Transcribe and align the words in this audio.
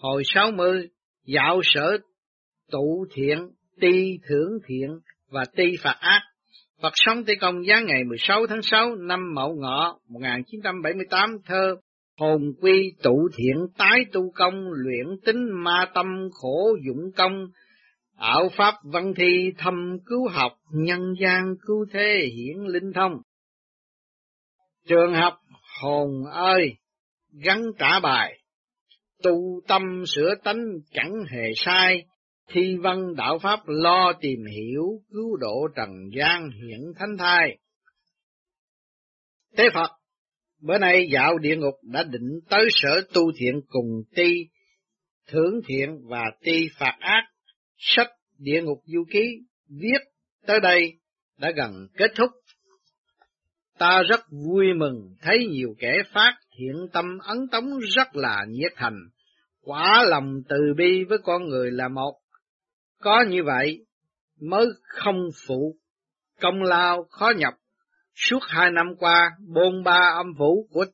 hồi 0.00 0.22
sáu 0.26 0.50
mươi 0.50 0.88
dạo 1.26 1.60
sở 1.64 1.98
tụ 2.70 3.06
thiện, 3.14 3.38
ti 3.80 4.18
thưởng 4.28 4.58
thiện 4.66 4.98
và 5.30 5.44
ti 5.56 5.64
phạt 5.82 5.96
ác. 6.00 6.20
Phật 6.82 6.92
sống 6.94 7.24
Tây 7.26 7.36
Công 7.40 7.66
giá 7.66 7.80
ngày 7.80 8.04
16 8.04 8.46
tháng 8.46 8.62
6 8.62 8.96
năm 8.96 9.34
Mậu 9.34 9.54
Ngọ 9.54 9.98
1978 10.08 11.36
thơ 11.46 11.76
Hồn 12.20 12.52
quy 12.60 12.92
tụ 13.02 13.28
thiện 13.36 13.56
tái 13.78 14.04
tu 14.12 14.30
công 14.34 14.54
luyện 14.72 15.06
tính 15.24 15.48
ma 15.64 15.90
tâm 15.94 16.06
khổ 16.32 16.76
dụng 16.86 17.12
công. 17.16 17.46
Ảo 18.16 18.48
pháp 18.56 18.74
văn 18.84 19.12
thi 19.16 19.52
thâm 19.58 19.98
cứu 20.06 20.28
học 20.28 20.52
nhân 20.72 21.00
gian 21.20 21.54
cứu 21.66 21.86
thế 21.92 22.28
hiển 22.34 22.66
linh 22.66 22.92
thông. 22.94 23.12
Trường 24.88 25.14
học 25.14 25.34
hồn 25.82 26.10
ơi 26.32 26.76
gắn 27.44 27.62
trả 27.78 28.00
bài 28.00 28.39
tu 29.22 29.60
tâm 29.68 29.82
sửa 30.06 30.34
tánh 30.44 30.64
chẳng 30.92 31.12
hề 31.30 31.52
sai, 31.56 32.04
thi 32.48 32.76
văn 32.82 33.14
đạo 33.16 33.38
pháp 33.42 33.60
lo 33.66 34.12
tìm 34.20 34.44
hiểu 34.44 34.84
cứu 35.12 35.36
độ 35.36 35.68
trần 35.76 35.90
gian 36.16 36.50
hiển 36.50 36.80
thánh 36.98 37.16
thai. 37.18 37.58
Tế 39.56 39.64
phật, 39.74 39.90
bữa 40.60 40.78
nay 40.78 41.08
dạo 41.12 41.38
địa 41.38 41.56
ngục 41.56 41.74
đã 41.82 42.02
định 42.02 42.40
tới 42.50 42.68
sở 42.70 43.00
tu 43.14 43.32
thiện 43.38 43.60
cùng 43.68 44.02
ti, 44.14 44.32
thưởng 45.26 45.60
thiện 45.68 45.88
và 46.08 46.24
ti 46.42 46.68
phạt 46.78 46.96
ác. 47.00 47.22
Sách 47.76 48.10
địa 48.38 48.62
ngục 48.62 48.78
du 48.84 49.04
ký 49.10 49.38
viết 49.68 49.98
tới 50.46 50.60
đây 50.60 50.92
đã 51.38 51.50
gần 51.56 51.72
kết 51.96 52.10
thúc. 52.16 52.30
Ta 53.78 54.02
rất 54.08 54.20
vui 54.46 54.66
mừng 54.76 55.14
thấy 55.22 55.38
nhiều 55.50 55.74
kẻ 55.78 56.02
phát 56.12 56.38
thiện 56.60 56.88
tâm 56.92 57.18
ấn 57.22 57.38
tống 57.52 57.78
rất 57.78 58.16
là 58.16 58.44
nhiệt 58.48 58.72
thành. 58.76 58.98
Quả 59.64 60.04
lòng 60.08 60.34
từ 60.48 60.74
bi 60.76 61.04
với 61.04 61.18
con 61.24 61.48
người 61.48 61.70
là 61.70 61.88
một. 61.88 62.12
Có 63.02 63.24
như 63.28 63.44
vậy 63.44 63.86
mới 64.40 64.66
không 64.82 65.28
phụ. 65.46 65.76
Công 66.40 66.62
lao 66.62 67.04
khó 67.10 67.32
nhập 67.36 67.54
suốt 68.14 68.38
hai 68.42 68.70
năm 68.70 68.86
qua, 68.98 69.30
bôn 69.54 69.84
ba 69.84 70.12
âm 70.16 70.26
phủ 70.38 70.68
của 70.70 70.84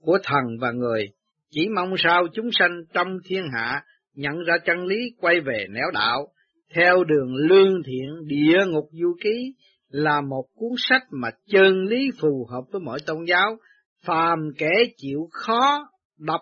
của 0.00 0.18
thần 0.24 0.44
và 0.60 0.72
người, 0.72 1.08
chỉ 1.50 1.68
mong 1.68 1.94
sao 1.98 2.26
chúng 2.34 2.48
sanh 2.52 2.70
trong 2.92 3.08
thiên 3.24 3.42
hạ 3.52 3.84
nhận 4.14 4.44
ra 4.44 4.54
chân 4.66 4.86
lý 4.86 4.96
quay 5.20 5.40
về 5.40 5.66
nẻo 5.70 5.90
đạo, 5.94 6.28
theo 6.74 7.04
đường 7.04 7.34
lương 7.34 7.82
thiện, 7.86 8.26
địa 8.26 8.58
ngục 8.66 8.88
du 8.92 9.16
ký 9.22 9.54
là 9.88 10.20
một 10.20 10.44
cuốn 10.54 10.72
sách 10.76 11.02
mà 11.10 11.28
chân 11.46 11.84
lý 11.84 12.10
phù 12.20 12.46
hợp 12.50 12.62
với 12.72 12.80
mọi 12.80 12.98
tôn 13.06 13.24
giáo 13.28 13.56
phàm 14.04 14.38
kẻ 14.58 14.70
chịu 14.96 15.28
khó 15.32 15.88
đọc 16.18 16.40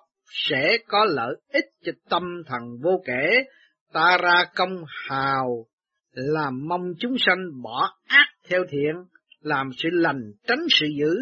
sẽ 0.49 0.79
có 0.89 1.05
lợi 1.05 1.35
ích 1.53 1.65
cho 1.85 1.93
tâm 2.11 2.23
thần 2.47 2.63
vô 2.83 3.03
kể 3.07 3.45
ta 3.93 4.19
ra 4.23 4.45
công 4.57 4.85
hào 5.09 5.67
làm 6.13 6.69
mong 6.69 6.93
chúng 6.99 7.15
sanh 7.19 7.63
bỏ 7.63 7.91
ác 8.07 8.27
theo 8.49 8.65
thiện, 8.71 8.95
làm 9.41 9.71
sự 9.77 9.89
lành 9.93 10.33
tránh 10.47 10.67
sự 10.71 10.87
dữ, 10.99 11.17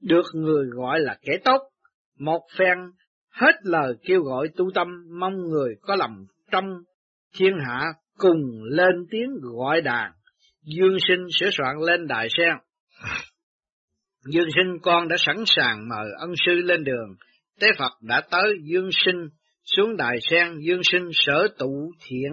được 0.00 0.24
người 0.34 0.66
gọi 0.70 1.00
là 1.00 1.18
kẻ 1.22 1.32
tốt. 1.44 1.58
Một 2.18 2.40
phen 2.58 2.78
hết 3.30 3.52
lời 3.62 3.94
kêu 4.02 4.22
gọi 4.22 4.48
tu 4.56 4.70
tâm 4.74 4.88
mong 5.20 5.48
người 5.48 5.74
có 5.82 5.96
lòng 5.96 6.24
trong 6.50 6.64
thiên 7.36 7.52
hạ 7.66 7.92
cùng 8.18 8.62
lên 8.64 9.06
tiếng 9.10 9.30
gọi 9.40 9.80
đàn. 9.80 10.12
Dương 10.62 10.96
sinh 11.08 11.26
sửa 11.40 11.50
soạn 11.52 11.76
lên 11.86 12.06
đài 12.06 12.28
sen. 12.38 12.54
Dương 14.26 14.48
sinh 14.54 14.78
con 14.82 15.08
đã 15.08 15.16
sẵn 15.18 15.36
sàng 15.46 15.88
mời 15.88 16.08
ân 16.18 16.32
sư 16.46 16.52
lên 16.52 16.84
đường. 16.84 17.16
Tế 17.60 17.68
Phật 17.78 17.92
đã 18.02 18.20
tới 18.30 18.54
Dương 18.62 18.88
sinh 18.92 19.28
xuống 19.64 19.96
đài 19.96 20.16
sen 20.20 20.58
dương 20.60 20.80
sinh 20.84 21.08
sở 21.12 21.48
tụ 21.58 21.92
thiện 22.06 22.32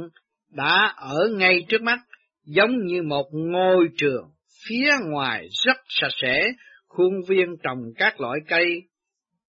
đã 0.51 0.93
ở 0.97 1.29
ngay 1.37 1.65
trước 1.69 1.81
mắt, 1.81 1.99
giống 2.45 2.85
như 2.85 3.01
một 3.03 3.25
ngôi 3.31 3.87
trường, 3.97 4.23
phía 4.69 4.89
ngoài 5.11 5.47
rất 5.65 5.77
sạch 5.89 6.13
sẽ, 6.21 6.51
khuôn 6.87 7.13
viên 7.27 7.55
trồng 7.63 7.79
các 7.95 8.21
loại 8.21 8.39
cây, 8.47 8.81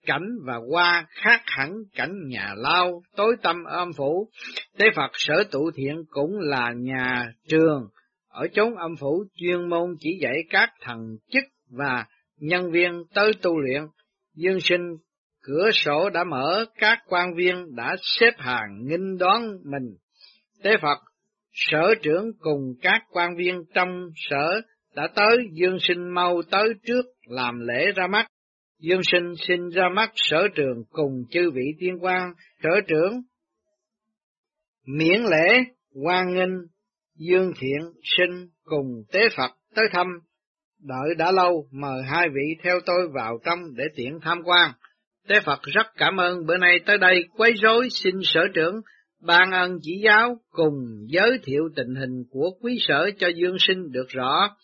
cảnh 0.06 0.28
và 0.47 0.54
hoa 0.71 1.06
khác 1.10 1.41
hẳn 1.47 1.71
cảnh 1.94 2.12
nhà 2.28 2.54
lao, 2.56 3.03
tối 3.16 3.37
tâm 3.43 3.65
âm 3.65 3.93
phủ. 3.93 4.28
Tế 4.78 4.87
Phật 4.97 5.10
sở 5.15 5.44
tụ 5.50 5.71
thiện 5.75 6.04
cũng 6.10 6.38
là 6.38 6.72
nhà 6.77 7.27
trường, 7.48 7.88
ở 8.28 8.47
chốn 8.53 8.75
âm 8.75 8.97
phủ 8.97 9.25
chuyên 9.34 9.69
môn 9.69 9.91
chỉ 10.00 10.19
dạy 10.22 10.37
các 10.50 10.71
thần 10.81 10.98
chức 11.31 11.44
và 11.71 12.06
nhân 12.38 12.71
viên 12.71 13.03
tới 13.15 13.32
tu 13.43 13.59
luyện. 13.60 13.82
Dương 14.34 14.60
sinh 14.60 14.97
cửa 15.43 15.71
sổ 15.72 16.10
đã 16.10 16.25
mở, 16.25 16.65
các 16.78 16.99
quan 17.06 17.34
viên 17.34 17.76
đã 17.76 17.97
xếp 18.00 18.31
hàng 18.37 18.87
nghinh 18.87 19.19
đón 19.19 19.43
mình. 19.65 19.97
Tế 20.62 20.71
Phật, 20.82 20.98
sở 21.53 21.94
trưởng 22.03 22.31
cùng 22.38 22.75
các 22.82 23.03
quan 23.10 23.37
viên 23.37 23.65
trong 23.75 24.10
sở 24.15 24.60
đã 24.94 25.09
tới, 25.15 25.37
Dương 25.53 25.78
Sinh 25.81 26.15
mau 26.15 26.43
tới 26.50 26.75
trước 26.87 27.03
làm 27.27 27.60
lễ 27.60 27.93
ra 27.97 28.06
mắt. 28.06 28.27
Dương 28.81 29.00
Sinh 29.03 29.32
xin 29.48 29.69
ra 29.69 29.88
mắt 29.94 30.10
sở 30.15 30.48
trường 30.54 30.84
cùng 30.91 31.12
chư 31.31 31.50
vị 31.50 31.62
tiên 31.78 31.98
quan, 32.00 32.32
sở 32.62 32.71
trưởng. 32.88 33.22
Miễn 34.87 35.22
lễ, 35.22 35.65
quan 36.04 36.34
nghênh, 36.34 36.54
Dương 37.15 37.53
Thiện 37.60 37.93
Sinh 38.03 38.48
cùng 38.65 38.87
Tế 39.12 39.21
Phật 39.37 39.50
tới 39.75 39.84
thăm. 39.93 40.06
Đợi 40.83 41.15
đã 41.19 41.33
lâu, 41.33 41.66
mời 41.72 42.03
hai 42.03 42.28
vị 42.28 42.56
theo 42.62 42.81
tôi 42.87 43.09
vào 43.15 43.39
trong 43.44 43.59
để 43.77 43.84
tiện 43.97 44.19
tham 44.22 44.39
quan. 44.44 44.71
Tế 45.28 45.41
Phật 45.41 45.62
rất 45.62 45.87
cảm 45.97 46.16
ơn 46.16 46.47
bữa 46.47 46.56
nay 46.56 46.81
tới 46.87 46.99
đây 46.99 47.25
quấy 47.37 47.53
rối 47.62 47.89
xin 47.91 48.15
sở 48.22 48.41
trưởng 48.55 48.81
ban 49.22 49.50
ân 49.53 49.78
chỉ 49.83 50.00
giáo 50.05 50.37
cùng 50.50 50.75
giới 51.09 51.39
thiệu 51.44 51.62
tình 51.77 51.94
hình 51.94 52.25
của 52.31 52.50
quý 52.61 52.78
sở 52.81 53.11
cho 53.19 53.28
dương 53.28 53.56
sinh 53.59 53.93
được 53.93 54.06
rõ. 54.09 54.56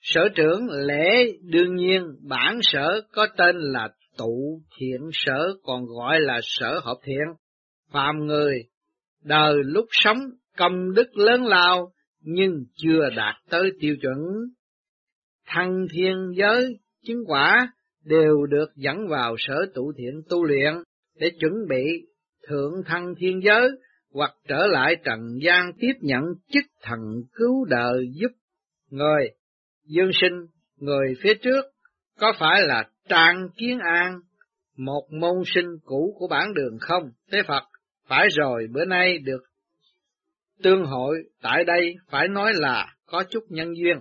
Sở 0.00 0.28
trưởng 0.34 0.66
lễ 0.70 1.32
đương 1.42 1.74
nhiên 1.74 2.02
bản 2.28 2.58
sở 2.62 3.00
có 3.12 3.26
tên 3.36 3.56
là 3.58 3.88
tụ 4.18 4.62
thiện 4.78 5.00
sở 5.12 5.54
còn 5.62 5.86
gọi 5.86 6.20
là 6.20 6.40
sở 6.42 6.80
hợp 6.84 6.96
thiện. 7.04 7.26
Phạm 7.92 8.26
người 8.26 8.62
đời 9.24 9.54
lúc 9.64 9.86
sống 9.90 10.18
công 10.56 10.94
đức 10.94 11.16
lớn 11.16 11.44
lao 11.44 11.92
nhưng 12.20 12.64
chưa 12.76 13.10
đạt 13.16 13.34
tới 13.50 13.70
tiêu 13.80 13.96
chuẩn. 14.02 14.16
Thăng 15.50 15.86
thiên 15.92 16.32
giới 16.36 16.78
chứng 17.06 17.24
quả 17.26 17.72
đều 18.04 18.46
được 18.46 18.66
dẫn 18.76 19.08
vào 19.08 19.34
sở 19.38 19.66
tụ 19.74 19.92
thiện 19.96 20.22
tu 20.28 20.44
luyện 20.44 20.74
để 21.14 21.30
chuẩn 21.40 21.52
bị 21.68 21.84
thượng 22.48 22.72
thăng 22.86 23.14
thiên 23.18 23.40
giới 23.42 23.68
hoặc 24.12 24.34
trở 24.48 24.66
lại 24.66 24.96
trần 25.04 25.20
gian 25.42 25.72
tiếp 25.78 25.92
nhận 26.00 26.22
chức 26.52 26.64
thần 26.82 26.98
cứu 27.32 27.64
đời 27.64 28.06
giúp 28.12 28.30
người. 28.90 29.30
Dương 29.84 30.10
sinh, 30.20 30.46
người 30.76 31.14
phía 31.22 31.34
trước, 31.34 31.64
có 32.18 32.32
phải 32.38 32.62
là 32.62 32.90
Trang 33.08 33.48
Kiến 33.56 33.78
An, 33.78 34.20
một 34.76 35.08
môn 35.20 35.42
sinh 35.54 35.68
cũ 35.84 36.16
của 36.18 36.28
bản 36.28 36.54
đường 36.54 36.78
không? 36.80 37.02
thế 37.32 37.42
Phật, 37.48 37.62
phải 38.08 38.28
rồi 38.36 38.66
bữa 38.72 38.84
nay 38.84 39.18
được 39.18 39.42
tương 40.62 40.84
hội 40.84 41.22
tại 41.42 41.64
đây 41.64 41.94
phải 42.10 42.28
nói 42.28 42.52
là 42.54 42.94
có 43.06 43.24
chút 43.30 43.44
nhân 43.48 43.68
duyên. 43.76 43.96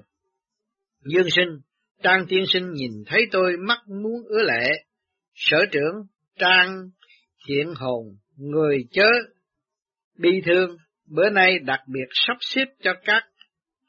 Dương 1.08 1.30
sinh, 1.36 1.50
Trang 2.04 2.26
tiên 2.28 2.44
sinh 2.54 2.72
nhìn 2.72 2.92
thấy 3.06 3.28
tôi 3.32 3.58
mắt 3.58 3.80
muốn 3.88 4.24
ứa 4.28 4.44
lệ. 4.44 4.70
Sở 5.36 5.58
trưởng 5.72 5.96
Trang 6.40 6.90
thiện 7.48 7.74
hồn, 7.76 8.04
người 8.38 8.78
chớ, 8.92 9.10
bi 10.18 10.42
thương, 10.46 10.78
bữa 11.08 11.30
nay 11.30 11.60
đặc 11.60 11.80
biệt 11.88 12.08
sắp 12.14 12.38
xếp 12.42 12.66
cho 12.84 12.94
các 13.06 13.24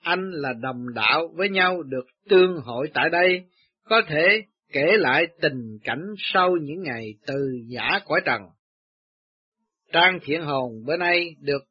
anh 0.03 0.31
là 0.31 0.53
đồng 0.63 0.95
đạo 0.95 1.29
với 1.35 1.49
nhau 1.49 1.83
được 1.83 2.07
tương 2.29 2.57
hội 2.65 2.91
tại 2.95 3.11
đây, 3.11 3.45
có 3.85 4.03
thể 4.09 4.43
kể 4.73 4.87
lại 4.97 5.27
tình 5.41 5.79
cảnh 5.85 6.03
sau 6.19 6.51
những 6.63 6.83
ngày 6.83 7.15
từ 7.27 7.35
giả 7.67 7.99
cõi 8.05 8.21
trần. 8.25 8.43
Trang 9.93 10.19
thiện 10.23 10.43
hồn 10.43 10.85
bữa 10.87 10.97
nay 10.97 11.35
được 11.41 11.63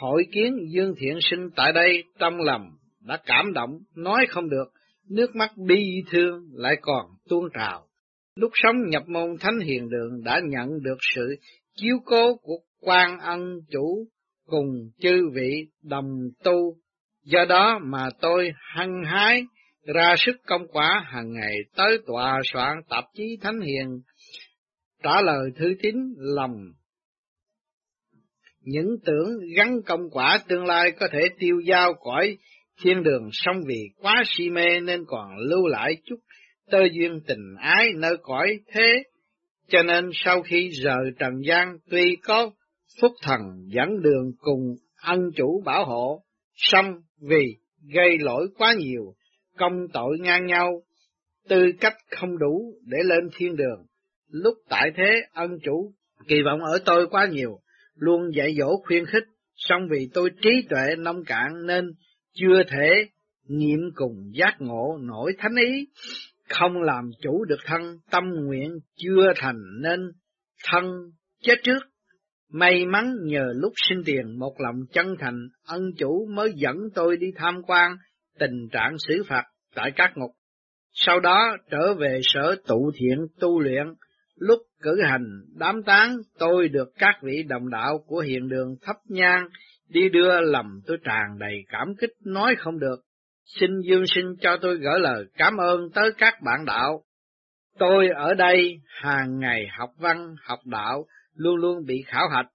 hội 0.00 0.26
kiến 0.32 0.56
Dương 0.68 0.94
Thiện 0.98 1.18
Sinh 1.20 1.50
tại 1.56 1.72
đây 1.72 2.04
trong 2.18 2.40
lòng 2.40 2.62
đã 3.00 3.18
cảm 3.26 3.52
động, 3.52 3.70
nói 3.96 4.26
không 4.28 4.50
được, 4.50 4.72
nước 5.10 5.36
mắt 5.36 5.56
bi 5.56 6.02
thương 6.10 6.48
lại 6.52 6.76
còn 6.82 7.06
tuôn 7.28 7.44
trào. 7.54 7.86
Lúc 8.34 8.50
sống 8.54 8.76
nhập 8.88 9.02
môn 9.08 9.36
Thánh 9.40 9.58
Hiền 9.60 9.88
Đường 9.88 10.22
đã 10.24 10.40
nhận 10.44 10.68
được 10.82 10.98
sự 11.14 11.36
chiếu 11.76 11.96
cố 12.04 12.36
của 12.36 12.58
quan 12.80 13.18
ân 13.18 13.60
chủ 13.70 14.06
cùng 14.46 14.90
chư 14.98 15.28
vị 15.34 15.66
đồng 15.82 16.18
tu. 16.44 16.76
Do 17.24 17.44
đó 17.48 17.80
mà 17.82 18.08
tôi 18.20 18.52
hăng 18.56 19.04
hái 19.04 19.42
ra 19.94 20.14
sức 20.18 20.36
công 20.46 20.68
quả 20.72 21.04
hàng 21.06 21.32
ngày 21.32 21.56
tới 21.76 21.98
tòa 22.06 22.40
soạn 22.44 22.76
tạp 22.88 23.04
chí 23.14 23.38
Thánh 23.40 23.60
Hiền, 23.60 24.00
trả 25.02 25.20
lời 25.22 25.50
thư 25.56 25.74
tín 25.82 25.96
lòng. 26.18 26.56
Những 28.60 28.88
tưởng 29.04 29.28
gắn 29.56 29.82
công 29.86 30.10
quả 30.10 30.38
tương 30.48 30.64
lai 30.64 30.90
có 31.00 31.08
thể 31.12 31.20
tiêu 31.38 31.60
giao 31.60 31.94
cõi 31.94 32.36
thiên 32.82 33.02
đường 33.02 33.28
song 33.32 33.60
vì 33.66 33.90
quá 34.00 34.22
si 34.26 34.50
mê 34.50 34.80
nên 34.80 35.04
còn 35.06 35.36
lưu 35.38 35.66
lại 35.66 35.96
chút 36.04 36.16
tơ 36.70 36.78
duyên 36.92 37.20
tình 37.26 37.54
ái 37.58 37.92
nơi 37.96 38.16
cõi 38.22 38.58
thế, 38.72 39.02
cho 39.68 39.82
nên 39.82 40.10
sau 40.14 40.42
khi 40.42 40.70
rời 40.82 41.10
trần 41.18 41.32
gian 41.44 41.78
tuy 41.90 42.16
có 42.22 42.50
phúc 43.00 43.12
thần 43.22 43.40
dẫn 43.66 44.02
đường 44.02 44.32
cùng 44.38 44.76
ân 45.02 45.20
chủ 45.36 45.62
bảo 45.64 45.84
hộ, 45.84 46.22
song 46.54 46.86
vì 47.28 47.56
gây 47.94 48.18
lỗi 48.18 48.48
quá 48.58 48.74
nhiều, 48.78 49.14
công 49.58 49.88
tội 49.92 50.18
ngang 50.20 50.46
nhau, 50.46 50.82
tư 51.48 51.72
cách 51.80 51.96
không 52.10 52.38
đủ 52.38 52.74
để 52.84 52.98
lên 53.04 53.28
thiên 53.36 53.56
đường. 53.56 53.86
Lúc 54.30 54.54
tại 54.68 54.90
thế 54.96 55.22
ân 55.32 55.58
chủ 55.62 55.92
kỳ 56.28 56.42
vọng 56.42 56.60
ở 56.60 56.78
tôi 56.84 57.06
quá 57.10 57.26
nhiều, 57.26 57.60
luôn 57.94 58.22
dạy 58.34 58.54
dỗ 58.58 58.76
khuyên 58.86 59.06
khích, 59.06 59.24
song 59.56 59.88
vì 59.90 60.08
tôi 60.14 60.30
trí 60.42 60.50
tuệ 60.68 60.96
nông 60.98 61.24
cạn 61.24 61.66
nên 61.66 61.84
chưa 62.34 62.62
thể 62.70 62.90
nghiệm 63.48 63.80
cùng 63.94 64.30
giác 64.32 64.56
ngộ 64.58 64.98
nổi 65.00 65.32
thánh 65.38 65.54
ý, 65.56 65.86
không 66.48 66.82
làm 66.82 67.10
chủ 67.22 67.44
được 67.44 67.60
thân, 67.66 67.98
tâm 68.10 68.24
nguyện 68.34 68.70
chưa 68.96 69.32
thành 69.36 69.62
nên 69.82 70.00
thân 70.70 70.84
chết 71.42 71.54
trước. 71.62 71.78
May 72.52 72.86
mắn 72.86 73.14
nhờ 73.22 73.52
lúc 73.54 73.72
sinh 73.88 74.02
tiền 74.04 74.38
một 74.38 74.54
lòng 74.58 74.76
chân 74.92 75.14
thành, 75.18 75.48
ân 75.66 75.82
chủ 75.98 76.26
mới 76.34 76.52
dẫn 76.56 76.76
tôi 76.94 77.16
đi 77.16 77.26
tham 77.36 77.62
quan 77.66 77.92
tình 78.38 78.68
trạng 78.72 78.96
xử 79.08 79.22
phạt 79.28 79.42
tại 79.74 79.92
các 79.96 80.12
ngục. 80.16 80.30
Sau 80.92 81.20
đó 81.20 81.56
trở 81.70 81.94
về 81.94 82.20
sở 82.22 82.56
tụ 82.66 82.90
thiện 82.94 83.26
tu 83.40 83.60
luyện, 83.60 83.86
lúc 84.36 84.58
cử 84.82 85.02
hành 85.02 85.26
đám 85.58 85.82
tán 85.82 86.16
tôi 86.38 86.68
được 86.68 86.88
các 86.98 87.14
vị 87.22 87.42
đồng 87.48 87.70
đạo 87.70 88.04
của 88.06 88.20
hiện 88.20 88.48
đường 88.48 88.76
thấp 88.82 88.96
nhang 89.08 89.48
đi 89.88 90.08
đưa 90.08 90.40
lầm 90.40 90.80
tôi 90.86 90.96
tràn 91.04 91.38
đầy 91.38 91.64
cảm 91.68 91.94
kích 92.00 92.12
nói 92.24 92.54
không 92.58 92.78
được. 92.78 92.96
Xin 93.60 93.70
Dương 93.88 94.04
sinh 94.06 94.36
cho 94.40 94.56
tôi 94.62 94.76
gửi 94.76 95.00
lời 95.00 95.24
cảm 95.34 95.56
ơn 95.56 95.90
tới 95.94 96.12
các 96.18 96.34
bạn 96.44 96.64
đạo. 96.64 97.04
Tôi 97.78 98.08
ở 98.08 98.34
đây 98.34 98.80
hàng 98.86 99.38
ngày 99.38 99.66
học 99.78 99.90
văn, 99.98 100.34
học 100.42 100.58
đạo, 100.64 101.06
luôn 101.34 101.56
luôn 101.56 101.84
bị 101.86 102.02
khảo 102.06 102.28
hạch. 102.28 102.46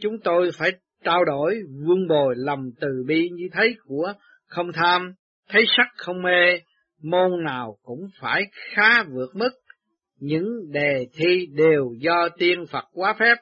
Chúng 0.00 0.14
tôi 0.24 0.50
phải 0.58 0.70
trao 1.04 1.24
đổi, 1.24 1.60
vương 1.86 2.08
bồi 2.08 2.34
lòng 2.36 2.70
từ 2.80 2.88
bi 3.06 3.28
như 3.32 3.48
thấy 3.52 3.74
của 3.84 4.12
không 4.46 4.72
tham, 4.72 5.14
thấy 5.48 5.64
sắc 5.76 5.86
không 5.96 6.22
mê, 6.22 6.60
môn 7.02 7.44
nào 7.44 7.76
cũng 7.82 8.08
phải 8.20 8.42
khá 8.52 9.02
vượt 9.02 9.36
mức. 9.36 9.50
Những 10.20 10.46
đề 10.72 11.06
thi 11.16 11.46
đều 11.52 11.94
do 11.98 12.28
tiên 12.38 12.64
Phật 12.70 12.84
quá 12.92 13.14
phép, 13.18 13.34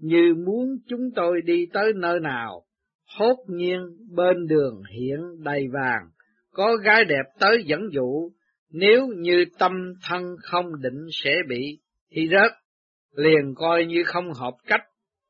như 0.00 0.34
muốn 0.46 0.76
chúng 0.88 1.10
tôi 1.14 1.40
đi 1.44 1.66
tới 1.72 1.92
nơi 1.96 2.20
nào, 2.20 2.62
hốt 3.06 3.36
nhiên 3.48 3.80
bên 4.14 4.46
đường 4.46 4.82
hiện 4.92 5.20
đầy 5.44 5.66
vàng, 5.72 6.02
có 6.52 6.76
gái 6.76 7.04
đẹp 7.04 7.24
tới 7.40 7.64
dẫn 7.66 7.80
dụ, 7.92 8.30
nếu 8.70 9.06
như 9.06 9.44
tâm 9.58 9.72
thân 10.08 10.36
không 10.42 10.82
định 10.82 11.06
sẽ 11.12 11.36
bị 11.48 11.78
thì 12.10 12.28
rớt, 12.28 12.52
liền 13.12 13.54
coi 13.54 13.84
như 13.84 14.02
không 14.06 14.32
hợp 14.32 14.54
cách, 14.66 14.82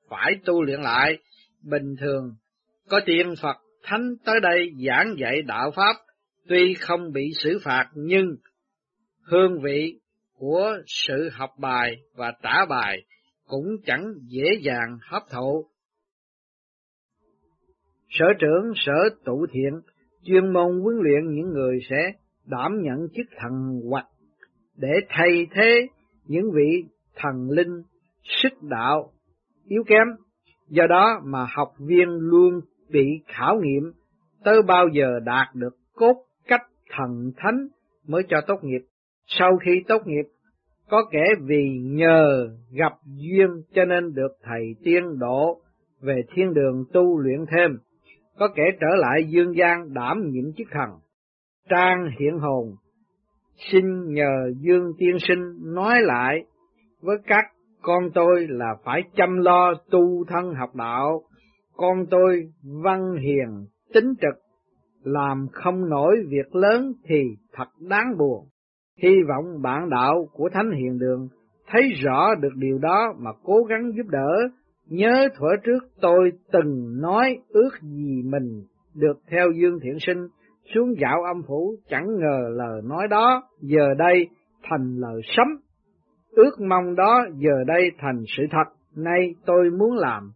phải 0.08 0.32
tu 0.44 0.62
luyện 0.62 0.80
lại, 0.80 1.18
bình 1.62 1.94
thường, 2.00 2.34
có 2.88 3.00
tiên 3.06 3.34
Phật 3.42 3.56
Thánh 3.82 4.14
tới 4.24 4.34
đây 4.42 4.70
giảng 4.86 5.14
dạy 5.18 5.42
đạo 5.42 5.70
Pháp, 5.76 5.96
tuy 6.48 6.74
không 6.74 7.12
bị 7.12 7.30
xử 7.38 7.58
phạt 7.62 7.86
nhưng 7.94 8.36
hương 9.22 9.62
vị 9.62 10.00
của 10.34 10.76
sự 10.86 11.28
học 11.32 11.50
bài 11.58 11.96
và 12.14 12.32
trả 12.42 12.64
bài 12.68 13.02
cũng 13.46 13.66
chẳng 13.84 14.14
dễ 14.22 14.44
dàng 14.62 14.98
hấp 15.02 15.22
thụ. 15.30 15.66
Sở 18.08 18.26
trưởng 18.38 18.72
sở 18.74 19.08
tụ 19.24 19.46
thiện 19.52 19.80
chuyên 20.22 20.52
môn 20.52 20.80
huấn 20.80 20.96
luyện 21.02 21.34
những 21.34 21.48
người 21.52 21.78
sẽ 21.90 22.12
đảm 22.46 22.82
nhận 22.82 23.08
chức 23.14 23.26
thần 23.36 23.80
hoặc 23.90 24.06
để 24.76 24.92
thay 25.08 25.46
thế 25.54 25.86
những 26.26 26.50
vị 26.54 26.84
thần 27.16 27.50
linh 27.50 27.82
sức 28.42 28.62
đạo 28.62 29.12
yếu 29.68 29.84
kém. 29.86 30.06
Do 30.68 30.86
đó 30.86 31.20
mà 31.24 31.46
học 31.56 31.68
viên 31.78 32.08
luôn 32.08 32.60
bị 32.90 33.06
khảo 33.26 33.60
nghiệm 33.62 33.92
tới 34.44 34.62
bao 34.62 34.88
giờ 34.92 35.20
đạt 35.24 35.54
được 35.54 35.76
cốt 35.94 36.14
cách 36.48 36.62
thần 36.96 37.32
thánh 37.36 37.68
mới 38.06 38.22
cho 38.28 38.40
tốt 38.46 38.56
nghiệp. 38.62 38.86
Sau 39.26 39.56
khi 39.56 39.82
tốt 39.88 40.02
nghiệp, 40.06 40.24
có 40.88 41.04
kẻ 41.10 41.24
vì 41.42 41.78
nhờ 41.82 42.48
gặp 42.70 42.92
duyên 43.04 43.48
cho 43.74 43.84
nên 43.84 44.14
được 44.14 44.30
thầy 44.42 44.74
tiên 44.84 45.18
độ 45.18 45.60
về 46.00 46.22
thiên 46.34 46.54
đường 46.54 46.84
tu 46.92 47.18
luyện 47.18 47.44
thêm, 47.50 47.70
có 48.38 48.48
kẻ 48.54 48.62
trở 48.80 48.96
lại 48.96 49.24
dương 49.28 49.56
gian 49.56 49.94
đảm 49.94 50.20
nhiệm 50.30 50.52
chức 50.56 50.66
thần. 50.72 50.90
Trang 51.68 52.10
hiện 52.20 52.38
hồn, 52.38 52.74
xin 53.72 53.84
nhờ 54.14 54.52
dương 54.60 54.92
tiên 54.98 55.16
sinh 55.28 55.74
nói 55.74 56.00
lại 56.02 56.44
với 57.00 57.16
các 57.26 57.44
con 57.82 58.10
tôi 58.14 58.46
là 58.48 58.74
phải 58.84 59.02
chăm 59.16 59.36
lo 59.36 59.74
tu 59.90 60.24
thân 60.28 60.54
học 60.54 60.74
đạo, 60.74 61.22
con 61.76 62.06
tôi 62.10 62.42
văn 62.82 63.16
hiền, 63.16 63.66
tính 63.94 64.14
trực, 64.20 64.42
làm 65.02 65.46
không 65.52 65.88
nổi 65.88 66.16
việc 66.28 66.54
lớn 66.54 66.92
thì 67.08 67.22
thật 67.52 67.68
đáng 67.80 68.16
buồn. 68.18 68.46
Hy 69.02 69.14
vọng 69.28 69.62
bạn 69.62 69.90
đạo 69.90 70.28
của 70.32 70.48
Thánh 70.52 70.70
Hiền 70.70 70.98
Đường 70.98 71.28
thấy 71.66 71.82
rõ 72.02 72.34
được 72.40 72.52
điều 72.56 72.78
đó 72.78 73.14
mà 73.18 73.30
cố 73.42 73.62
gắng 73.62 73.92
giúp 73.96 74.06
đỡ. 74.10 74.48
Nhớ 74.88 75.28
thuở 75.38 75.48
trước 75.64 75.88
tôi 76.00 76.32
từng 76.52 77.00
nói 77.00 77.38
ước 77.48 77.70
gì 77.82 78.22
mình 78.24 78.62
được 78.94 79.20
theo 79.30 79.50
Dương 79.60 79.78
Thiện 79.82 79.98
Sinh 80.00 80.28
xuống 80.74 80.94
dạo 81.00 81.22
âm 81.34 81.42
phủ 81.48 81.76
chẳng 81.88 82.06
ngờ 82.06 82.48
lời 82.50 82.82
nói 82.84 83.08
đó 83.10 83.42
giờ 83.60 83.94
đây 83.98 84.28
thành 84.62 84.96
lời 84.96 85.20
sấm. 85.36 85.46
Ước 86.30 86.60
mong 86.68 86.94
đó 86.94 87.24
giờ 87.38 87.64
đây 87.66 87.90
thành 87.98 88.22
sự 88.36 88.42
thật, 88.50 88.72
nay 88.96 89.34
tôi 89.46 89.70
muốn 89.78 89.96
làm. 89.96 90.32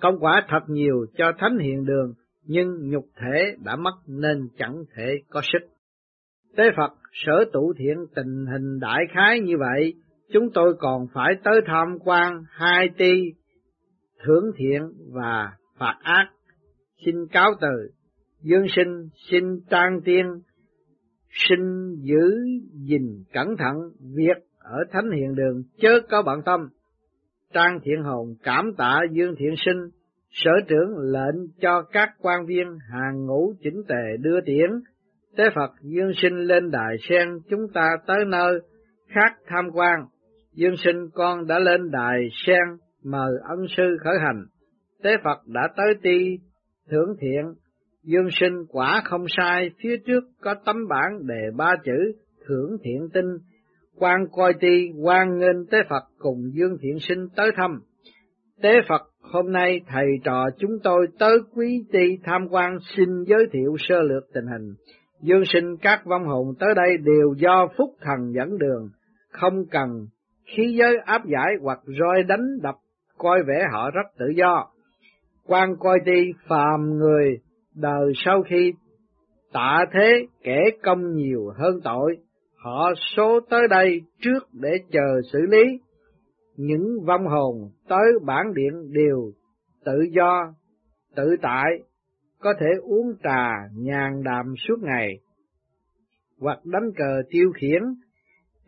Công 0.00 0.18
quả 0.20 0.46
thật 0.48 0.62
nhiều 0.68 1.06
cho 1.16 1.32
Thánh 1.38 1.58
Hiện 1.58 1.84
Đường, 1.84 2.14
nhưng 2.46 2.90
nhục 2.90 3.04
thể 3.20 3.56
đã 3.64 3.76
mất 3.76 3.94
nên 4.06 4.48
chẳng 4.58 4.84
thể 4.96 5.14
có 5.30 5.40
sức. 5.52 5.68
Tế 6.56 6.64
Phật 6.76 6.92
sở 7.12 7.44
tụ 7.52 7.72
thiện 7.78 7.96
tình 8.14 8.46
hình 8.52 8.80
đại 8.80 9.00
khái 9.14 9.40
như 9.40 9.54
vậy, 9.58 9.94
chúng 10.32 10.50
tôi 10.54 10.74
còn 10.78 11.06
phải 11.14 11.34
tới 11.44 11.60
tham 11.66 11.98
quan 12.04 12.44
hai 12.48 12.88
ti 12.98 13.32
thưởng 14.24 14.44
thiện 14.56 14.82
và 15.12 15.52
phạt 15.78 15.98
ác. 16.02 16.26
Xin 17.06 17.14
cáo 17.32 17.50
từ, 17.60 17.90
dương 18.42 18.66
sinh 18.76 19.08
xin 19.30 19.60
trang 19.70 20.00
tiên, 20.04 20.26
xin 21.28 21.58
giữ 21.94 22.34
gìn 22.72 23.24
cẩn 23.32 23.56
thận 23.58 23.76
việc 24.14 24.36
ở 24.58 24.78
thánh 24.92 25.10
hiện 25.10 25.34
đường 25.34 25.62
chớ 25.78 26.00
có 26.10 26.22
bận 26.22 26.40
tâm. 26.44 26.68
Trang 27.52 27.78
thiện 27.84 28.02
hồn 28.02 28.34
cảm 28.42 28.72
tạ 28.76 29.00
dương 29.12 29.34
thiện 29.38 29.54
sinh, 29.66 29.90
sở 30.30 30.50
trưởng 30.68 30.98
lệnh 30.98 31.48
cho 31.60 31.82
các 31.92 32.08
quan 32.18 32.46
viên 32.46 32.78
hàng 32.92 33.26
ngũ 33.26 33.54
chỉnh 33.62 33.82
tề 33.88 34.16
đưa 34.20 34.40
tiễn, 34.40 34.70
Tế 35.36 35.44
Phật 35.54 35.70
Dương 35.82 36.12
Sinh 36.16 36.34
lên 36.34 36.70
đài 36.70 36.96
sen 37.08 37.28
chúng 37.50 37.68
ta 37.74 37.96
tới 38.06 38.24
nơi 38.24 38.60
khác 39.08 39.36
tham 39.46 39.64
quan. 39.72 40.06
Dương 40.54 40.76
Sinh 40.76 41.10
con 41.14 41.46
đã 41.46 41.58
lên 41.58 41.90
đài 41.90 42.28
sen 42.46 42.78
mời 43.04 43.32
ân 43.48 43.66
sư 43.76 43.96
khởi 44.04 44.14
hành. 44.24 44.44
Tế 45.02 45.10
Phật 45.24 45.46
đã 45.46 45.68
tới 45.76 45.94
ti 46.02 46.38
thưởng 46.90 47.16
thiện. 47.20 47.54
Dương 48.02 48.28
Sinh 48.40 48.64
quả 48.68 49.02
không 49.04 49.24
sai, 49.28 49.70
phía 49.82 49.96
trước 50.06 50.24
có 50.40 50.54
tấm 50.64 50.76
bản 50.88 51.26
đề 51.26 51.50
ba 51.56 51.72
chữ 51.84 52.12
thưởng 52.46 52.76
thiện 52.84 53.08
tinh. 53.14 53.38
quan 53.98 54.26
coi 54.32 54.52
ti 54.60 54.90
quan 55.02 55.38
nghênh 55.38 55.66
Tế 55.70 55.78
Phật 55.90 56.02
cùng 56.18 56.38
Dương 56.52 56.76
Thiện 56.82 56.98
Sinh 57.00 57.28
tới 57.36 57.50
thăm. 57.56 57.80
Tế 58.62 58.70
Phật 58.88 59.02
hôm 59.20 59.52
nay 59.52 59.80
thầy 59.88 60.06
trò 60.24 60.44
chúng 60.58 60.78
tôi 60.82 61.06
tới 61.18 61.38
quý 61.54 61.84
ti 61.92 62.18
tham 62.24 62.48
quan 62.50 62.78
xin 62.96 63.08
giới 63.26 63.46
thiệu 63.52 63.76
sơ 63.78 64.02
lược 64.02 64.24
tình 64.34 64.44
hình 64.46 64.74
Dương 65.20 65.44
sinh 65.44 65.76
các 65.82 66.02
vong 66.04 66.24
hồn 66.24 66.54
tới 66.60 66.68
đây 66.76 66.96
đều 66.96 67.34
do 67.36 67.68
phúc 67.78 67.90
thần 68.00 68.32
dẫn 68.34 68.58
đường, 68.58 68.88
không 69.30 69.66
cần 69.70 70.06
khí 70.44 70.76
giới 70.78 70.96
áp 71.04 71.22
giải 71.26 71.54
hoặc 71.62 71.78
roi 71.86 72.22
đánh 72.22 72.62
đập, 72.62 72.74
coi 73.18 73.38
vẻ 73.48 73.66
họ 73.72 73.90
rất 73.90 74.06
tự 74.18 74.26
do. 74.36 74.66
Quan 75.46 75.76
coi 75.78 75.98
ti 76.04 76.32
phàm 76.48 76.98
người 76.98 77.38
đời 77.74 78.12
sau 78.24 78.42
khi 78.42 78.72
tạ 79.52 79.84
thế 79.92 80.26
kẻ 80.42 80.60
công 80.82 81.14
nhiều 81.14 81.50
hơn 81.56 81.80
tội, 81.84 82.16
họ 82.56 82.92
số 83.16 83.40
tới 83.50 83.68
đây 83.70 84.00
trước 84.22 84.48
để 84.52 84.78
chờ 84.90 85.20
xử 85.32 85.38
lý. 85.40 85.64
Những 86.56 87.04
vong 87.06 87.26
hồn 87.26 87.70
tới 87.88 88.12
bản 88.26 88.54
điện 88.54 88.92
đều 88.92 89.32
tự 89.84 90.06
do, 90.10 90.54
tự 91.16 91.36
tại, 91.42 91.70
có 92.40 92.54
thể 92.60 92.66
uống 92.82 93.14
trà 93.22 93.50
nhàn 93.76 94.22
đàm 94.24 94.54
suốt 94.68 94.76
ngày, 94.82 95.18
hoặc 96.40 96.58
đánh 96.64 96.90
cờ 96.96 97.22
tiêu 97.30 97.52
khiển, 97.54 97.82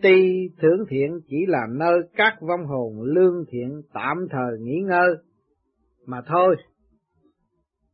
Tuy 0.02 0.50
thưởng 0.62 0.84
thiện 0.88 1.20
chỉ 1.28 1.36
là 1.48 1.66
nơi 1.70 2.00
các 2.16 2.34
vong 2.40 2.66
hồn 2.66 3.02
lương 3.02 3.44
thiện 3.48 3.82
tạm 3.92 4.16
thời 4.30 4.58
nghỉ 4.60 4.80
ngơi, 4.86 5.16
mà 6.06 6.20
thôi. 6.26 6.56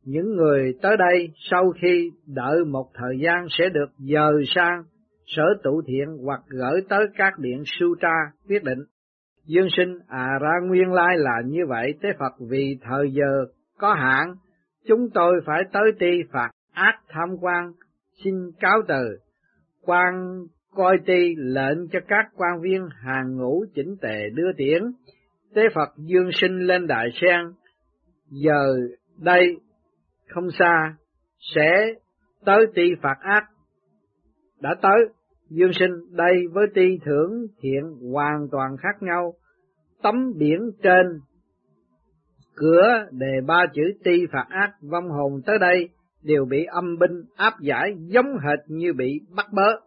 Những 0.03 0.35
người 0.35 0.73
tới 0.81 0.97
đây 0.97 1.29
sau 1.51 1.71
khi 1.81 2.11
đợi 2.27 2.65
một 2.65 2.89
thời 2.93 3.19
gian 3.23 3.47
sẽ 3.49 3.69
được 3.69 3.89
dời 3.97 4.43
sang 4.47 4.83
sở 5.25 5.43
tụ 5.63 5.81
thiện 5.87 6.17
hoặc 6.23 6.41
gửi 6.47 6.81
tới 6.89 7.05
các 7.17 7.39
điện 7.39 7.63
su 7.65 7.95
tra 8.01 8.15
quyết 8.47 8.63
định. 8.63 8.79
Dương 9.45 9.67
sinh 9.77 9.99
à 10.07 10.27
ra 10.41 10.51
nguyên 10.67 10.91
lai 10.91 11.17
là 11.17 11.41
như 11.45 11.61
vậy, 11.67 11.93
Thế 12.01 12.09
Phật 12.19 12.33
vì 12.49 12.77
thời 12.81 13.11
giờ 13.11 13.45
có 13.77 13.93
hạn, 13.93 14.35
chúng 14.87 15.09
tôi 15.13 15.33
phải 15.45 15.63
tới 15.73 15.91
ti 15.99 16.21
phạt 16.31 16.49
ác 16.73 16.99
tham 17.09 17.29
quan, 17.41 17.71
xin 18.23 18.33
cáo 18.59 18.81
từ. 18.87 19.17
quan 19.81 20.13
coi 20.75 20.97
ti 21.05 21.35
lệnh 21.37 21.87
cho 21.91 21.99
các 22.07 22.25
quan 22.35 22.61
viên 22.61 22.87
hàng 23.01 23.37
ngũ 23.37 23.65
chỉnh 23.75 23.95
tề 24.01 24.29
đưa 24.33 24.51
tiễn, 24.57 24.83
tế 25.55 25.61
Phật 25.75 25.89
dương 25.97 26.29
sinh 26.33 26.59
lên 26.59 26.87
đại 26.87 27.09
sen, 27.21 27.39
giờ 28.29 28.75
đây 29.17 29.57
không 30.27 30.51
xa, 30.59 30.95
sẽ 31.55 31.93
tới 32.45 32.67
ti 32.75 32.83
phạt 33.01 33.17
ác. 33.19 33.43
Đã 34.61 34.75
tới, 34.81 34.99
dương 35.49 35.73
sinh 35.73 35.91
đây 36.11 36.33
với 36.53 36.65
ti 36.73 36.97
thưởng 37.05 37.47
thiện 37.61 37.83
hoàn 38.11 38.47
toàn 38.51 38.77
khác 38.77 39.01
nhau, 39.01 39.33
tấm 40.03 40.33
biển 40.37 40.59
trên 40.83 41.19
cửa 42.55 43.05
đề 43.11 43.41
ba 43.47 43.65
chữ 43.73 43.81
ti 44.03 44.25
phạt 44.31 44.45
ác 44.49 44.71
vong 44.81 45.09
hồn 45.09 45.41
tới 45.45 45.59
đây 45.59 45.89
đều 46.23 46.45
bị 46.45 46.65
âm 46.65 46.97
binh 46.99 47.23
áp 47.35 47.53
giải 47.61 47.93
giống 47.97 48.37
hệt 48.43 48.59
như 48.67 48.93
bị 48.93 49.19
bắt 49.35 49.45
bớ. 49.53 49.79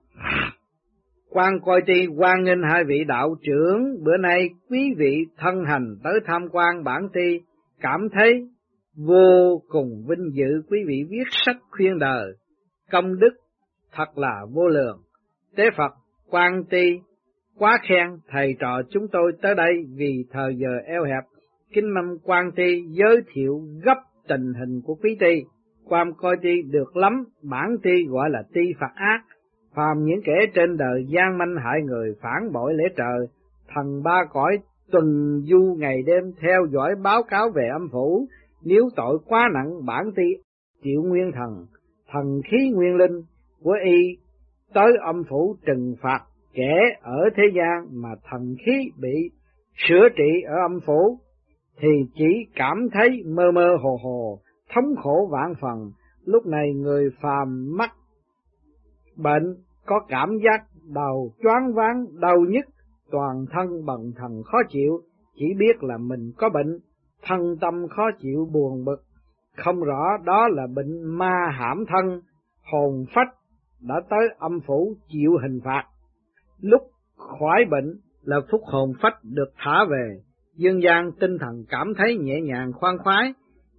Quan 1.37 1.61
coi 1.65 1.81
ti 1.87 2.07
quan 2.17 2.45
nghênh 2.45 2.63
hai 2.73 2.85
vị 2.85 3.05
đạo 3.09 3.35
trưởng, 3.43 4.05
bữa 4.05 4.17
nay 4.17 4.49
quý 4.71 4.95
vị 4.97 5.27
thân 5.39 5.65
hành 5.65 5.97
tới 6.05 6.21
tham 6.27 6.49
quan 6.53 6.85
bản 6.85 7.09
ti, 7.13 7.41
cảm 7.81 8.09
thấy 8.13 8.49
vô 8.97 9.63
cùng 9.69 10.05
vinh 10.09 10.31
dự 10.33 10.63
quý 10.71 10.79
vị 10.87 11.05
viết 11.11 11.25
sách 11.31 11.57
khuyên 11.71 11.99
đời, 11.99 12.33
công 12.91 13.19
đức 13.19 13.31
thật 13.93 14.19
là 14.19 14.47
vô 14.53 14.69
lượng. 14.69 14.99
Tế 15.57 15.65
Phật, 15.77 15.93
quan 16.31 16.65
ti, 16.71 16.99
quá 17.59 17.79
khen 17.89 18.07
thầy 18.29 18.55
trò 18.61 18.83
chúng 18.91 19.07
tôi 19.13 19.33
tới 19.43 19.55
đây 19.55 19.73
vì 19.97 20.25
thời 20.31 20.55
giờ 20.57 20.71
eo 20.87 21.05
hẹp, 21.05 21.25
kính 21.73 21.95
mong 21.95 22.19
quan 22.23 22.51
ti 22.57 22.83
giới 22.89 23.21
thiệu 23.35 23.61
gấp 23.83 23.99
tình 24.29 24.53
hình 24.61 24.81
của 24.85 24.95
quý 24.95 25.17
ti. 25.21 25.43
Quan 25.85 26.13
coi 26.17 26.37
ti 26.43 26.63
được 26.71 26.97
lắm, 26.97 27.25
bản 27.43 27.77
ti 27.83 28.05
gọi 28.09 28.31
là 28.31 28.43
ti 28.55 28.61
Phật 28.81 28.95
ác, 28.95 29.23
phàm 29.77 30.05
những 30.05 30.21
kẻ 30.25 30.47
trên 30.55 30.77
đời 30.77 31.05
gian 31.09 31.39
manh 31.39 31.57
hại 31.65 31.83
người 31.83 32.15
phản 32.23 32.53
bội 32.53 32.75
lễ 32.75 32.85
trời, 32.97 33.27
thần 33.75 34.03
ba 34.03 34.25
cõi 34.33 34.59
tuần 34.91 35.41
du 35.45 35.77
ngày 35.79 36.03
đêm 36.07 36.25
theo 36.41 36.67
dõi 36.71 36.95
báo 37.03 37.23
cáo 37.23 37.51
về 37.55 37.69
âm 37.73 37.89
phủ, 37.93 38.27
nếu 38.65 38.83
tội 38.97 39.19
quá 39.27 39.49
nặng 39.55 39.85
bản 39.87 40.11
ti 40.17 40.23
chịu 40.83 41.03
nguyên 41.03 41.33
thần, 41.35 41.67
thần 42.13 42.41
khí 42.51 42.71
nguyên 42.75 42.97
linh 42.97 43.23
của 43.63 43.77
y 43.85 44.17
tới 44.75 44.93
âm 45.07 45.23
phủ 45.31 45.57
trừng 45.67 45.95
phạt 46.03 46.21
kẻ 46.55 46.79
ở 47.03 47.31
thế 47.37 47.43
gian 47.55 48.03
mà 48.03 48.09
thần 48.31 48.55
khí 48.67 48.91
bị 49.01 49.31
sửa 49.89 50.09
trị 50.17 50.43
ở 50.47 50.55
âm 50.69 50.81
phủ 50.87 51.19
thì 51.81 51.89
chỉ 52.15 52.47
cảm 52.55 52.89
thấy 52.93 53.23
mơ 53.27 53.53
mơ 53.55 53.77
hồ 53.83 53.99
hồ, 54.03 54.39
thống 54.75 54.97
khổ 55.03 55.29
vạn 55.33 55.55
phần, 55.61 55.91
lúc 56.25 56.47
này 56.47 56.73
người 56.75 57.11
phàm 57.21 57.77
mắc 57.77 57.91
bệnh 59.17 59.57
có 59.87 60.01
cảm 60.09 60.39
giác 60.45 60.65
đầu 60.95 61.33
choáng 61.43 61.75
váng, 61.75 62.07
đau 62.21 62.37
nhức, 62.49 62.65
toàn 63.11 63.45
thân 63.51 63.85
bần 63.87 64.13
thần 64.17 64.43
khó 64.43 64.59
chịu, 64.69 65.01
chỉ 65.35 65.47
biết 65.59 65.83
là 65.83 65.97
mình 65.99 66.33
có 66.37 66.49
bệnh, 66.49 66.79
thân 67.23 67.57
tâm 67.61 67.75
khó 67.89 68.03
chịu 68.19 68.49
buồn 68.53 68.85
bực, 68.85 69.03
không 69.57 69.81
rõ 69.81 70.17
đó 70.25 70.49
là 70.49 70.67
bệnh 70.75 71.19
ma 71.19 71.51
hãm 71.59 71.85
thân, 71.89 72.21
hồn 72.73 73.05
phách 73.15 73.35
đã 73.81 73.95
tới 74.11 74.29
âm 74.39 74.61
phủ 74.67 74.95
chịu 75.09 75.31
hình 75.43 75.61
phạt. 75.65 75.85
Lúc 76.61 76.83
khỏi 77.17 77.65
bệnh 77.71 78.01
là 78.23 78.37
phúc 78.51 78.61
hồn 78.65 78.93
phách 79.03 79.15
được 79.23 79.53
thả 79.57 79.85
về, 79.91 80.21
dương 80.57 80.83
gian 80.83 81.13
tinh 81.21 81.39
thần 81.39 81.65
cảm 81.69 81.93
thấy 81.99 82.17
nhẹ 82.17 82.41
nhàng 82.41 82.73
khoan 82.73 82.99
khoái, 82.99 83.33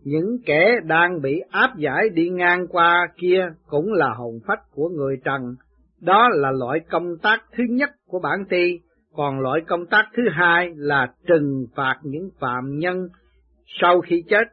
những 0.03 0.37
kẻ 0.45 0.79
đang 0.83 1.21
bị 1.21 1.39
áp 1.49 1.73
giải 1.77 2.09
đi 2.09 2.29
ngang 2.29 2.67
qua 2.67 3.07
kia 3.17 3.49
cũng 3.67 3.93
là 3.93 4.13
hồn 4.13 4.39
phách 4.47 4.59
của 4.71 4.89
người 4.89 5.17
trần, 5.23 5.55
đó 6.01 6.29
là 6.31 6.51
loại 6.51 6.79
công 6.89 7.17
tác 7.21 7.43
thứ 7.57 7.63
nhất 7.69 7.89
của 8.07 8.19
bản 8.19 8.45
ti, 8.49 8.79
còn 9.13 9.39
loại 9.39 9.61
công 9.67 9.85
tác 9.85 10.05
thứ 10.17 10.23
hai 10.31 10.69
là 10.75 11.07
trừng 11.27 11.65
phạt 11.75 11.95
những 12.03 12.29
phạm 12.39 12.77
nhân 12.77 13.07
sau 13.81 14.01
khi 14.01 14.23
chết, 14.29 14.47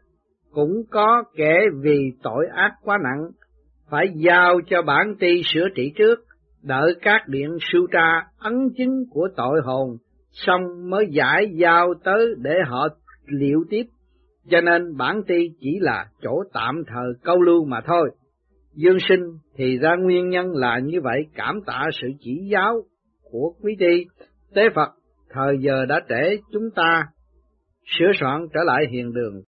cũng 0.52 0.82
có 0.90 1.24
kẻ 1.36 1.60
vì 1.82 2.12
tội 2.22 2.46
ác 2.54 2.72
quá 2.82 2.98
nặng, 3.02 3.30
phải 3.90 4.06
giao 4.14 4.60
cho 4.66 4.82
bản 4.82 5.14
ti 5.20 5.42
sửa 5.44 5.68
trị 5.74 5.92
trước, 5.96 6.18
đợi 6.62 6.94
các 7.02 7.28
điện 7.28 7.50
sưu 7.72 7.86
tra 7.92 8.26
ấn 8.38 8.68
chứng 8.76 9.04
của 9.10 9.28
tội 9.36 9.60
hồn, 9.64 9.96
xong 10.32 10.90
mới 10.90 11.06
giải 11.10 11.46
giao 11.54 11.94
tới 12.04 12.34
để 12.38 12.54
họ 12.66 12.88
liệu 13.26 13.64
tiếp, 13.70 13.82
cho 14.50 14.60
nên 14.60 14.96
bản 14.96 15.22
ti 15.26 15.48
chỉ 15.60 15.78
là 15.80 16.06
chỗ 16.22 16.42
tạm 16.52 16.82
thời 16.86 17.12
câu 17.22 17.42
lưu 17.42 17.64
mà 17.64 17.80
thôi. 17.86 18.10
Dương 18.74 18.98
sinh 19.08 19.38
thì 19.56 19.78
ra 19.78 19.96
nguyên 19.96 20.28
nhân 20.28 20.46
là 20.54 20.78
như 20.78 21.00
vậy 21.00 21.26
cảm 21.34 21.60
tạ 21.66 21.88
sự 22.02 22.08
chỉ 22.20 22.48
giáo 22.52 22.82
của 23.30 23.54
quý 23.62 23.76
ti, 23.78 24.04
tế 24.54 24.62
Phật 24.74 24.88
thời 25.30 25.56
giờ 25.60 25.86
đã 25.88 26.00
trễ 26.08 26.36
chúng 26.52 26.70
ta. 26.74 27.02
Sửa 27.98 28.12
soạn 28.20 28.46
trở 28.54 28.60
lại 28.64 28.84
hiền 28.90 29.12
đường. 29.12 29.42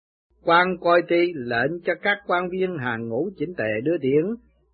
Quan 0.44 0.66
coi 0.80 1.02
ti 1.08 1.32
lệnh 1.34 1.80
cho 1.84 1.92
các 2.02 2.18
quan 2.26 2.48
viên 2.50 2.76
hàng 2.78 3.08
ngũ 3.08 3.30
chỉnh 3.36 3.54
tề 3.56 3.80
đưa 3.84 3.96
điển, 3.96 4.24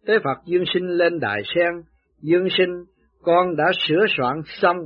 tế 0.07 0.15
Phật 0.25 0.39
Dương 0.47 0.65
sinh 0.75 0.89
lên 0.89 1.21
đài 1.21 1.43
sen, 1.55 1.73
Dương 2.23 2.49
sinh 2.59 2.85
con 3.23 3.57
đã 3.57 3.65
sửa 3.89 4.07
soạn 4.17 4.41
xong, 4.45 4.77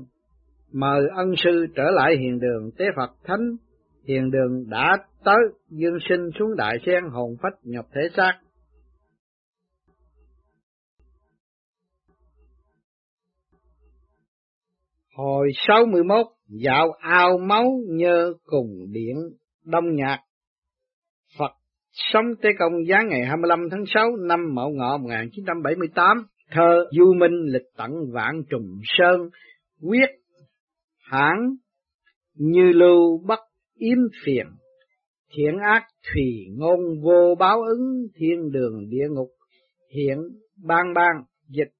mời 0.72 1.02
ân 1.16 1.34
sư 1.36 1.66
trở 1.76 1.90
lại 1.90 2.16
hiền 2.16 2.40
đường. 2.40 2.70
Tế 2.78 2.84
Phật 2.96 3.10
thánh, 3.24 3.56
hiền 4.08 4.30
đường 4.30 4.70
đã 4.70 4.96
tới. 5.24 5.40
Dương 5.70 5.98
sinh 6.08 6.30
xuống 6.38 6.56
đại 6.56 6.76
sen 6.86 7.04
hồn 7.12 7.36
phách 7.42 7.54
nhập 7.62 7.84
thể 7.94 8.02
xác. 8.16 8.32
Hồi 15.16 15.48
61, 15.68 16.26
dạo 16.48 16.92
ao 17.00 17.38
máu 17.38 17.64
nhơ 17.88 18.32
cùng 18.44 18.68
điện 18.90 19.16
đông 19.64 19.94
nhạc. 19.94 20.18
Phật 21.38 21.50
sống 21.92 22.24
Tế 22.42 22.48
Công 22.58 22.72
giáng 22.88 23.08
ngày 23.08 23.24
25 23.26 23.68
tháng 23.70 23.84
6 23.86 24.16
năm 24.16 24.40
Mậu 24.54 24.70
Ngọ 24.70 24.96
1978, 24.96 26.16
thơ 26.50 26.84
Du 26.98 27.14
Minh 27.14 27.52
lịch 27.52 27.66
tận 27.76 27.90
vạn 28.12 28.42
trùng 28.50 28.80
sơn, 28.84 29.20
quyết 29.82 30.10
hãn 31.10 31.36
như 32.34 32.72
lưu 32.72 33.18
bất 33.26 33.40
yếm 33.74 33.98
phiền, 34.24 34.46
thiện 35.36 35.58
ác 35.58 35.82
thủy 36.12 36.46
ngôn 36.56 36.80
vô 37.02 37.34
báo 37.38 37.62
ứng 37.62 38.06
thiên 38.14 38.50
đường 38.52 38.88
địa 38.88 39.08
ngục, 39.10 39.30
hiện 39.94 40.18
ban 40.64 40.94
ban 40.94 41.12
dịch 41.48 41.72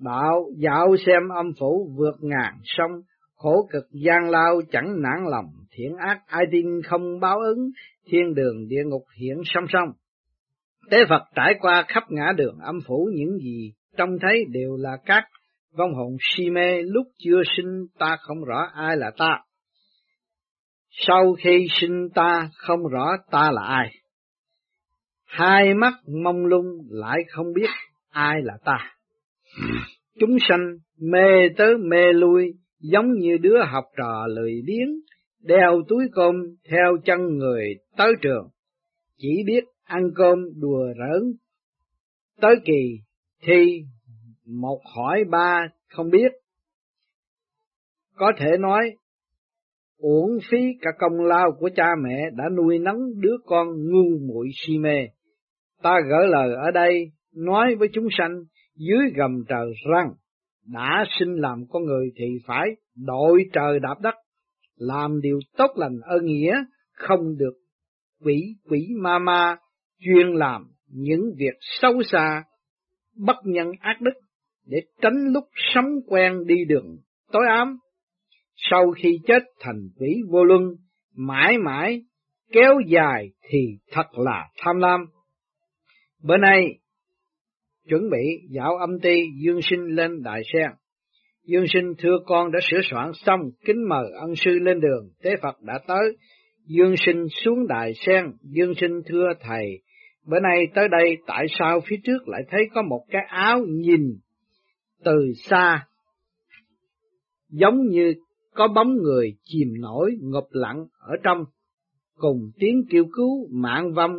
Đạo 0.00 0.46
dạo 0.56 0.96
xem 1.06 1.28
âm 1.28 1.52
phủ 1.60 1.90
vượt 1.96 2.16
ngàn 2.20 2.54
sông, 2.64 2.90
khổ 3.34 3.68
cực 3.70 3.84
gian 3.92 4.30
lao 4.30 4.60
chẳng 4.72 5.02
nản 5.02 5.30
lòng, 5.30 5.46
thiện 5.70 5.96
ác 5.96 6.20
ai 6.26 6.44
tin 6.52 6.66
không 6.84 7.20
báo 7.20 7.38
ứng, 7.38 7.70
thiên 8.06 8.34
đường 8.34 8.68
địa 8.68 8.82
ngục 8.86 9.02
hiện 9.20 9.36
song 9.44 9.64
song. 9.68 9.88
Tế 10.90 10.98
Phật 11.08 11.22
trải 11.34 11.54
qua 11.60 11.84
khắp 11.88 12.02
ngã 12.08 12.32
đường 12.36 12.58
âm 12.58 12.78
phủ 12.86 13.10
những 13.14 13.38
gì 13.38 13.72
trông 13.96 14.18
thấy 14.20 14.44
đều 14.50 14.76
là 14.76 14.96
các 15.04 15.24
vong 15.78 15.94
hồn 15.94 16.16
si 16.20 16.50
mê 16.50 16.82
lúc 16.82 17.06
chưa 17.18 17.42
sinh 17.56 17.86
ta 17.98 18.16
không 18.20 18.44
rõ 18.44 18.68
ai 18.74 18.96
là 18.96 19.10
ta. 19.18 19.38
Sau 20.90 21.34
khi 21.38 21.66
sinh 21.70 22.08
ta 22.14 22.50
không 22.54 22.80
rõ 22.92 23.16
ta 23.30 23.50
là 23.52 23.62
ai. 23.62 23.90
Hai 25.24 25.74
mắt 25.74 25.94
mông 26.24 26.46
lung 26.46 26.66
lại 26.90 27.18
không 27.28 27.46
biết 27.54 27.68
ai 28.10 28.34
là 28.42 28.54
ta. 28.64 28.97
Chúng 30.20 30.36
sanh 30.48 30.78
mê 31.00 31.48
tới 31.56 31.74
mê 31.78 32.12
lui, 32.12 32.52
giống 32.80 33.12
như 33.12 33.36
đứa 33.36 33.58
học 33.72 33.84
trò 33.96 34.26
lười 34.26 34.62
biếng, 34.66 35.00
đeo 35.42 35.82
túi 35.88 36.04
cơm 36.12 36.34
theo 36.70 36.96
chân 37.04 37.36
người 37.36 37.74
tới 37.96 38.12
trường, 38.22 38.48
chỉ 39.16 39.42
biết 39.46 39.64
ăn 39.84 40.02
cơm 40.14 40.38
đùa 40.60 40.86
rỡn. 40.98 41.32
Tới 42.40 42.54
kỳ 42.64 43.00
thi 43.42 43.82
một 44.46 44.80
hỏi 44.96 45.24
ba 45.30 45.68
không 45.88 46.10
biết, 46.10 46.32
có 48.14 48.32
thể 48.38 48.56
nói 48.60 48.90
uổng 49.98 50.38
phí 50.50 50.58
cả 50.80 50.90
công 50.98 51.20
lao 51.20 51.52
của 51.58 51.70
cha 51.76 51.86
mẹ 52.04 52.30
đã 52.36 52.44
nuôi 52.56 52.78
nấng 52.78 53.20
đứa 53.20 53.36
con 53.46 53.68
ngu 53.68 54.18
muội 54.26 54.48
si 54.54 54.78
mê. 54.78 55.06
Ta 55.82 55.94
gỡ 56.10 56.26
lời 56.26 56.54
ở 56.64 56.70
đây 56.70 57.10
nói 57.34 57.74
với 57.78 57.88
chúng 57.92 58.08
sanh 58.18 58.44
dưới 58.78 59.10
gầm 59.14 59.44
trời 59.48 59.72
rằng 59.92 60.12
đã 60.66 61.04
sinh 61.18 61.34
làm 61.34 61.64
con 61.70 61.84
người 61.84 62.10
thì 62.16 62.24
phải 62.46 62.66
đội 62.96 63.44
trời 63.52 63.80
đạp 63.80 63.94
đất, 64.00 64.14
làm 64.76 65.20
điều 65.20 65.38
tốt 65.56 65.70
lành 65.76 66.00
ơn 66.02 66.24
nghĩa, 66.24 66.54
không 66.92 67.36
được 67.38 67.54
quỷ 68.24 68.56
quỷ 68.70 68.88
ma 69.00 69.18
ma 69.18 69.56
chuyên 70.00 70.26
làm 70.28 70.66
những 70.86 71.20
việc 71.36 71.54
xấu 71.60 72.02
xa, 72.02 72.44
bất 73.16 73.36
nhân 73.44 73.72
ác 73.80 74.00
đức 74.00 74.12
để 74.66 74.78
tránh 75.02 75.32
lúc 75.32 75.44
sống 75.54 75.86
quen 76.06 76.46
đi 76.46 76.64
đường 76.68 76.96
tối 77.32 77.42
ám. 77.48 77.78
sau 78.56 78.90
khi 78.90 79.18
chết 79.26 79.42
thành 79.60 79.88
quỷ 79.98 80.22
vô 80.28 80.44
luân, 80.44 80.62
mãi 81.16 81.58
mãi 81.58 82.02
kéo 82.52 82.74
dài 82.86 83.30
thì 83.48 83.58
thật 83.92 84.06
là 84.12 84.48
tham 84.58 84.76
lam. 84.76 85.00
Bữa 86.22 86.36
nay, 86.36 86.78
chuẩn 87.88 88.10
bị 88.10 88.48
dạo 88.50 88.76
âm 88.76 89.00
ti 89.00 89.22
Dương 89.44 89.60
Sinh 89.62 89.80
lên 89.80 90.22
Đại 90.22 90.42
Sen. 90.52 90.70
Dương 91.44 91.64
Sinh 91.68 91.94
thưa 91.98 92.18
con 92.26 92.52
đã 92.52 92.58
sửa 92.70 92.80
soạn 92.90 93.10
xong, 93.14 93.40
kính 93.64 93.88
mời 93.88 94.04
ân 94.20 94.34
sư 94.36 94.50
lên 94.50 94.80
đường, 94.80 95.10
Tế 95.22 95.30
Phật 95.42 95.62
đã 95.62 95.78
tới. 95.86 96.16
Dương 96.66 96.94
Sinh 96.96 97.26
xuống 97.44 97.66
Đại 97.68 97.92
Sen, 97.94 98.24
Dương 98.42 98.74
Sinh 98.74 99.00
thưa 99.06 99.28
thầy, 99.40 99.82
bữa 100.26 100.40
nay 100.40 100.66
tới 100.74 100.88
đây 100.88 101.16
tại 101.26 101.46
sao 101.58 101.80
phía 101.86 101.96
trước 102.04 102.28
lại 102.28 102.42
thấy 102.50 102.60
có 102.74 102.82
một 102.82 103.04
cái 103.10 103.22
áo 103.28 103.60
nhìn 103.68 104.18
từ 105.04 105.32
xa, 105.36 105.86
giống 107.48 107.88
như 107.88 108.14
có 108.54 108.68
bóng 108.68 108.96
người 109.02 109.36
chìm 109.44 109.68
nổi 109.80 110.10
ngập 110.20 110.44
lặng 110.50 110.86
ở 110.98 111.16
trong, 111.22 111.44
cùng 112.14 112.50
tiếng 112.58 112.84
kêu 112.90 113.04
cứu 113.12 113.48
mạng 113.50 113.92
vong 113.92 114.12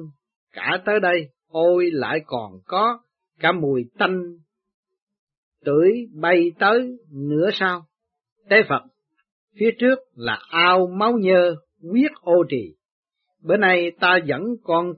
cả 0.53 0.81
tới 0.85 0.99
đây, 0.99 1.29
ôi 1.47 1.89
lại 1.93 2.19
còn 2.25 2.51
có 2.65 2.99
cả 3.39 3.51
mùi 3.51 3.83
tanh 3.97 4.21
tưởi 5.65 5.91
bay 6.13 6.51
tới 6.59 6.97
nửa 7.11 7.49
sao? 7.53 7.85
Tế 8.49 8.57
Phật, 8.69 8.81
phía 9.59 9.69
trước 9.79 9.99
là 10.15 10.39
ao 10.49 10.87
máu 10.87 11.13
nhơ, 11.21 11.55
huyết 11.81 12.11
ô 12.21 12.43
trì. 12.49 12.75
Bữa 13.41 13.57
nay 13.57 13.91
ta 13.99 14.19
dẫn 14.25 14.41
con 14.63 14.93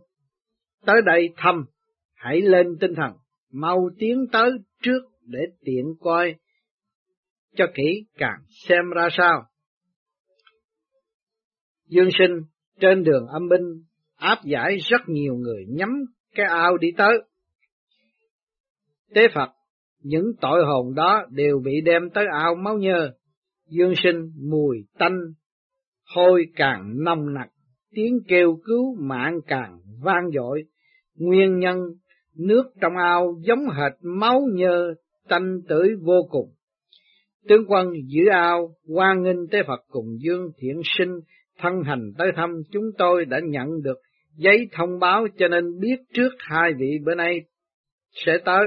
tới 0.85 1.01
đây 1.05 1.29
thăm, 1.37 1.65
hãy 2.13 2.41
lên 2.41 2.77
tinh 2.79 2.93
thần, 2.95 3.11
mau 3.51 3.89
tiến 3.97 4.25
tới 4.31 4.51
trước 4.83 5.01
để 5.21 5.39
tiện 5.65 5.85
coi 5.99 6.35
cho 7.55 7.65
kỹ 7.75 8.05
càng 8.17 8.39
xem 8.67 8.89
ra 8.95 9.07
sao. 9.11 9.43
Dương 11.87 12.09
sinh 12.19 12.31
trên 12.79 13.03
đường 13.03 13.27
âm 13.27 13.49
binh 13.49 13.83
áp 14.15 14.37
giải 14.43 14.77
rất 14.89 15.01
nhiều 15.07 15.35
người 15.35 15.65
nhắm 15.69 15.89
cái 16.35 16.45
ao 16.45 16.77
đi 16.77 16.87
tới. 16.97 17.13
Tế 19.13 19.21
Phật, 19.35 19.49
những 20.03 20.25
tội 20.41 20.65
hồn 20.65 20.93
đó 20.95 21.25
đều 21.31 21.61
bị 21.65 21.81
đem 21.85 22.09
tới 22.09 22.25
ao 22.39 22.55
máu 22.55 22.77
nhơ, 22.77 23.11
dương 23.69 23.93
sinh 24.03 24.31
mùi 24.49 24.77
tanh, 24.97 25.17
hôi 26.15 26.45
càng 26.55 27.03
nồng 27.03 27.33
nặc, 27.33 27.47
tiếng 27.95 28.19
kêu 28.27 28.59
cứu 28.63 28.95
mạng 28.99 29.39
càng 29.47 29.79
vang 30.03 30.31
dội, 30.33 30.63
nguyên 31.15 31.59
nhân 31.59 31.77
nước 32.37 32.63
trong 32.81 32.93
ao 32.97 33.35
giống 33.41 33.59
hệt 33.59 33.91
máu 34.01 34.41
nhơ 34.53 34.93
tanh 35.27 35.61
tưởi 35.67 35.89
vô 36.01 36.27
cùng. 36.29 36.49
Tướng 37.47 37.65
quân 37.67 37.87
giữ 38.07 38.21
ao, 38.31 38.75
quan 38.87 39.23
nghênh 39.23 39.47
tế 39.47 39.63
Phật 39.67 39.79
cùng 39.89 40.05
Dương 40.19 40.51
Thiện 40.57 40.81
Sinh 40.97 41.19
thân 41.59 41.73
hành 41.85 42.11
tới 42.17 42.27
thăm 42.35 42.61
chúng 42.71 42.85
tôi 42.97 43.25
đã 43.25 43.39
nhận 43.43 43.81
được 43.83 43.97
giấy 44.35 44.67
thông 44.71 44.99
báo 44.99 45.27
cho 45.37 45.47
nên 45.47 45.79
biết 45.79 45.95
trước 46.13 46.29
hai 46.39 46.71
vị 46.79 46.99
bữa 47.05 47.15
nay 47.15 47.41
sẽ 48.11 48.37
tới. 48.45 48.63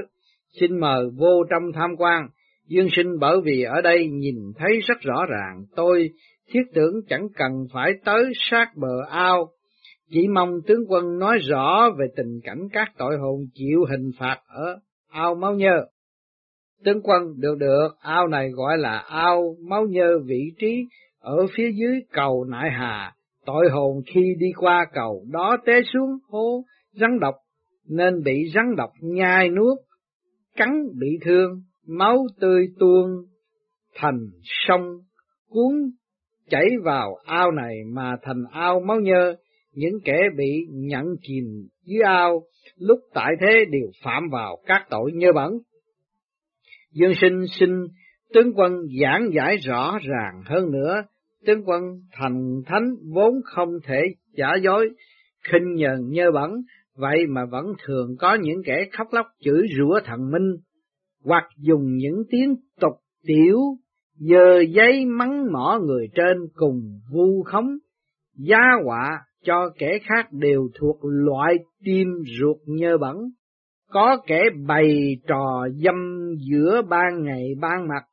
Xin 0.61 0.81
mời 0.81 1.07
vô 1.17 1.45
trong 1.51 1.63
tham 1.75 1.91
quan. 1.99 2.29
Dương 2.69 2.89
sinh 2.97 3.19
bởi 3.21 3.37
vì 3.45 3.63
ở 3.63 3.81
đây 3.81 4.09
nhìn 4.09 4.37
thấy 4.57 4.81
rất 4.87 5.01
rõ 5.01 5.27
ràng, 5.29 5.65
tôi 5.77 6.11
thiết 6.53 6.63
tưởng 6.75 6.95
chẳng 7.09 7.29
cần 7.37 7.51
phải 7.73 7.93
tới 8.05 8.25
sát 8.51 8.71
bờ 8.77 9.03
ao, 9.11 9.49
chỉ 10.11 10.29
mong 10.29 10.51
tướng 10.67 10.85
quân 10.89 11.19
nói 11.19 11.39
rõ 11.39 11.91
về 11.99 12.07
tình 12.17 12.41
cảnh 12.45 12.69
các 12.73 12.89
tội 12.99 13.17
hồn 13.19 13.41
chịu 13.55 13.85
hình 13.91 14.11
phạt 14.19 14.41
ở 14.47 14.79
ao 15.11 15.35
máu 15.35 15.55
nhơ. 15.55 15.85
Tướng 16.85 17.01
quân 17.03 17.23
được 17.37 17.55
được, 17.59 17.89
ao 18.01 18.29
này 18.29 18.51
gọi 18.51 18.79
là 18.79 18.99
ao 18.99 19.57
máu 19.69 19.87
nhơ 19.87 20.19
vị 20.25 20.43
trí 20.59 20.87
ở 21.21 21.47
phía 21.57 21.71
dưới 21.73 22.01
cầu 22.13 22.45
nại 22.45 22.71
hà, 22.71 23.13
tội 23.47 23.71
hồn 23.71 24.03
khi 24.15 24.35
đi 24.39 24.47
qua 24.57 24.87
cầu 24.93 25.25
đó 25.33 25.57
té 25.67 25.81
xuống 25.93 26.11
hố 26.29 26.65
rắn 27.01 27.21
độc, 27.21 27.35
nên 27.89 28.23
bị 28.23 28.51
rắn 28.55 28.77
độc 28.77 28.91
nhai 29.01 29.49
nuốt, 29.49 29.79
cắn 30.57 30.71
bị 31.01 31.09
thương, 31.23 31.63
máu 31.87 32.27
tươi 32.41 32.67
tuôn 32.79 33.07
thành 33.95 34.31
sông 34.43 35.01
cuốn 35.49 35.91
chảy 36.51 36.67
vào 36.85 37.15
ao 37.25 37.51
này 37.51 37.77
mà 37.93 38.17
thành 38.23 38.45
ao 38.51 38.81
máu 38.81 39.01
nhơ, 39.01 39.37
những 39.73 40.01
kẻ 40.05 40.19
bị 40.37 40.67
nhận 40.71 41.05
chìm 41.23 41.45
dưới 41.85 42.03
ao 42.03 42.43
lúc 42.79 42.99
tại 43.15 43.33
thế 43.41 43.65
đều 43.71 43.91
phạm 44.05 44.23
vào 44.33 44.59
các 44.67 44.87
tội 44.91 45.13
nhơ 45.15 45.33
bẩn. 45.33 45.53
Dương 46.93 47.15
sinh 47.15 47.45
xin 47.51 47.71
tướng 48.35 48.53
quân 48.55 48.73
giảng 49.01 49.29
giải 49.35 49.57
rõ 49.57 49.99
ràng 50.03 50.43
hơn 50.45 50.71
nữa, 50.73 51.03
tướng 51.47 51.63
quân 51.65 51.83
thành 52.13 52.63
thánh 52.67 52.95
vốn 53.15 53.35
không 53.45 53.69
thể 53.85 54.03
giả 54.33 54.49
dối, 54.63 54.91
khinh 55.53 55.75
nhờn 55.75 56.09
nhơ 56.09 56.31
bẩn, 56.31 56.51
vậy 56.97 57.27
mà 57.29 57.45
vẫn 57.45 57.67
thường 57.85 58.17
có 58.19 58.37
những 58.41 58.63
kẻ 58.65 58.87
khóc 58.93 59.07
lóc 59.13 59.27
chửi 59.41 59.67
rủa 59.79 60.01
thần 60.05 60.31
minh, 60.31 60.57
hoặc 61.25 61.45
dùng 61.59 61.97
những 61.97 62.23
tiếng 62.31 62.55
tục 62.81 62.93
tiểu, 63.27 63.59
dơ 64.15 64.61
giấy 64.61 65.07
mắng 65.07 65.53
mỏ 65.53 65.79
người 65.83 66.09
trên 66.15 66.37
cùng 66.55 66.81
vu 67.11 67.43
khống, 67.43 67.71
giá 68.37 68.61
họa 68.85 69.21
cho 69.45 69.71
kẻ 69.79 69.99
khác 70.03 70.33
đều 70.33 70.69
thuộc 70.81 70.99
loại 71.03 71.55
tim 71.85 72.09
ruột 72.41 72.57
nhơ 72.67 72.99
bẩn. 72.99 73.17
Có 73.91 74.17
kẻ 74.27 74.43
bày 74.67 75.17
trò 75.29 75.69
dâm 75.85 76.31
giữa 76.51 76.83
ban 76.89 77.23
ngày 77.25 77.45
ban 77.61 77.89
mặt, 77.89 78.05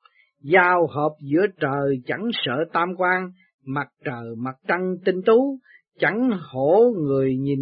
giao 0.44 0.88
hợp 0.88 1.12
giữa 1.22 1.46
trời 1.60 2.02
chẳng 2.06 2.28
sợ 2.34 2.54
tam 2.74 2.90
quan, 2.98 3.32
mặt 3.66 3.88
trời 4.06 4.36
mặt 4.38 4.56
trăng 4.68 4.96
tinh 5.06 5.22
tú, 5.26 5.60
chẳng 6.00 6.30
hổ 6.52 6.94
người 6.98 7.36
nhìn, 7.38 7.60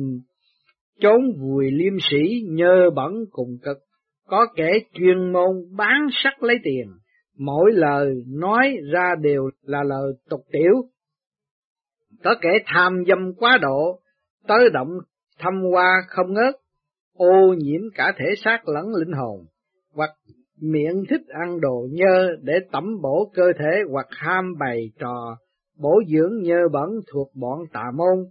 chốn 1.00 1.20
vùi 1.40 1.72
liêm 1.72 1.94
sĩ 2.12 2.42
nhơ 2.50 2.90
bẩn 2.96 3.14
cùng 3.32 3.58
cực, 3.64 3.78
có 4.28 4.48
kẻ 4.56 4.72
chuyên 4.94 5.32
môn 5.32 5.56
bán 5.78 6.08
sắc 6.12 6.44
lấy 6.44 6.56
tiền, 6.64 6.88
mỗi 7.38 7.72
lời 7.74 8.24
nói 8.28 8.78
ra 8.94 9.16
đều 9.22 9.50
là 9.62 9.84
lời 9.84 10.14
tục 10.30 10.42
tiểu. 10.52 10.74
Có 12.24 12.36
kẻ 12.42 12.50
tham 12.66 13.04
dâm 13.08 13.34
quá 13.38 13.58
độ, 13.62 14.00
tới 14.48 14.70
động 14.74 14.90
thâm 15.40 15.54
qua 15.72 16.02
không 16.08 16.34
ngớt, 16.34 16.56
ô 17.14 17.54
nhiễm 17.58 17.82
cả 17.96 18.14
thể 18.18 18.26
xác 18.44 18.68
lẫn 18.68 18.86
linh 18.96 19.12
hồn, 19.12 19.46
hoặc 19.94 20.10
miệng 20.62 21.04
thích 21.10 21.28
ăn 21.28 21.60
đồ 21.62 21.88
nhơ 21.92 22.28
để 22.42 22.54
tẩm 22.72 23.02
bổ 23.02 23.32
cơ 23.34 23.44
thể 23.60 23.82
hoặc 23.92 24.08
ham 24.10 24.54
bày 24.60 24.92
trò 25.00 25.38
bổ 25.80 26.02
dưỡng 26.08 26.42
nhơ 26.42 26.68
bẩn 26.72 26.90
thuộc 27.14 27.32
bọn 27.36 27.60
tà 27.74 27.84
môn. 27.96 28.26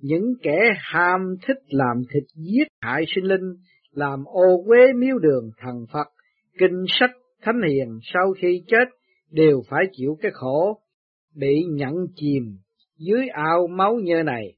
Những 0.00 0.34
kẻ 0.42 0.58
ham 0.76 1.20
thích 1.46 1.58
làm 1.68 1.96
thịt 2.12 2.22
giết 2.34 2.68
hại 2.80 3.04
sinh 3.14 3.24
linh, 3.24 3.56
làm 3.90 4.24
ô 4.24 4.64
quế 4.66 4.92
miếu 4.96 5.18
đường 5.18 5.50
thần 5.58 5.86
Phật, 5.92 6.06
kinh 6.58 6.84
sách 6.88 7.10
thánh 7.42 7.60
hiền 7.68 7.98
sau 8.02 8.32
khi 8.40 8.62
chết 8.66 8.88
đều 9.30 9.62
phải 9.68 9.84
chịu 9.92 10.18
cái 10.20 10.30
khổ, 10.34 10.80
bị 11.34 11.64
nhận 11.70 11.94
chìm 12.14 12.58
dưới 12.98 13.28
ao 13.28 13.66
máu 13.66 13.94
nhơ 14.02 14.22
này. 14.22 14.54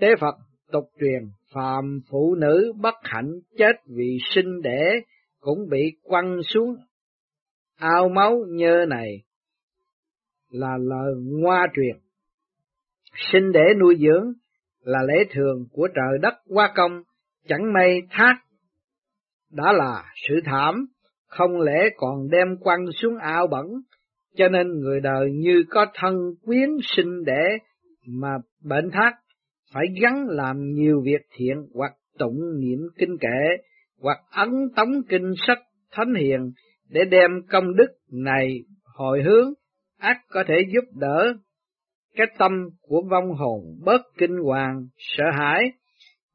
Tế 0.00 0.08
Phật 0.20 0.34
tục 0.72 0.84
truyền 1.00 1.22
phàm 1.54 2.00
phụ 2.10 2.34
nữ 2.34 2.72
bất 2.80 2.94
hạnh 3.02 3.30
chết 3.58 3.72
vì 3.86 4.18
sinh 4.34 4.62
đẻ 4.62 5.00
cũng 5.40 5.58
bị 5.70 5.92
quăng 6.02 6.40
xuống 6.42 6.76
ao 7.76 8.08
máu 8.08 8.44
nhơ 8.48 8.86
này 8.88 9.22
là 10.50 10.78
lời 10.80 11.14
ngoa 11.16 11.66
truyền. 11.76 11.96
Sinh 13.32 13.52
để 13.52 13.64
nuôi 13.80 13.96
dưỡng 14.00 14.32
là 14.84 14.98
lễ 15.08 15.24
thường 15.30 15.66
của 15.72 15.88
trời 15.94 16.18
đất 16.22 16.34
qua 16.48 16.72
công, 16.74 17.02
chẳng 17.48 17.72
may 17.72 18.00
thác. 18.10 18.34
Đã 19.52 19.72
là 19.72 20.04
sự 20.28 20.40
thảm, 20.44 20.86
không 21.26 21.60
lẽ 21.60 21.88
còn 21.96 22.30
đem 22.30 22.56
quăng 22.60 22.84
xuống 22.92 23.16
ao 23.16 23.46
bẩn, 23.46 23.66
cho 24.36 24.48
nên 24.48 24.80
người 24.80 25.00
đời 25.00 25.30
như 25.32 25.64
có 25.70 25.86
thân 25.94 26.14
quyến 26.44 26.68
sinh 26.82 27.24
đẻ 27.24 27.58
mà 28.06 28.28
bệnh 28.64 28.90
thác 28.90 29.12
phải 29.74 29.84
gắn 30.02 30.26
làm 30.28 30.56
nhiều 30.72 31.02
việc 31.04 31.20
thiện 31.36 31.56
hoặc 31.74 31.92
tụng 32.18 32.40
niệm 32.60 32.78
kinh 32.98 33.18
kệ 33.20 33.64
hoặc 34.00 34.18
ấn 34.30 34.50
tống 34.76 34.92
kinh 35.08 35.32
sách 35.46 35.58
thánh 35.92 36.14
hiền 36.14 36.50
để 36.88 37.00
đem 37.10 37.30
công 37.50 37.76
đức 37.76 37.86
này 38.12 38.58
hồi 38.84 39.22
hướng 39.22 39.52
ác 39.98 40.16
có 40.28 40.44
thể 40.48 40.54
giúp 40.74 40.84
đỡ 41.00 41.34
cái 42.14 42.26
tâm 42.38 42.52
của 42.80 43.02
vong 43.10 43.34
hồn 43.34 43.60
bớt 43.84 44.00
kinh 44.18 44.36
hoàng, 44.44 44.86
sợ 44.98 45.24
hãi, 45.38 45.62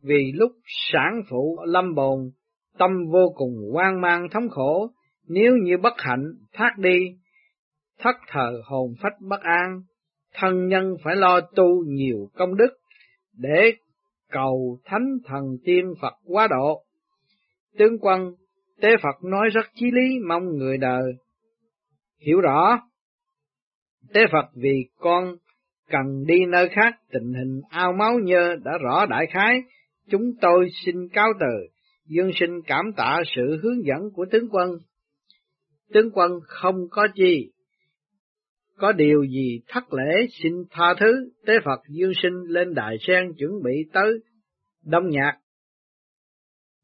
vì 0.04 0.32
lúc 0.36 0.52
sản 0.92 1.22
phụ 1.30 1.58
lâm 1.65 1.96
bồn, 1.96 2.20
tâm 2.78 2.92
vô 3.12 3.34
cùng 3.36 3.54
hoang 3.74 4.02
mang 4.02 4.28
thống 4.32 4.50
khổ, 4.50 4.92
nếu 5.28 5.56
như 5.63 5.78
bất 5.78 5.94
hạnh 5.98 6.34
thoát 6.54 6.72
đi, 6.78 7.00
thất 8.00 8.15
thờ 8.28 8.62
hồn 8.65 8.94
phách 9.02 9.13
bất 9.22 9.42
an, 9.42 9.82
thân 10.34 10.68
nhân 10.68 10.96
phải 11.04 11.15
lo 11.15 11.42
tu 11.42 11.84
nhiều 11.88 12.30
công 12.34 12.56
đức, 12.58 12.70
để 13.34 13.74
cầu 14.32 14.80
thánh 14.86 15.18
thần 15.26 15.44
tiên 15.63 15.94
Phật 16.02 16.13
quá 16.26 16.48
độ. 16.48 16.84
Tướng 17.78 18.00
quân, 18.00 18.36
Tế 18.82 18.89
Phật 19.04 19.24
nói 19.24 19.50
rất 19.54 19.65
chí 19.74 19.86
lý 19.92 20.20
mong 20.28 20.58
người 20.58 20.78
đời 20.78 21.13
hiểu 22.20 22.42
rõ. 22.42 22.80
Tế 24.13 24.22
Phật 24.32 24.46
vì 24.56 24.89
con 25.00 25.36
cần 25.89 26.25
đi 26.28 26.45
nơi 26.49 26.69
khác 26.69 26.95
tình 27.12 27.34
hình 27.34 27.62
ao 27.69 27.93
máu 27.93 28.19
nhơ 28.23 28.56
đã 28.63 28.71
rõ 28.84 29.06
đại 29.06 29.25
khái, 29.34 29.62
chúng 30.10 30.32
tôi 30.41 30.69
xin 30.86 31.10
cáo 31.10 31.28
từ, 31.39 31.67
dương 32.06 32.32
sinh 32.39 32.62
cảm 32.67 32.86
tạ 32.97 33.21
sự 33.36 33.60
hướng 33.63 33.86
dẫn 33.86 33.99
của 34.13 34.25
tướng 34.32 34.49
quân. 34.52 34.69
Tướng 35.93 36.12
quân 36.13 36.32
không 36.47 36.75
có 36.91 37.08
chi, 37.15 37.52
có 38.80 38.91
điều 38.91 39.23
gì 39.23 39.62
thất 39.67 39.93
lễ 39.93 40.28
xin 40.43 40.54
tha 40.69 40.93
thứ, 40.99 41.30
tế 41.45 41.54
Phật 41.65 41.80
dương 41.89 42.12
sinh 42.21 42.43
lên 42.47 42.73
đại 42.73 42.97
sen 43.08 43.34
chuẩn 43.38 43.52
bị 43.63 43.71
tới 43.93 44.13
đông 44.86 45.10
nhạc. 45.10 45.38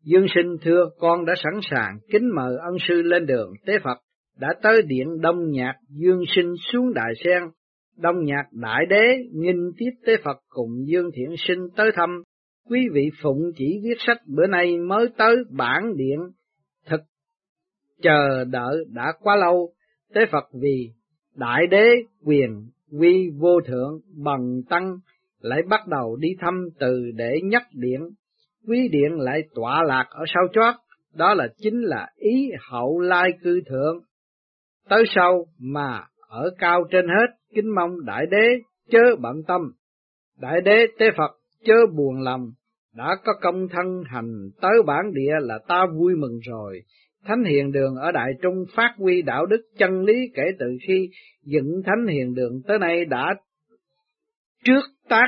Dương 0.03 0.25
sinh 0.35 0.57
thưa 0.61 0.89
con 0.99 1.25
đã 1.25 1.33
sẵn 1.43 1.53
sàng 1.71 1.97
kính 2.11 2.29
mời 2.35 2.57
ân 2.61 2.77
sư 2.87 3.01
lên 3.01 3.25
đường. 3.25 3.53
Tế 3.65 3.73
Phật 3.83 3.97
đã 4.39 4.47
tới 4.61 4.81
điện 4.81 5.21
đông 5.21 5.51
nhạc. 5.51 5.73
Dương 5.89 6.23
sinh 6.35 6.53
xuống 6.71 6.93
đại 6.93 7.13
sen 7.23 7.43
đông 7.97 8.23
nhạc 8.23 8.43
đại 8.51 8.85
đế 8.89 9.05
nghinh 9.33 9.71
tiếp 9.77 9.91
tế 10.05 10.13
Phật 10.23 10.37
cùng 10.49 10.87
dương 10.87 11.09
thiện 11.15 11.35
sinh 11.37 11.67
tới 11.75 11.91
thăm. 11.95 12.23
Quý 12.69 12.79
vị 12.93 13.09
phụng 13.21 13.41
chỉ 13.57 13.79
viết 13.83 13.95
sách 14.07 14.17
bữa 14.27 14.47
nay 14.47 14.77
mới 14.77 15.07
tới 15.17 15.35
bản 15.49 15.95
điện. 15.95 16.19
Thực 16.85 17.01
chờ 18.01 18.43
đợi 18.43 18.85
đã 18.93 19.13
quá 19.21 19.35
lâu. 19.35 19.69
Tế 20.13 20.21
Phật 20.31 20.43
vì 20.61 20.91
đại 21.35 21.67
đế 21.71 21.89
quyền 22.25 22.69
quy 22.99 23.29
vô 23.39 23.61
thượng 23.67 23.99
bằng 24.23 24.61
tăng 24.69 24.97
lại 25.39 25.61
bắt 25.69 25.87
đầu 25.87 26.15
đi 26.15 26.29
thăm 26.39 26.69
từ 26.79 27.11
để 27.15 27.39
nhắc 27.43 27.63
điện. 27.73 28.01
Quý 28.67 28.87
điện 28.91 29.19
lại 29.19 29.41
tọa 29.55 29.83
lạc 29.83 30.05
ở 30.09 30.23
sau 30.33 30.43
chót. 30.53 30.75
Đó 31.13 31.33
là 31.33 31.47
chính 31.57 31.81
là 31.81 32.09
ý 32.15 32.49
hậu 32.69 32.99
lai 32.99 33.29
cư 33.43 33.61
thượng. 33.69 33.99
Tới 34.89 35.03
sau 35.15 35.45
mà 35.59 36.03
ở 36.27 36.49
cao 36.57 36.83
trên 36.91 37.07
hết 37.07 37.35
kính 37.55 37.75
mong 37.75 38.05
đại 38.05 38.25
đế 38.31 38.47
chớ 38.89 39.15
bận 39.21 39.43
tâm. 39.47 39.61
Đại 40.39 40.61
đế 40.61 40.85
tế 40.99 41.05
phật 41.17 41.31
chớ 41.65 41.75
buồn 41.95 42.21
lòng. 42.21 42.51
Đã 42.95 43.15
có 43.25 43.33
công 43.41 43.67
thân 43.67 44.03
hành 44.05 44.49
tới 44.61 44.83
bản 44.85 45.13
địa 45.13 45.33
là 45.41 45.59
ta 45.67 45.85
vui 45.99 46.15
mừng 46.15 46.39
rồi. 46.39 46.81
Thánh 47.25 47.43
Hiền 47.43 47.71
Đường 47.71 47.95
ở 47.95 48.11
Đại 48.11 48.31
Trung 48.41 48.65
phát 48.75 48.93
huy 48.97 49.21
đạo 49.21 49.45
đức 49.45 49.61
chân 49.77 50.01
lý 50.01 50.13
kể 50.35 50.43
từ 50.59 50.65
khi 50.87 51.09
dựng 51.43 51.81
Thánh 51.85 52.07
Hiền 52.07 52.33
Đường 52.33 52.61
tới 52.67 52.79
nay 52.79 53.05
đã 53.05 53.35
trước 54.63 54.81
tác 55.09 55.27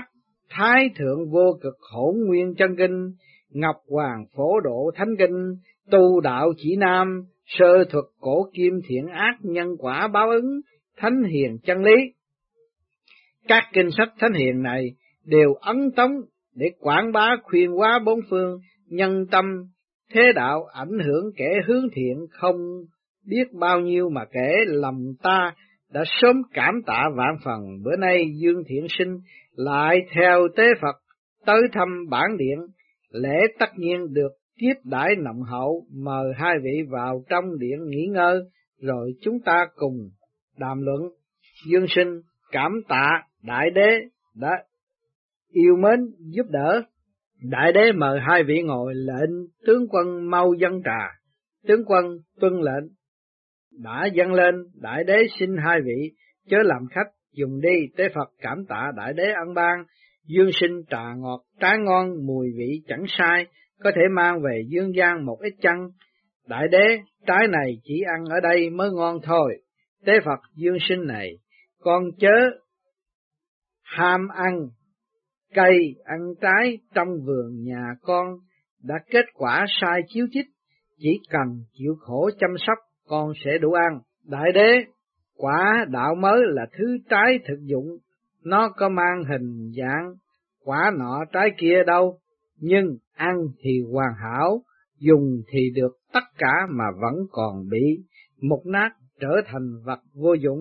Thái 0.49 0.89
Thượng 0.95 1.29
Vô 1.29 1.59
Cực 1.61 1.75
Hỗn 1.93 2.15
Nguyên 2.27 2.55
Chân 2.55 2.75
Kinh, 2.77 3.11
Ngọc 3.49 3.75
Hoàng 3.89 4.25
Phổ 4.35 4.59
Độ 4.59 4.91
Thánh 4.95 5.15
Kinh, 5.19 5.55
Tu 5.91 6.21
Đạo 6.21 6.53
Chỉ 6.57 6.75
Nam, 6.75 7.23
Sơ 7.45 7.83
Thuật 7.89 8.05
Cổ 8.19 8.49
Kim 8.53 8.73
Thiện 8.87 9.07
Ác 9.07 9.37
Nhân 9.41 9.67
Quả 9.77 10.07
Báo 10.07 10.29
Ứng, 10.29 10.61
Thánh 10.97 11.23
Hiền 11.23 11.57
Chân 11.63 11.83
Lý. 11.83 11.95
Các 13.47 13.63
kinh 13.73 13.91
sách 13.97 14.09
Thánh 14.19 14.33
Hiền 14.33 14.63
này 14.63 14.91
đều 15.25 15.53
ấn 15.53 15.91
tống 15.95 16.11
để 16.55 16.71
quảng 16.79 17.11
bá 17.11 17.35
khuyên 17.43 17.71
hóa 17.71 17.99
bốn 18.05 18.19
phương, 18.29 18.59
nhân 18.89 19.25
tâm 19.31 19.45
Thế 20.13 20.21
đạo 20.35 20.65
ảnh 20.73 20.99
hưởng 21.05 21.31
kẻ 21.37 21.49
hướng 21.67 21.85
thiện 21.95 22.25
không 22.29 22.55
biết 23.25 23.53
bao 23.53 23.79
nhiêu 23.79 24.09
mà 24.09 24.25
kể 24.31 24.51
lòng 24.67 25.13
ta 25.23 25.53
đã 25.93 26.03
sớm 26.05 26.41
cảm 26.53 26.81
tạ 26.85 27.03
vạn 27.15 27.35
phần 27.43 27.83
bữa 27.83 27.95
nay 27.95 28.25
Dương 28.41 28.63
Thiện 28.67 28.85
Sinh 28.89 29.19
lại 29.55 29.97
theo 30.15 30.47
tế 30.55 30.63
Phật 30.81 30.95
tới 31.45 31.61
thăm 31.73 32.09
bản 32.09 32.37
điện, 32.37 32.59
lễ 33.11 33.37
tất 33.59 33.69
nhiên 33.77 34.13
được 34.13 34.31
tiếp 34.57 34.73
đãi 34.83 35.15
nồng 35.15 35.43
hậu, 35.43 35.85
mời 35.93 36.33
hai 36.35 36.53
vị 36.63 36.81
vào 36.89 37.23
trong 37.29 37.59
điện 37.59 37.79
nghỉ 37.87 38.05
ngơi, 38.11 38.39
rồi 38.81 39.13
chúng 39.21 39.39
ta 39.45 39.65
cùng 39.75 40.09
đàm 40.57 40.81
luận. 40.81 41.01
Dương 41.71 41.85
sinh 41.89 42.21
cảm 42.51 42.71
tạ 42.87 43.23
đại 43.47 43.69
đế 43.69 43.89
đã 44.35 44.63
yêu 45.51 45.75
mến 45.81 45.99
giúp 46.33 46.45
đỡ 46.49 46.83
Đại 47.41 47.71
đế 47.71 47.91
mời 47.91 48.19
hai 48.29 48.43
vị 48.43 48.61
ngồi 48.61 48.93
lệnh 48.95 49.31
tướng 49.65 49.87
quân 49.89 50.29
mau 50.29 50.53
dân 50.53 50.81
trà, 50.85 51.19
tướng 51.67 51.85
quân 51.85 52.05
tuân 52.39 52.53
lệnh. 52.53 52.89
Đã 53.83 54.05
dâng 54.13 54.33
lên, 54.33 54.55
đại 54.81 55.03
đế 55.03 55.17
xin 55.39 55.49
hai 55.65 55.79
vị 55.85 56.11
chớ 56.49 56.57
làm 56.63 56.87
khách 56.91 57.11
dùng 57.33 57.61
đi 57.61 57.87
tế 57.97 58.09
Phật 58.15 58.29
cảm 58.41 58.65
tạ 58.69 58.91
đại 58.95 59.13
đế 59.13 59.23
ăn 59.23 59.53
ban, 59.53 59.83
dương 60.25 60.49
sinh 60.53 60.83
trà 60.89 61.13
ngọt 61.17 61.43
trái 61.59 61.77
ngon 61.85 62.25
mùi 62.25 62.47
vị 62.57 62.81
chẳng 62.87 63.03
sai, 63.07 63.45
có 63.83 63.91
thể 63.95 64.01
mang 64.11 64.41
về 64.41 64.61
dương 64.67 64.95
gian 64.95 65.25
một 65.25 65.37
ít 65.39 65.53
chăng. 65.61 65.89
Đại 66.47 66.67
đế, 66.67 66.99
trái 67.27 67.47
này 67.47 67.77
chỉ 67.83 68.01
ăn 68.15 68.25
ở 68.25 68.39
đây 68.43 68.69
mới 68.69 68.89
ngon 68.91 69.19
thôi. 69.23 69.57
Tế 70.05 70.13
Phật 70.25 70.39
dương 70.55 70.77
sinh 70.89 71.07
này, 71.07 71.37
con 71.79 72.03
chớ 72.19 72.49
ham 73.87 74.27
ăn 74.27 74.69
cây 75.53 75.95
ăn 76.03 76.19
trái 76.41 76.77
trong 76.95 77.07
vườn 77.25 77.63
nhà 77.63 77.95
con 78.01 78.27
đã 78.83 78.95
kết 79.11 79.25
quả 79.33 79.65
sai 79.81 80.01
chiếu 80.07 80.27
chích, 80.31 80.47
chỉ 80.97 81.19
cần 81.29 81.63
chịu 81.73 81.95
khổ 81.99 82.29
chăm 82.39 82.49
sóc 82.67 82.77
con 83.07 83.31
sẽ 83.45 83.51
đủ 83.61 83.71
ăn. 83.71 83.99
Đại 84.25 84.51
đế, 84.53 84.85
quả 85.35 85.85
đạo 85.89 86.15
mới 86.15 86.39
là 86.45 86.65
thứ 86.77 86.97
trái 87.09 87.39
thực 87.47 87.59
dụng, 87.63 87.97
nó 88.43 88.69
có 88.69 88.89
mang 88.89 89.23
hình 89.29 89.71
dạng 89.77 90.13
quả 90.67 90.91
nọ 90.97 91.25
trái 91.33 91.49
kia 91.57 91.83
đâu, 91.87 92.19
nhưng 92.57 92.97
ăn 93.13 93.35
thì 93.59 93.71
hoàn 93.91 94.13
hảo, 94.21 94.61
dùng 94.99 95.41
thì 95.51 95.59
được 95.75 95.97
tất 96.13 96.23
cả 96.37 96.53
mà 96.69 96.85
vẫn 97.01 97.15
còn 97.31 97.69
bị 97.69 98.03
mục 98.41 98.65
nát 98.65 98.89
trở 99.19 99.41
thành 99.45 99.83
vật 99.85 99.99
vô 100.13 100.33
dụng. 100.33 100.59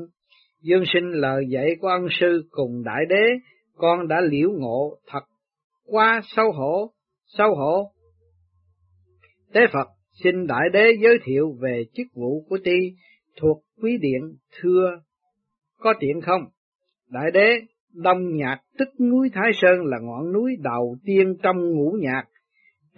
Dương 0.60 0.82
sinh 0.92 1.10
lời 1.10 1.44
dạy 1.48 1.66
của 1.80 1.88
ân 1.88 2.06
sư 2.10 2.44
cùng 2.50 2.82
đại 2.84 3.04
đế 3.08 3.24
con 3.76 4.08
đã 4.08 4.20
liễu 4.20 4.50
ngộ 4.50 4.98
thật 5.06 5.20
quá 5.86 6.20
sâu 6.24 6.52
hổ, 6.52 6.92
sâu 7.26 7.54
hổ. 7.54 7.90
Tế 9.52 9.60
Phật 9.72 9.88
xin 10.24 10.46
Đại 10.46 10.68
Đế 10.72 10.84
giới 11.02 11.18
thiệu 11.24 11.56
về 11.60 11.84
chức 11.94 12.06
vụ 12.14 12.46
của 12.48 12.58
ti 12.64 12.94
thuộc 13.40 13.62
quý 13.82 13.98
điện 14.00 14.36
thưa 14.60 15.00
có 15.78 15.94
tiện 16.00 16.20
không? 16.20 16.42
Đại 17.08 17.30
Đế 17.30 17.58
Đông 17.92 18.36
Nhạc 18.36 18.58
tức 18.78 18.88
núi 19.00 19.30
Thái 19.32 19.50
Sơn 19.54 19.78
là 19.84 19.98
ngọn 20.02 20.32
núi 20.32 20.56
đầu 20.60 20.96
tiên 21.04 21.36
trong 21.42 21.56
ngũ 21.70 21.96
nhạc, 22.00 22.24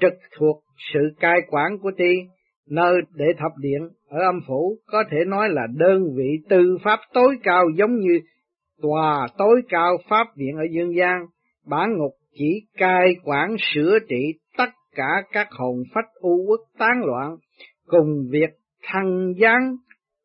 trực 0.00 0.12
thuộc 0.38 0.62
sự 0.92 1.00
cai 1.20 1.40
quản 1.48 1.78
của 1.82 1.90
ti, 1.96 2.14
nơi 2.70 3.00
để 3.14 3.26
thập 3.38 3.52
điện 3.60 3.88
ở 4.08 4.20
âm 4.20 4.40
phủ 4.46 4.76
có 4.86 5.04
thể 5.10 5.18
nói 5.26 5.48
là 5.50 5.62
đơn 5.76 6.02
vị 6.16 6.38
tư 6.48 6.78
pháp 6.84 7.00
tối 7.12 7.36
cao 7.42 7.64
giống 7.76 7.96
như 7.98 8.20
tòa 8.82 9.26
tối 9.38 9.62
cao 9.68 9.96
pháp 10.08 10.26
viện 10.36 10.56
ở 10.56 10.64
dương 10.70 10.96
gian, 10.96 11.26
bản 11.66 11.98
ngục 11.98 12.12
chỉ 12.38 12.66
cai 12.78 13.16
quản 13.24 13.56
sửa 13.74 13.98
trị 14.08 14.38
tất 14.58 14.70
cả 14.94 15.22
các 15.32 15.48
hồn 15.50 15.82
phách 15.94 16.08
u 16.20 16.44
uất 16.48 16.60
tán 16.78 17.04
loạn, 17.04 17.36
cùng 17.86 18.28
việc 18.30 18.50
thăng 18.82 19.32
giáng 19.40 19.76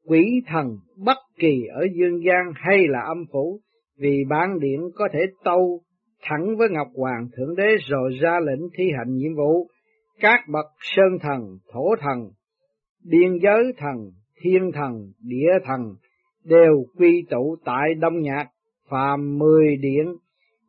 quỷ 0.08 0.42
thần 0.48 0.68
bất 1.06 1.18
kỳ 1.40 1.64
ở 1.74 1.88
dương 1.96 2.24
gian 2.26 2.54
hay 2.56 2.88
là 2.88 3.00
âm 3.00 3.26
phủ, 3.32 3.60
vì 3.98 4.24
bản 4.30 4.60
điện 4.60 4.80
có 4.96 5.08
thể 5.14 5.20
tâu 5.44 5.82
thẳng 6.22 6.56
với 6.58 6.68
Ngọc 6.72 6.88
Hoàng 6.96 7.28
Thượng 7.38 7.56
Đế 7.56 7.76
rồi 7.90 8.12
ra 8.22 8.40
lệnh 8.40 8.70
thi 8.78 8.84
hành 8.98 9.16
nhiệm 9.16 9.36
vụ. 9.36 9.68
Các 10.20 10.40
bậc 10.50 10.66
sơn 10.80 11.20
thần, 11.22 11.58
thổ 11.74 11.96
thần, 12.00 12.30
biên 13.04 13.38
giới 13.44 13.74
thần, 13.78 14.12
thiên 14.42 14.72
thần, 14.74 15.12
địa 15.20 15.60
thần 15.66 15.80
đều 16.44 16.86
quy 16.98 17.26
tụ 17.30 17.58
tại 17.66 17.94
Đông 18.00 18.22
Nhạc, 18.22 18.46
phàm 18.90 19.38
mười 19.38 19.78
điện, 19.82 20.16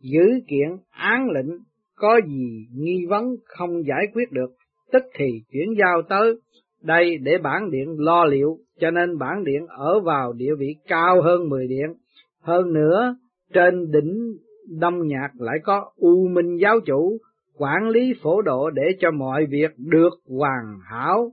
giữ 0.01 0.41
kiện 0.49 0.69
án 0.91 1.31
lệnh, 1.31 1.59
có 1.95 2.21
gì 2.27 2.67
nghi 2.75 3.07
vấn 3.09 3.25
không 3.45 3.87
giải 3.87 4.07
quyết 4.15 4.33
được, 4.33 4.51
tức 4.93 5.03
thì 5.19 5.27
chuyển 5.53 5.69
giao 5.79 6.03
tới 6.09 6.35
đây 6.83 7.19
để 7.23 7.39
bản 7.39 7.71
điện 7.71 7.97
lo 7.99 8.25
liệu, 8.25 8.59
cho 8.81 8.91
nên 8.91 9.19
bản 9.19 9.45
điện 9.45 9.67
ở 9.67 10.01
vào 10.01 10.33
địa 10.33 10.55
vị 10.59 10.77
cao 10.89 11.23
hơn 11.23 11.49
mười 11.49 11.67
điện. 11.69 11.95
Hơn 12.41 12.73
nữa, 12.73 13.17
trên 13.53 13.91
đỉnh 13.91 14.37
Đông 14.81 15.07
Nhạc 15.07 15.29
lại 15.39 15.57
có 15.65 15.91
U 15.97 16.29
Minh 16.29 16.57
giáo 16.57 16.81
chủ, 16.87 17.19
quản 17.59 17.89
lý 17.89 18.15
phổ 18.23 18.43
độ 18.43 18.71
để 18.71 18.83
cho 19.01 19.11
mọi 19.11 19.47
việc 19.51 19.71
được 19.79 20.11
hoàn 20.29 20.79
hảo 20.91 21.33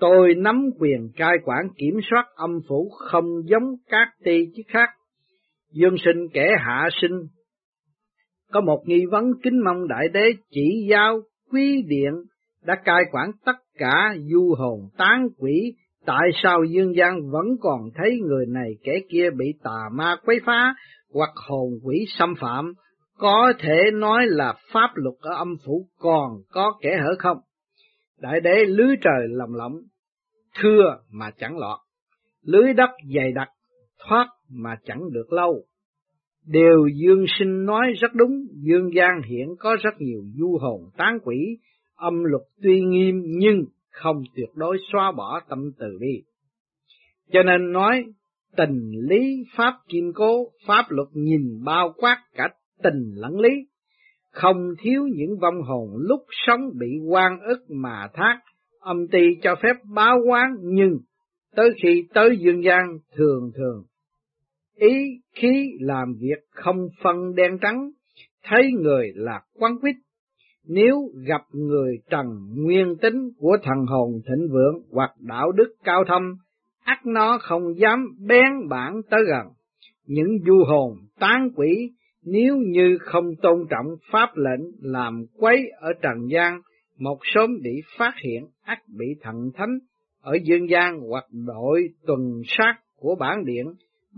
Tôi 0.00 0.34
nắm 0.34 0.70
quyền 0.78 1.08
cai 1.16 1.36
quản 1.44 1.68
kiểm 1.76 1.94
soát 2.10 2.24
âm 2.34 2.60
phủ 2.68 2.90
không 2.90 3.24
giống 3.44 3.74
các 3.88 4.08
ti 4.24 4.50
chức 4.56 4.66
khác. 4.68 4.88
Dương 5.72 5.96
sinh 6.04 6.28
kẻ 6.32 6.48
hạ 6.58 6.88
sinh. 7.02 7.20
Có 8.52 8.60
một 8.60 8.82
nghi 8.86 9.04
vấn 9.10 9.24
kính 9.42 9.64
mong 9.64 9.88
đại 9.88 10.08
đế 10.08 10.32
chỉ 10.50 10.86
giao 10.90 11.20
quý 11.52 11.82
điện 11.88 12.12
đã 12.64 12.74
cai 12.84 13.02
quản 13.12 13.30
tất 13.44 13.56
cả 13.78 14.14
du 14.30 14.54
hồn 14.58 14.80
tán 14.98 15.28
quỷ, 15.38 15.74
tại 16.06 16.30
sao 16.42 16.64
dương 16.64 16.96
gian 16.96 17.30
vẫn 17.30 17.46
còn 17.60 17.80
thấy 17.94 18.20
người 18.20 18.46
này 18.46 18.70
kẻ 18.84 19.00
kia 19.08 19.30
bị 19.30 19.54
tà 19.62 19.80
ma 19.92 20.16
quấy 20.24 20.40
phá 20.46 20.74
hoặc 21.14 21.30
hồn 21.48 21.70
quỷ 21.82 22.04
xâm 22.18 22.34
phạm, 22.40 22.72
có 23.18 23.52
thể 23.58 23.90
nói 23.92 24.26
là 24.26 24.54
pháp 24.72 24.90
luật 24.94 25.14
ở 25.20 25.34
âm 25.34 25.56
phủ 25.64 25.88
còn 25.98 26.30
có 26.50 26.78
kẻ 26.80 26.96
hở 27.02 27.14
không? 27.18 27.38
Đại 28.20 28.40
đế 28.40 28.64
lưới 28.66 28.96
trời 29.00 29.28
lầm 29.28 29.52
lộng, 29.52 29.72
thưa 30.54 30.98
mà 31.10 31.30
chẳng 31.38 31.58
lọt, 31.58 31.78
lưới 32.42 32.72
đất 32.72 32.90
dày 33.14 33.32
đặc, 33.32 33.48
thoát 34.08 34.26
mà 34.50 34.76
chẳng 34.84 35.12
được 35.12 35.32
lâu. 35.32 35.64
Điều 36.46 36.88
Dương 36.94 37.24
Sinh 37.38 37.64
nói 37.64 37.92
rất 38.00 38.14
đúng, 38.14 38.46
Dương 38.52 38.94
gian 38.94 39.22
hiện 39.28 39.48
có 39.58 39.76
rất 39.82 39.94
nhiều 39.98 40.22
du 40.38 40.58
hồn 40.60 40.90
tán 40.96 41.18
quỷ, 41.22 41.58
âm 41.96 42.24
luật 42.24 42.42
tuy 42.62 42.80
nghiêm 42.80 43.22
nhưng 43.26 43.64
không 43.90 44.22
tuyệt 44.34 44.48
đối 44.54 44.76
xóa 44.92 45.12
bỏ 45.12 45.40
tâm 45.48 45.70
từ 45.78 45.98
bi. 46.00 46.22
Cho 47.32 47.42
nên 47.42 47.72
nói 47.72 48.04
tình 48.56 48.90
lý 49.08 49.44
pháp 49.56 49.74
kim 49.88 50.12
cố, 50.14 50.50
pháp 50.66 50.84
luật 50.88 51.08
nhìn 51.12 51.64
bao 51.64 51.94
quát 51.96 52.24
cả 52.34 52.48
tình 52.82 53.12
lẫn 53.14 53.40
lý, 53.40 53.66
không 54.30 54.74
thiếu 54.78 55.02
những 55.14 55.38
vong 55.38 55.62
hồn 55.62 55.90
lúc 55.96 56.20
sống 56.46 56.60
bị 56.78 56.88
quan 57.08 57.40
ức 57.40 57.70
mà 57.70 58.08
thác, 58.14 58.40
âm 58.80 59.08
ty 59.08 59.20
cho 59.42 59.54
phép 59.62 59.76
báo 59.94 60.18
quán 60.26 60.56
nhưng 60.62 60.98
tới 61.56 61.70
khi 61.82 62.08
tới 62.14 62.38
dương 62.40 62.64
gian 62.64 62.98
thường 63.16 63.50
thường 63.54 63.84
ý 64.76 65.20
khí 65.34 65.70
làm 65.80 66.14
việc 66.20 66.44
không 66.50 66.88
phân 67.02 67.34
đen 67.34 67.58
trắng, 67.60 67.90
thấy 68.44 68.72
người 68.72 69.12
là 69.14 69.40
quán 69.54 69.78
quyết. 69.80 69.96
Nếu 70.68 71.10
gặp 71.28 71.42
người 71.52 71.98
trần 72.10 72.26
nguyên 72.54 72.96
tính 73.02 73.30
của 73.38 73.56
thần 73.62 73.86
hồn 73.86 74.10
thịnh 74.26 74.48
vượng 74.52 74.82
hoặc 74.90 75.10
đạo 75.20 75.52
đức 75.52 75.74
cao 75.84 76.04
thâm, 76.08 76.22
ắt 76.84 77.06
nó 77.06 77.38
không 77.40 77.78
dám 77.78 78.06
bén 78.26 78.68
bản 78.68 79.00
tới 79.10 79.20
gần. 79.28 79.46
Những 80.06 80.38
du 80.46 80.64
hồn 80.68 80.92
tán 81.18 81.50
quỷ 81.56 81.92
nếu 82.26 82.56
như 82.56 82.98
không 83.00 83.36
tôn 83.42 83.66
trọng 83.70 83.86
pháp 84.12 84.28
lệnh 84.36 84.70
làm 84.80 85.24
quấy 85.36 85.70
ở 85.80 85.92
trần 86.02 86.26
gian, 86.30 86.60
một 86.98 87.18
sớm 87.22 87.50
bị 87.62 87.82
phát 87.98 88.12
hiện 88.24 88.46
ắt 88.62 88.78
bị 88.98 89.06
thần 89.22 89.50
thánh 89.54 89.78
ở 90.22 90.38
dương 90.44 90.70
gian 90.70 91.00
hoặc 91.00 91.24
đội 91.46 91.88
tuần 92.06 92.42
sát 92.44 92.74
của 92.96 93.14
bản 93.14 93.44
điện 93.44 93.66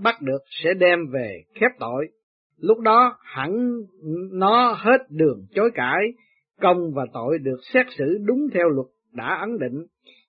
bắt 0.02 0.22
được 0.22 0.38
sẽ 0.62 0.74
đem 0.74 0.98
về 1.12 1.42
khép 1.54 1.70
tội. 1.78 2.08
Lúc 2.58 2.78
đó 2.80 3.16
hẳn 3.22 3.80
nó 4.32 4.72
hết 4.72 4.98
đường 5.10 5.46
chối 5.54 5.70
cãi, 5.74 6.02
công 6.60 6.92
và 6.94 7.02
tội 7.12 7.38
được 7.38 7.58
xét 7.74 7.86
xử 7.98 8.18
đúng 8.24 8.48
theo 8.54 8.68
luật 8.68 8.86
đã 9.12 9.38
ấn 9.40 9.58
định. 9.58 9.86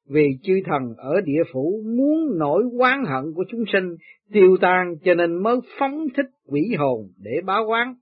Vì 0.09 0.27
chư 0.43 0.53
thần 0.65 0.93
ở 0.97 1.21
địa 1.21 1.43
phủ 1.53 1.83
muốn 1.97 2.37
nổi 2.39 2.63
oán 2.79 3.03
hận 3.05 3.33
của 3.35 3.43
chúng 3.49 3.63
sinh 3.73 3.95
tiêu 4.31 4.57
tan 4.61 4.95
cho 5.03 5.13
nên 5.13 5.43
mới 5.43 5.55
phóng 5.79 6.07
thích 6.17 6.25
quỷ 6.51 6.75
hồn 6.77 7.11
để 7.17 7.31
báo 7.45 7.67
oán. 7.67 7.93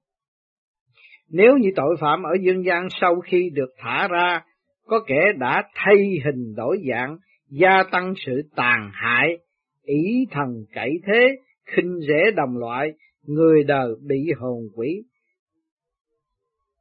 Nếu 1.29 1.57
như 1.57 1.69
tội 1.75 1.95
phạm 1.99 2.23
ở 2.23 2.31
dương 2.41 2.65
gian 2.65 2.87
sau 3.01 3.19
khi 3.19 3.49
được 3.53 3.69
thả 3.77 4.07
ra, 4.07 4.41
có 4.85 4.99
kẻ 5.07 5.33
đã 5.37 5.63
thay 5.73 5.97
hình 6.25 6.55
đổi 6.55 6.77
dạng, 6.89 7.17
gia 7.49 7.83
tăng 7.91 8.13
sự 8.25 8.41
tàn 8.55 8.89
hại, 8.93 9.37
ý 9.83 10.25
thần 10.31 10.65
cậy 10.73 10.91
thế, 11.05 11.27
khinh 11.65 11.99
rẻ 12.07 12.31
đồng 12.35 12.57
loại, 12.57 12.91
người 13.23 13.63
đời 13.63 13.95
bị 14.07 14.31
hồn 14.39 14.63
quỷ 14.75 15.03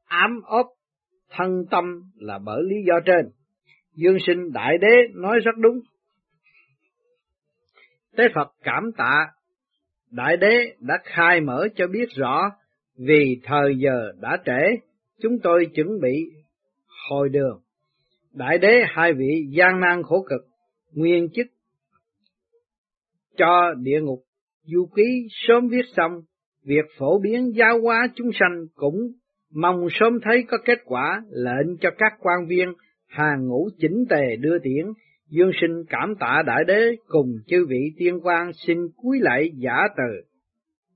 ám 0.07 0.40
ốp 0.44 0.66
thân 1.31 1.64
tâm 1.70 1.85
là 2.14 2.38
bởi 2.38 2.62
lý 2.62 2.76
do 2.87 2.94
trên. 3.07 3.31
Dương 3.94 4.16
sinh 4.26 4.52
đại 4.52 4.79
đế 4.79 4.96
nói 5.14 5.38
rất 5.44 5.57
đúng. 5.59 5.81
Tế 8.16 8.24
Phật 8.35 8.52
cảm 8.62 8.90
tạ, 8.96 9.26
đại 10.11 10.37
đế 10.37 10.75
đã 10.81 10.99
khai 11.05 11.40
mở 11.40 11.69
cho 11.77 11.87
biết 11.87 12.09
rõ, 12.16 12.51
vì 12.99 13.40
thời 13.45 13.77
giờ 13.79 14.12
đã 14.21 14.38
trễ, 14.45 14.87
chúng 15.23 15.38
tôi 15.42 15.66
chuẩn 15.75 16.01
bị 16.03 16.31
hồi 17.09 17.29
đường. 17.29 17.61
Đại 18.33 18.59
đế 18.59 18.83
hai 18.88 19.12
vị 19.12 19.47
gian 19.51 19.81
nan 19.81 20.03
khổ 20.03 20.27
cực, 20.29 20.40
nguyên 20.92 21.29
chức 21.29 21.47
cho 23.37 23.75
địa 23.83 24.01
ngục 24.01 24.23
du 24.64 24.87
ký 24.97 25.29
sớm 25.31 25.69
viết 25.69 25.85
xong, 25.97 26.23
việc 26.64 26.85
phổ 26.99 27.19
biến 27.19 27.53
giáo 27.57 27.81
hóa 27.83 28.09
chúng 28.14 28.31
sanh 28.40 28.66
cũng 28.75 29.12
mong 29.55 29.87
sớm 29.90 30.19
thấy 30.23 30.45
có 30.49 30.59
kết 30.64 30.79
quả 30.85 31.23
lệnh 31.31 31.77
cho 31.81 31.90
các 31.99 32.12
quan 32.21 32.47
viên 32.49 32.73
hàng 33.07 33.47
ngũ 33.47 33.69
chỉnh 33.79 34.05
tề 34.11 34.37
đưa 34.37 34.59
tiễn 34.59 34.87
dương 35.29 35.51
sinh 35.61 35.85
cảm 35.89 36.15
tạ 36.21 36.43
đại 36.47 36.65
đế 36.67 36.97
cùng 37.07 37.29
chư 37.47 37.67
vị 37.69 37.81
tiên 37.99 38.21
quan 38.23 38.51
xin 38.67 38.79
cúi 38.97 39.19
lạy 39.21 39.51
giả 39.55 39.77
từ. 39.97 40.23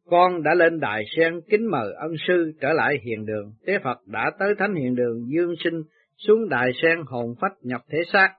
Con 0.05 0.43
đã 0.43 0.55
lên 0.55 0.81
đài 0.81 1.05
sen 1.17 1.41
kính 1.51 1.71
mời 1.71 1.93
ân 1.97 2.13
sư 2.29 2.53
trở 2.61 2.73
lại 2.73 2.95
hiền 3.05 3.27
đường. 3.27 3.53
Tế 3.67 3.79
phật 3.85 4.07
đã 4.07 4.31
tới 4.39 4.55
thánh 4.59 4.75
hiền 4.75 4.95
đường 4.95 5.27
dương 5.29 5.55
sinh 5.65 5.83
xuống 6.17 6.49
đài 6.49 6.71
sen 6.83 6.99
hồn 7.07 7.35
phách 7.41 7.53
nhập 7.63 7.81
thể 7.89 7.99
xác. 8.13 8.37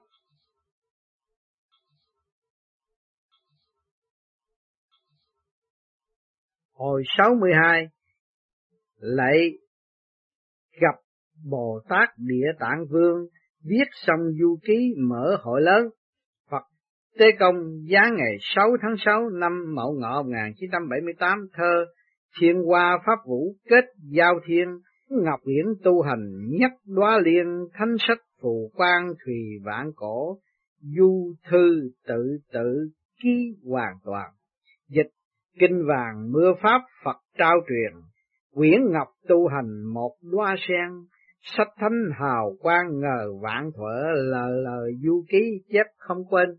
Hồi 6.74 7.04
62 7.18 7.88
Lạy 8.98 9.52
gặp 10.82 10.96
Bồ 11.50 11.82
Tát 11.90 12.10
Địa 12.18 12.48
Tạng 12.60 12.86
Vương 12.90 13.28
viết 13.64 13.86
xong 14.06 14.20
du 14.40 14.58
ký 14.68 14.94
mở 14.98 15.38
hội 15.42 15.62
lớn. 15.62 15.88
Phật 16.52 16.64
Tế 17.20 17.26
Công 17.40 17.56
giá 17.90 18.10
ngày 18.18 18.38
6 18.40 18.70
tháng 18.82 18.96
6 19.06 19.30
năm 19.30 19.76
Mậu 19.76 19.94
Ngọ 19.94 20.24
1978 20.24 21.48
thơ 21.54 21.86
Thiên 22.40 22.56
Hoa 22.64 22.98
Pháp 23.06 23.18
Vũ 23.28 23.56
kết 23.70 23.86
giao 24.12 24.40
thiên 24.46 24.68
Ngọc 25.10 25.40
Hiển 25.48 25.66
tu 25.84 26.02
hành 26.02 26.32
nhất 26.60 26.72
đoá 26.86 27.20
liên 27.24 27.46
thánh 27.74 27.96
sách 28.08 28.20
phù 28.42 28.72
quan 28.74 29.14
thùy 29.26 29.36
vạn 29.64 29.92
cổ 29.96 30.38
du 30.82 31.34
thư 31.50 31.92
tự 32.08 32.38
tự 32.54 32.90
ký 33.24 33.56
hoàn 33.66 33.94
toàn. 34.06 34.30
Dịch 34.90 35.10
kinh 35.60 35.86
vàng 35.88 36.32
mưa 36.32 36.54
pháp 36.62 36.82
Phật 37.04 37.18
trao 37.38 37.56
truyền, 37.68 38.02
quyển 38.54 38.82
ngọc 38.92 39.08
tu 39.28 39.48
hành 39.48 39.84
một 39.94 40.12
đoa 40.22 40.56
sen, 40.68 40.90
sách 41.42 41.68
thánh 41.78 42.10
hào 42.20 42.56
quang 42.60 43.00
ngờ 43.00 43.34
vạn 43.42 43.70
thuở 43.76 44.02
là 44.16 44.48
lời 44.48 44.92
du 45.04 45.26
ký 45.30 45.64
chép 45.74 45.86
không 45.98 46.26
quên. 46.30 46.50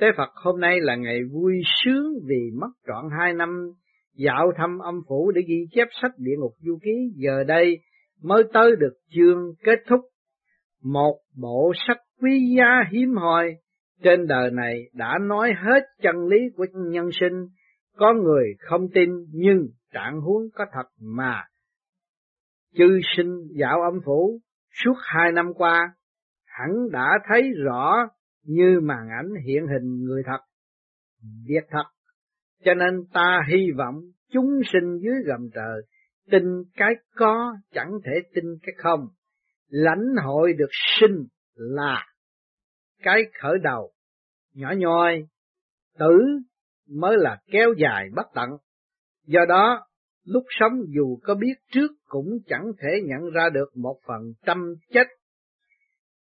Tế 0.00 0.06
Phật 0.16 0.30
hôm 0.34 0.60
nay 0.60 0.80
là 0.80 0.96
ngày 0.96 1.18
vui 1.32 1.54
sướng 1.84 2.12
vì 2.28 2.50
mất 2.60 2.70
trọn 2.86 3.04
hai 3.18 3.32
năm 3.32 3.72
dạo 4.14 4.52
thăm 4.56 4.78
âm 4.78 5.00
phủ 5.08 5.32
để 5.34 5.42
ghi 5.48 5.66
chép 5.70 5.88
sách 6.02 6.12
địa 6.16 6.36
ngục 6.38 6.52
du 6.58 6.78
ký, 6.82 7.12
giờ 7.14 7.44
đây 7.44 7.78
mới 8.22 8.42
tới 8.52 8.70
được 8.78 8.94
chương 9.08 9.54
kết 9.64 9.78
thúc. 9.88 10.00
Một 10.82 11.18
bộ 11.36 11.72
sách 11.88 11.98
quý 12.22 12.54
giá 12.56 12.80
hiếm 12.92 13.14
hoi 13.14 13.54
trên 14.02 14.26
đời 14.26 14.50
này 14.50 14.82
đã 14.92 15.14
nói 15.28 15.52
hết 15.64 15.80
chân 16.02 16.16
lý 16.26 16.38
của 16.56 16.66
nhân 16.74 17.10
sinh, 17.20 17.46
có 17.96 18.14
người 18.14 18.44
không 18.58 18.88
tin 18.94 19.10
nhưng 19.32 19.68
trạng 19.92 20.20
huống 20.20 20.42
có 20.54 20.64
thật 20.72 20.88
mà. 21.00 21.44
Chư 22.74 23.00
sinh 23.16 23.48
dạo 23.58 23.82
âm 23.82 24.00
phủ 24.04 24.40
suốt 24.84 24.94
hai 25.02 25.32
năm 25.32 25.46
qua, 25.54 25.94
hẳn 26.44 26.70
đã 26.92 27.06
thấy 27.28 27.42
rõ 27.64 27.94
như 28.42 28.80
màn 28.82 29.08
ảnh 29.18 29.28
hiện 29.46 29.66
hình 29.66 30.04
người 30.04 30.22
thật, 30.26 30.40
việc 31.48 31.64
thật. 31.70 31.84
Cho 32.64 32.74
nên 32.74 33.06
ta 33.12 33.40
hy 33.48 33.70
vọng 33.78 33.94
chúng 34.32 34.60
sinh 34.72 34.98
dưới 35.02 35.14
gầm 35.26 35.50
trời 35.54 35.82
tin 36.30 36.42
cái 36.76 36.94
có 37.14 37.56
chẳng 37.72 37.90
thể 38.04 38.12
tin 38.34 38.44
cái 38.62 38.74
không. 38.78 39.00
Lãnh 39.68 40.06
hội 40.24 40.52
được 40.52 40.70
sinh 41.00 41.26
là 41.54 42.06
cái 43.02 43.22
khởi 43.40 43.58
đầu 43.62 43.92
nhỏ 44.54 44.72
nhoi, 44.76 45.26
tử 45.98 46.18
mới 46.88 47.16
là 47.18 47.38
kéo 47.50 47.74
dài 47.78 48.08
bất 48.14 48.26
tận. 48.34 48.50
Do 49.26 49.40
đó, 49.48 49.87
lúc 50.28 50.44
sống 50.60 50.72
dù 50.88 51.18
có 51.22 51.34
biết 51.34 51.54
trước 51.72 51.88
cũng 52.06 52.38
chẳng 52.46 52.72
thể 52.78 52.88
nhận 53.04 53.30
ra 53.34 53.48
được 53.54 53.76
một 53.76 53.96
phần 54.06 54.32
tâm 54.46 54.58
chết. 54.92 55.06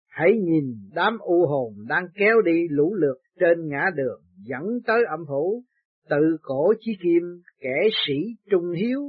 Hãy 0.10 0.32
nhìn 0.44 0.66
đám 0.94 1.18
u 1.20 1.46
hồn 1.48 1.74
đang 1.88 2.08
kéo 2.16 2.42
đi 2.42 2.68
lũ 2.70 2.96
lượt 2.96 3.18
trên 3.40 3.68
ngã 3.68 3.86
đường 3.96 4.22
dẫn 4.38 4.64
tới 4.88 5.04
âm 5.10 5.20
phủ, 5.28 5.64
tự 6.10 6.38
cổ 6.42 6.74
chí 6.80 6.92
kim, 7.04 7.24
kẻ 7.60 7.90
sĩ 8.08 8.14
trung 8.52 8.72
hiếu, 8.72 9.02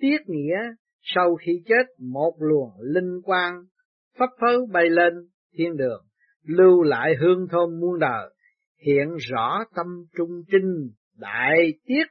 tiết 0.00 0.18
nghĩa, 0.26 0.56
sau 1.02 1.34
khi 1.34 1.62
chết 1.66 1.86
một 1.98 2.34
luồng 2.38 2.70
linh 2.80 3.22
quang, 3.22 3.62
phấp 4.18 4.28
phới 4.40 4.58
bay 4.72 4.90
lên 4.90 5.12
thiên 5.56 5.76
đường, 5.76 6.04
lưu 6.46 6.82
lại 6.82 7.14
hương 7.20 7.46
thơm 7.50 7.80
muôn 7.80 7.98
đời, 7.98 8.34
hiện 8.86 9.08
rõ 9.30 9.64
tâm 9.76 9.86
trung 10.16 10.42
trinh 10.52 10.90
đại 11.16 11.56
tiết. 11.84 12.04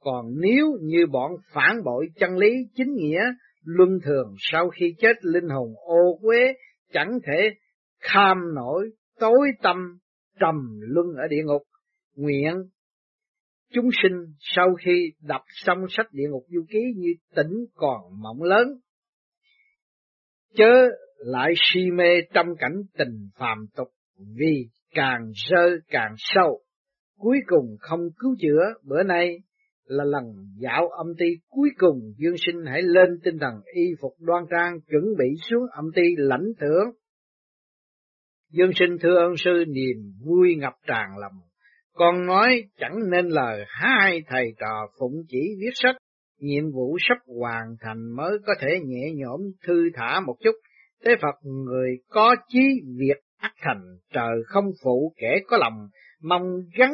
Còn 0.00 0.26
nếu 0.40 0.66
như 0.80 1.06
bọn 1.06 1.32
phản 1.52 1.84
bội 1.84 2.06
chân 2.16 2.38
lý 2.38 2.50
chính 2.74 2.94
nghĩa, 2.94 3.22
luân 3.64 3.98
thường 4.04 4.34
sau 4.38 4.70
khi 4.70 4.94
chết 4.98 5.16
linh 5.22 5.48
hồn 5.48 5.74
ô 5.76 6.18
quế 6.22 6.54
chẳng 6.92 7.18
thể 7.26 7.50
kham 8.00 8.54
nổi 8.54 8.90
tối 9.18 9.50
tâm 9.62 9.76
trầm 10.40 10.80
luân 10.80 11.06
ở 11.16 11.28
địa 11.28 11.42
ngục. 11.44 11.62
Nguyện 12.16 12.54
chúng 13.72 13.88
sinh 14.02 14.34
sau 14.38 14.74
khi 14.74 15.12
đọc 15.22 15.42
xong 15.48 15.78
sách 15.88 16.06
địa 16.12 16.28
ngục 16.30 16.44
du 16.48 16.64
ký 16.68 16.80
như 16.96 17.08
tỉnh 17.34 17.64
còn 17.74 18.00
mộng 18.22 18.42
lớn. 18.42 18.68
Chớ 20.54 20.88
lại 21.16 21.52
si 21.56 21.80
mê 21.90 22.20
trong 22.34 22.46
cảnh 22.58 22.82
tình 22.98 23.28
phàm 23.38 23.66
tục 23.76 23.88
vì 24.36 24.68
càng 24.94 25.30
rơi 25.50 25.78
càng 25.88 26.14
sâu 26.16 26.62
cuối 27.18 27.38
cùng 27.46 27.76
không 27.80 28.00
cứu 28.18 28.36
chữa 28.40 28.74
bữa 28.84 29.02
nay 29.02 29.38
là 29.90 30.04
lần 30.04 30.24
dạo 30.58 30.88
âm 30.88 31.06
ty 31.18 31.26
cuối 31.48 31.70
cùng 31.78 31.98
Dương 32.16 32.36
Sinh 32.36 32.64
hãy 32.66 32.82
lên 32.82 33.08
tinh 33.24 33.38
thần 33.38 33.54
y 33.74 33.82
phục 34.00 34.12
đoan 34.20 34.44
trang 34.50 34.80
chuẩn 34.90 35.04
bị 35.18 35.26
xuống 35.50 35.62
âm 35.72 35.84
ty 35.94 36.02
lãnh 36.16 36.46
thưởng. 36.60 36.86
Dương 38.52 38.70
Sinh 38.74 38.96
thưa 39.00 39.16
ơn 39.16 39.36
sư 39.36 39.64
niềm 39.68 39.96
vui 40.24 40.54
ngập 40.54 40.72
tràn 40.86 41.08
lòng. 41.18 41.40
Con 41.94 42.26
nói 42.26 42.62
chẳng 42.78 43.10
nên 43.10 43.28
lời 43.28 43.64
hai 43.68 44.22
thầy 44.26 44.54
trò 44.58 44.86
phụng 44.98 45.22
chỉ 45.28 45.56
viết 45.60 45.70
sách, 45.74 45.96
nhiệm 46.38 46.70
vụ 46.74 46.96
sắp 47.08 47.18
hoàn 47.26 47.76
thành 47.80 48.16
mới 48.16 48.38
có 48.46 48.54
thể 48.60 48.68
nhẹ 48.84 49.12
nhõm 49.14 49.40
thư 49.66 49.84
thả 49.94 50.20
một 50.20 50.36
chút. 50.40 50.54
Thế 51.04 51.12
Phật 51.22 51.34
người 51.42 51.96
có 52.08 52.36
chí 52.48 52.80
việc 52.98 53.20
ác 53.38 53.52
thành, 53.62 53.82
trời 54.12 54.42
không 54.46 54.64
phụ 54.84 55.14
kẻ 55.16 55.40
có 55.46 55.56
lòng, 55.56 55.88
mong 56.22 56.42
gắn 56.78 56.90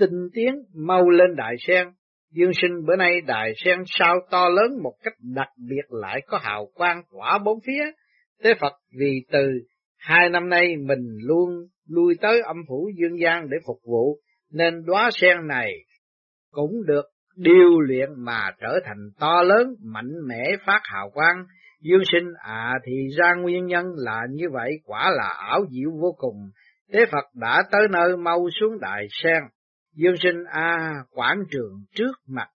tinh 0.00 0.28
tiến 0.32 0.54
mau 0.74 1.10
lên 1.10 1.36
đại 1.36 1.54
sen. 1.58 1.88
Dương 2.30 2.52
sinh 2.62 2.86
bữa 2.86 2.96
nay 2.96 3.20
đại 3.20 3.52
sen 3.64 3.78
sao 3.86 4.16
to 4.30 4.48
lớn 4.48 4.82
một 4.82 4.94
cách 5.02 5.14
đặc 5.34 5.48
biệt 5.68 5.84
lại 5.88 6.20
có 6.26 6.38
hào 6.38 6.66
quang 6.74 7.02
tỏa 7.12 7.38
bốn 7.38 7.58
phía. 7.66 7.84
Thế 8.44 8.54
Phật 8.60 8.72
vì 8.98 9.24
từ 9.32 9.48
hai 9.98 10.28
năm 10.28 10.48
nay 10.48 10.76
mình 10.76 11.18
luôn 11.22 11.50
lui 11.88 12.14
tới 12.20 12.40
âm 12.40 12.56
phủ 12.68 12.90
dương 12.96 13.20
gian 13.20 13.50
để 13.50 13.56
phục 13.66 13.78
vụ, 13.84 14.18
nên 14.52 14.84
đóa 14.86 15.10
sen 15.12 15.46
này 15.46 15.72
cũng 16.50 16.72
được 16.86 17.04
điều 17.36 17.80
luyện 17.80 18.08
mà 18.16 18.50
trở 18.60 18.80
thành 18.84 19.10
to 19.20 19.42
lớn, 19.42 19.74
mạnh 19.84 20.12
mẽ 20.28 20.44
phát 20.66 20.80
hào 20.84 21.10
quang. 21.10 21.44
Dương 21.80 22.02
sinh 22.12 22.32
à 22.38 22.72
thì 22.86 22.92
ra 23.18 23.34
nguyên 23.34 23.66
nhân 23.66 23.84
là 23.96 24.20
như 24.30 24.44
vậy 24.52 24.70
quả 24.84 25.10
là 25.10 25.28
ảo 25.38 25.60
diệu 25.70 25.90
vô 26.00 26.14
cùng. 26.18 26.36
Thế 26.92 27.04
Phật 27.12 27.24
đã 27.34 27.62
tới 27.70 27.82
nơi 27.90 28.16
mau 28.16 28.48
xuống 28.60 28.80
đại 28.80 29.06
sen. 29.10 29.42
Dương 29.98 30.14
sinh 30.22 30.44
a 30.50 30.94
quảng 31.10 31.38
trường 31.50 31.84
trước 31.94 32.12
mặt, 32.26 32.48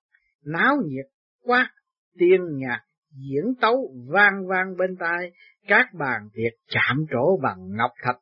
náo 0.46 0.76
nhiệt, 0.86 1.06
quá 1.42 1.72
tiên 2.20 2.42
nhạc, 2.56 2.80
diễn 3.12 3.44
tấu 3.62 3.94
vang 4.08 4.48
vang 4.48 4.78
bên 4.78 4.96
tai, 5.00 5.32
các 5.68 5.86
bàn 6.00 6.30
tiệc 6.34 6.54
chạm 6.68 7.06
trổ 7.12 7.38
bằng 7.44 7.58
ngọc 7.78 7.92
thạch, 8.04 8.20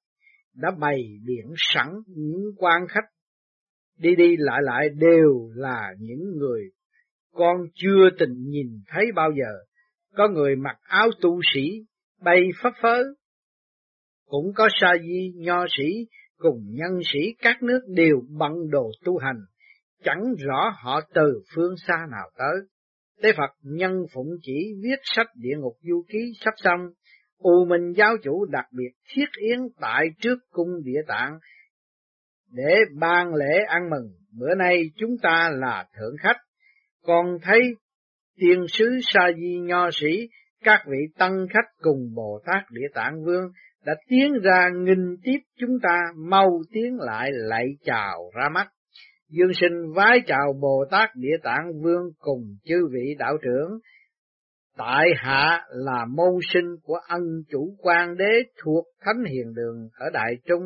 đã 0.55 0.71
bày 0.79 1.03
biển 1.25 1.53
sẵn 1.55 1.87
những 2.07 2.41
quan 2.57 2.87
khách. 2.89 3.05
Đi 3.97 4.15
đi 4.15 4.35
lại 4.37 4.59
lại 4.63 4.89
đều 4.89 5.49
là 5.55 5.93
những 5.99 6.37
người 6.37 6.61
con 7.33 7.57
chưa 7.75 8.09
từng 8.19 8.33
nhìn 8.37 8.67
thấy 8.87 9.05
bao 9.15 9.31
giờ. 9.31 9.53
Có 10.15 10.27
người 10.27 10.55
mặc 10.55 10.77
áo 10.81 11.09
tu 11.21 11.39
sĩ, 11.53 11.85
bay 12.21 12.41
phấp 12.63 12.73
phới 12.81 13.03
Cũng 14.25 14.53
có 14.55 14.69
sa 14.81 14.93
di, 15.01 15.33
nho 15.35 15.65
sĩ, 15.77 16.07
cùng 16.41 16.59
nhân 16.69 16.99
sĩ 17.13 17.19
các 17.39 17.63
nước 17.63 17.81
đều 17.87 18.21
bận 18.39 18.51
đồ 18.69 18.91
tu 19.05 19.17
hành, 19.17 19.39
chẳng 20.03 20.23
rõ 20.37 20.73
họ 20.83 21.01
từ 21.13 21.41
phương 21.55 21.75
xa 21.87 21.95
nào 22.11 22.29
tới. 22.37 22.55
Tế 23.21 23.29
Phật 23.37 23.51
nhân 23.63 23.91
phụng 24.13 24.29
chỉ 24.41 24.73
viết 24.83 24.99
sách 25.03 25.27
địa 25.35 25.55
ngục 25.59 25.77
du 25.81 26.05
ký 26.09 26.19
sắp 26.45 26.53
xong, 26.57 26.79
U 27.37 27.65
Minh 27.65 27.93
giáo 27.97 28.15
chủ 28.23 28.45
đặc 28.45 28.65
biệt 28.71 28.91
thiết 29.13 29.25
yến 29.49 29.59
tại 29.81 30.05
trước 30.19 30.37
cung 30.51 30.83
địa 30.83 31.01
tạng 31.07 31.39
để 32.51 32.75
ban 32.99 33.33
lễ 33.35 33.59
ăn 33.67 33.89
mừng. 33.89 34.07
Bữa 34.39 34.55
nay 34.55 34.83
chúng 34.95 35.17
ta 35.21 35.51
là 35.53 35.85
thượng 35.97 36.15
khách, 36.19 36.37
còn 37.03 37.25
thấy 37.41 37.61
tiên 38.39 38.65
sứ 38.67 38.85
sa 39.03 39.31
di 39.35 39.59
nho 39.59 39.89
sĩ, 39.93 40.29
các 40.63 40.83
vị 40.87 40.97
tăng 41.17 41.47
khách 41.49 41.69
cùng 41.81 42.13
Bồ 42.15 42.41
Tát 42.45 42.63
Địa 42.71 42.87
Tạng 42.93 43.23
Vương 43.25 43.51
đã 43.85 43.93
tiến 44.07 44.33
ra 44.43 44.69
nghinh 44.73 45.15
tiếp 45.23 45.39
chúng 45.59 45.79
ta 45.83 45.99
mau 46.15 46.61
tiến 46.71 46.97
lại 46.99 47.29
lạy 47.33 47.65
chào 47.83 48.31
ra 48.35 48.49
mắt. 48.49 48.67
Dương 49.29 49.51
sinh 49.61 49.93
vái 49.95 50.19
chào 50.27 50.53
Bồ 50.61 50.85
Tát 50.91 51.09
Địa 51.15 51.37
Tạng 51.43 51.81
Vương 51.81 52.11
cùng 52.19 52.41
chư 52.63 52.87
vị 52.91 53.15
đạo 53.19 53.37
trưởng. 53.41 53.79
Tại 54.77 55.05
hạ 55.17 55.61
là 55.69 56.05
môn 56.05 56.33
sinh 56.53 56.75
của 56.83 56.99
ân 57.07 57.21
chủ 57.49 57.75
quan 57.77 58.17
đế 58.17 58.43
thuộc 58.63 58.85
Thánh 59.01 59.23
Hiền 59.31 59.53
Đường 59.53 59.89
ở 59.93 60.09
Đại 60.13 60.33
Trung, 60.45 60.63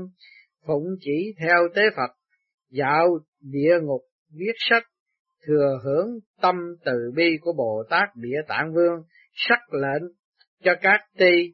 phụng 0.67 0.84
chỉ 0.99 1.34
theo 1.39 1.58
tế 1.75 1.82
Phật, 1.95 2.12
dạo 2.71 3.08
địa 3.41 3.80
ngục 3.82 4.01
viết 4.38 4.54
sách, 4.69 4.84
thừa 5.47 5.80
hưởng 5.84 6.08
tâm 6.41 6.56
từ 6.86 7.12
bi 7.15 7.38
của 7.41 7.54
Bồ 7.58 7.84
Tát 7.89 8.10
Địa 8.15 8.41
Tạng 8.47 8.73
Vương, 8.73 9.04
sắc 9.34 9.60
lệnh 9.73 10.12
cho 10.63 10.71
các 10.82 10.99
ti 11.17 11.54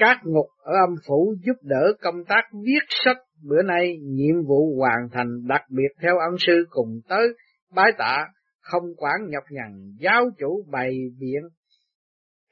các 0.00 0.16
ngục 0.24 0.46
ở 0.58 0.72
âm 0.86 0.94
phủ 1.06 1.34
giúp 1.46 1.56
đỡ 1.62 1.92
công 2.02 2.24
tác 2.28 2.42
viết 2.64 2.84
sách. 3.04 3.16
Bữa 3.42 3.62
nay 3.62 3.96
nhiệm 4.02 4.34
vụ 4.48 4.76
hoàn 4.78 5.08
thành 5.12 5.46
đặc 5.46 5.62
biệt 5.70 5.88
theo 6.02 6.18
ân 6.18 6.36
sư 6.38 6.64
cùng 6.70 7.00
tới 7.08 7.28
bái 7.74 7.92
tạ, 7.98 8.26
không 8.60 8.82
quản 8.96 9.16
nhọc 9.28 9.44
nhằn, 9.50 9.96
giáo 9.98 10.30
chủ 10.38 10.64
bày 10.70 10.90
biện. 11.18 11.42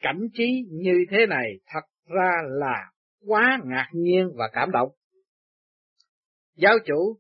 Cảnh 0.01 0.21
trí 0.35 0.65
như 0.71 1.05
thế 1.11 1.27
này 1.27 1.53
thật 1.73 1.85
ra 2.15 2.33
là 2.47 2.91
quá 3.27 3.59
ngạc 3.65 3.89
nhiên 3.93 4.31
và 4.35 4.49
cảm 4.53 4.71
động. 4.71 4.89
Giáo 6.57 6.75
chủ, 6.87 7.19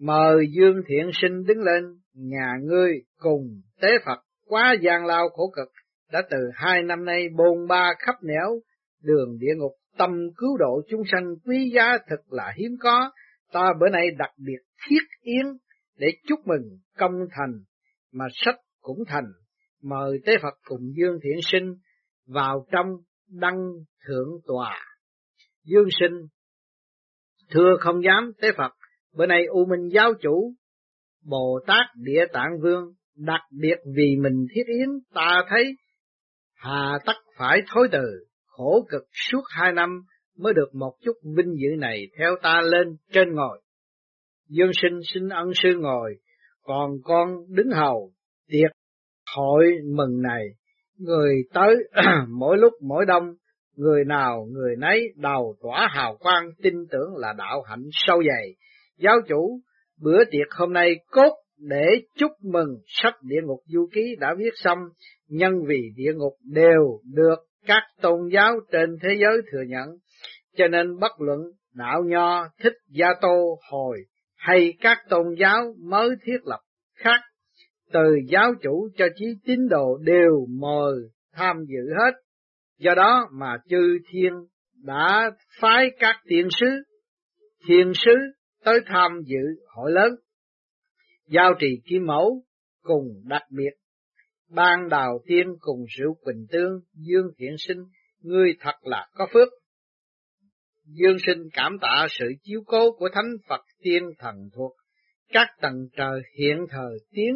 mời 0.00 0.46
dương 0.56 0.82
thiện 0.88 1.10
sinh 1.12 1.44
đứng 1.46 1.60
lên. 1.60 1.84
Nhà 2.14 2.54
ngươi 2.62 2.92
cùng 3.18 3.60
tế 3.80 3.88
phật 4.04 4.18
quá 4.46 4.74
gian 4.80 5.06
lao 5.06 5.28
khổ 5.28 5.52
cực, 5.56 5.68
đã 6.12 6.22
từ 6.30 6.38
hai 6.54 6.82
năm 6.82 7.04
nay 7.04 7.28
bồn 7.36 7.66
ba 7.68 7.94
khắp 7.98 8.14
nẻo 8.22 8.60
đường 9.02 9.38
địa 9.38 9.54
ngục 9.56 9.72
tâm 9.98 10.10
cứu 10.36 10.56
độ 10.56 10.82
chúng 10.88 11.02
sanh 11.12 11.34
quý 11.44 11.70
giá 11.74 11.98
thật 12.08 12.20
là 12.28 12.52
hiếm 12.56 12.76
có, 12.80 13.10
ta 13.52 13.72
bữa 13.80 13.88
nay 13.88 14.06
đặc 14.18 14.30
biệt 14.38 14.62
thiết 14.88 15.02
yến 15.20 15.46
để 15.96 16.06
chúc 16.28 16.38
mừng 16.46 16.78
công 16.96 17.12
thành, 17.30 17.60
mà 18.12 18.24
sách 18.32 18.56
cũng 18.80 18.98
thành, 19.06 19.32
mời 19.82 20.18
Tế 20.26 20.32
Phật 20.42 20.54
cùng 20.64 20.80
Dương 20.96 21.18
Thiện 21.22 21.38
Sinh 21.42 21.74
vào 22.26 22.66
trong 22.72 22.86
đăng 23.28 23.58
thượng 24.06 24.28
tòa. 24.46 24.76
Dương 25.64 25.88
Sinh 26.00 26.26
thưa 27.50 27.76
không 27.80 28.04
dám 28.04 28.32
Tế 28.40 28.48
Phật, 28.56 28.72
bữa 29.14 29.26
nay 29.26 29.44
U 29.46 29.64
Minh 29.64 29.88
giáo 29.92 30.12
chủ, 30.20 30.54
Bồ 31.24 31.60
Tát 31.66 31.86
Địa 31.96 32.26
Tạng 32.32 32.60
Vương, 32.62 32.94
đặc 33.16 33.40
biệt 33.60 33.76
vì 33.96 34.16
mình 34.16 34.46
thiết 34.54 34.62
yến 34.66 34.88
ta 35.14 35.44
thấy 35.48 35.76
hà 36.54 36.98
tắc 37.06 37.16
phải 37.38 37.58
thối 37.74 37.88
từ 37.92 38.29
khổ 38.60 38.86
cực 38.88 39.02
suốt 39.30 39.42
hai 39.48 39.72
năm 39.72 40.02
mới 40.38 40.52
được 40.54 40.74
một 40.74 40.92
chút 41.04 41.12
vinh 41.36 41.54
dự 41.54 41.76
này 41.78 42.06
theo 42.18 42.36
ta 42.42 42.60
lên 42.64 42.96
trên 43.12 43.34
ngồi. 43.34 43.60
Dương 44.48 44.70
sinh 44.82 45.00
xin 45.14 45.28
ân 45.28 45.50
sư 45.62 45.68
ngồi, 45.78 46.16
còn 46.62 46.90
con 47.04 47.28
đứng 47.48 47.70
hầu, 47.70 48.12
tiệc 48.48 48.70
hội 49.36 49.64
mừng 49.96 50.22
này, 50.22 50.44
người 50.98 51.34
tới 51.54 51.76
mỗi 52.28 52.58
lúc 52.58 52.72
mỗi 52.82 53.04
đông, 53.06 53.34
người 53.76 54.04
nào 54.04 54.46
người 54.50 54.76
nấy 54.76 55.00
đầu 55.16 55.56
tỏa 55.62 55.88
hào 55.90 56.16
quang 56.16 56.50
tin 56.62 56.74
tưởng 56.90 57.16
là 57.16 57.32
đạo 57.38 57.62
hạnh 57.62 57.88
sâu 57.92 58.22
dày. 58.22 58.54
Giáo 58.98 59.16
chủ, 59.28 59.60
bữa 60.00 60.24
tiệc 60.24 60.54
hôm 60.58 60.72
nay 60.72 60.94
cốt 61.10 61.36
để 61.58 61.86
chúc 62.18 62.30
mừng 62.42 62.76
sách 62.86 63.14
địa 63.22 63.40
ngục 63.44 63.60
du 63.66 63.88
ký 63.94 64.16
đã 64.20 64.34
viết 64.38 64.52
xong, 64.54 64.78
nhân 65.28 65.52
vì 65.66 65.80
địa 65.96 66.12
ngục 66.14 66.36
đều 66.44 67.00
được 67.14 67.49
các 67.66 67.82
tôn 68.00 68.28
giáo 68.32 68.52
trên 68.72 68.96
thế 69.02 69.08
giới 69.20 69.42
thừa 69.52 69.62
nhận, 69.68 69.88
cho 70.56 70.68
nên 70.68 70.98
bất 70.98 71.20
luận 71.20 71.40
đạo 71.74 72.02
nho 72.04 72.48
thích 72.62 72.76
gia 72.88 73.08
tô 73.20 73.58
hồi 73.70 73.98
hay 74.36 74.74
các 74.80 74.98
tôn 75.08 75.26
giáo 75.38 75.74
mới 75.78 76.10
thiết 76.24 76.38
lập 76.44 76.60
khác, 76.94 77.20
từ 77.92 78.18
giáo 78.28 78.52
chủ 78.62 78.88
cho 78.96 79.06
chí 79.16 79.26
tín 79.44 79.68
đồ 79.68 79.98
đều 80.02 80.46
mời 80.48 80.94
tham 81.32 81.56
dự 81.68 81.94
hết. 81.98 82.12
Do 82.78 82.94
đó 82.94 83.28
mà 83.32 83.56
chư 83.68 83.98
thiên 84.10 84.32
đã 84.84 85.30
phái 85.60 85.90
các 85.98 86.16
tiên 86.28 86.48
sứ, 86.50 86.66
thiên 87.68 87.92
sứ 87.94 88.12
tới 88.64 88.80
tham 88.86 89.20
dự 89.24 89.64
hội 89.74 89.92
lớn. 89.92 90.10
Giao 91.26 91.54
trì 91.58 91.80
kim 91.84 92.06
mẫu 92.06 92.42
cùng 92.82 93.06
đặc 93.24 93.42
biệt 93.50 93.79
ban 94.50 94.88
đào 94.88 95.20
tiên 95.26 95.46
cùng 95.60 95.84
rượu 95.98 96.14
quỳnh 96.14 96.46
tương, 96.50 96.80
dương 96.94 97.26
thiện 97.38 97.54
sinh, 97.58 97.78
ngươi 98.20 98.54
thật 98.60 98.74
là 98.82 99.08
có 99.14 99.26
phước. 99.32 99.48
Dương 100.84 101.16
sinh 101.26 101.48
cảm 101.52 101.76
tạ 101.80 102.06
sự 102.10 102.26
chiếu 102.42 102.62
cố 102.66 102.92
của 102.92 103.08
thánh 103.14 103.30
Phật 103.48 103.60
tiên 103.82 104.02
thần 104.18 104.34
thuộc, 104.54 104.72
các 105.32 105.48
tầng 105.60 105.88
trời 105.96 106.20
hiện 106.38 106.66
thờ 106.70 106.88
tiếng 107.10 107.34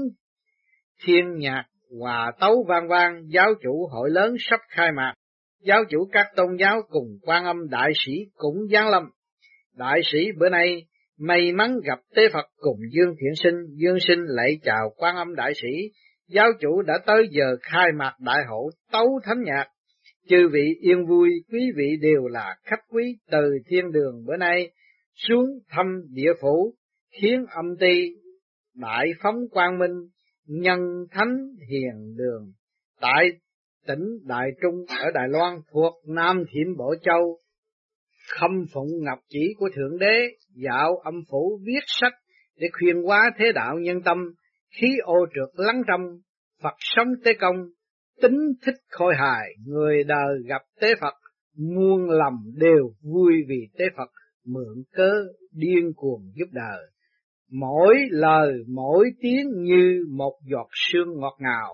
thiên 1.04 1.24
nhạc 1.38 1.64
hòa 2.00 2.32
tấu 2.40 2.64
vang 2.68 2.88
vang, 2.88 3.22
giáo 3.28 3.54
chủ 3.62 3.88
hội 3.92 4.10
lớn 4.10 4.34
sắp 4.38 4.60
khai 4.68 4.92
mạc, 4.92 5.14
giáo 5.60 5.84
chủ 5.90 6.08
các 6.12 6.26
tôn 6.36 6.56
giáo 6.58 6.82
cùng 6.88 7.18
quan 7.22 7.44
âm 7.44 7.68
đại 7.70 7.92
sĩ 7.94 8.12
cũng 8.34 8.56
giáng 8.72 8.88
lâm. 8.88 9.02
Đại 9.76 10.00
sĩ 10.04 10.18
bữa 10.38 10.48
nay 10.48 10.86
may 11.18 11.52
mắn 11.52 11.76
gặp 11.84 11.98
tế 12.14 12.22
Phật 12.32 12.46
cùng 12.56 12.78
Dương 12.90 13.14
Thiện 13.20 13.34
Sinh, 13.36 13.54
Dương 13.74 13.98
Sinh 14.00 14.20
lạy 14.26 14.58
chào 14.62 14.94
quan 14.96 15.16
âm 15.16 15.34
đại 15.34 15.52
sĩ, 15.62 15.90
giáo 16.28 16.46
chủ 16.60 16.82
đã 16.82 16.94
tới 17.06 17.28
giờ 17.30 17.56
khai 17.62 17.86
mạc 17.96 18.14
đại 18.20 18.44
hội 18.48 18.72
tấu 18.92 19.20
thánh 19.24 19.42
nhạc. 19.44 19.66
Chư 20.28 20.48
vị 20.52 20.74
yên 20.80 21.06
vui, 21.06 21.30
quý 21.52 21.60
vị 21.76 21.96
đều 22.00 22.28
là 22.28 22.56
khách 22.64 22.80
quý 22.88 23.18
từ 23.30 23.58
thiên 23.66 23.92
đường 23.92 24.24
bữa 24.26 24.36
nay 24.36 24.70
xuống 25.14 25.46
thăm 25.68 25.86
địa 26.10 26.32
phủ, 26.40 26.74
khiến 27.20 27.44
âm 27.50 27.76
ti 27.80 28.10
đại 28.74 29.06
phóng 29.22 29.36
quang 29.50 29.78
minh, 29.78 30.08
nhân 30.46 30.80
thánh 31.10 31.36
hiền 31.70 32.16
đường 32.16 32.52
tại 33.00 33.28
tỉnh 33.86 34.18
Đại 34.26 34.48
Trung 34.62 34.74
ở 34.88 35.10
Đài 35.14 35.28
Loan 35.28 35.60
thuộc 35.72 35.94
Nam 36.06 36.44
Thiểm 36.50 36.76
Bộ 36.76 36.94
Châu 37.02 37.38
khâm 38.28 38.50
phụng 38.72 38.88
ngọc 39.04 39.18
chỉ 39.28 39.54
của 39.58 39.68
Thượng 39.74 39.98
Đế 39.98 40.28
dạo 40.54 40.96
âm 40.96 41.14
phủ 41.30 41.60
viết 41.64 41.84
sách 41.86 42.12
để 42.56 42.68
khuyên 42.72 43.02
hóa 43.02 43.30
thế 43.38 43.52
đạo 43.54 43.78
nhân 43.78 44.02
tâm 44.02 44.18
khí 44.70 44.86
ô 45.02 45.26
trượt 45.34 45.66
lắng 45.66 45.82
trong 45.88 46.00
Phật 46.62 46.74
sống 46.78 47.08
tế 47.24 47.32
công, 47.40 47.56
tính 48.22 48.38
thích 48.66 48.74
khôi 48.90 49.14
hài. 49.16 49.48
Người 49.66 50.04
đời 50.04 50.38
gặp 50.46 50.62
tế 50.80 50.94
Phật 51.00 51.14
muôn 51.56 52.10
lầm 52.10 52.34
đều 52.54 52.90
vui 53.02 53.32
vì 53.48 53.68
tế 53.78 53.84
Phật, 53.96 54.10
mượn 54.46 54.82
cớ 54.92 55.10
điên 55.52 55.92
cuồng 55.96 56.32
giúp 56.34 56.46
đời. 56.52 56.90
Mỗi 57.50 57.94
lời, 58.10 58.52
mỗi 58.68 59.10
tiếng 59.20 59.62
như 59.62 60.06
một 60.10 60.38
giọt 60.50 60.68
sương 60.72 61.20
ngọt 61.20 61.36
ngào. 61.38 61.72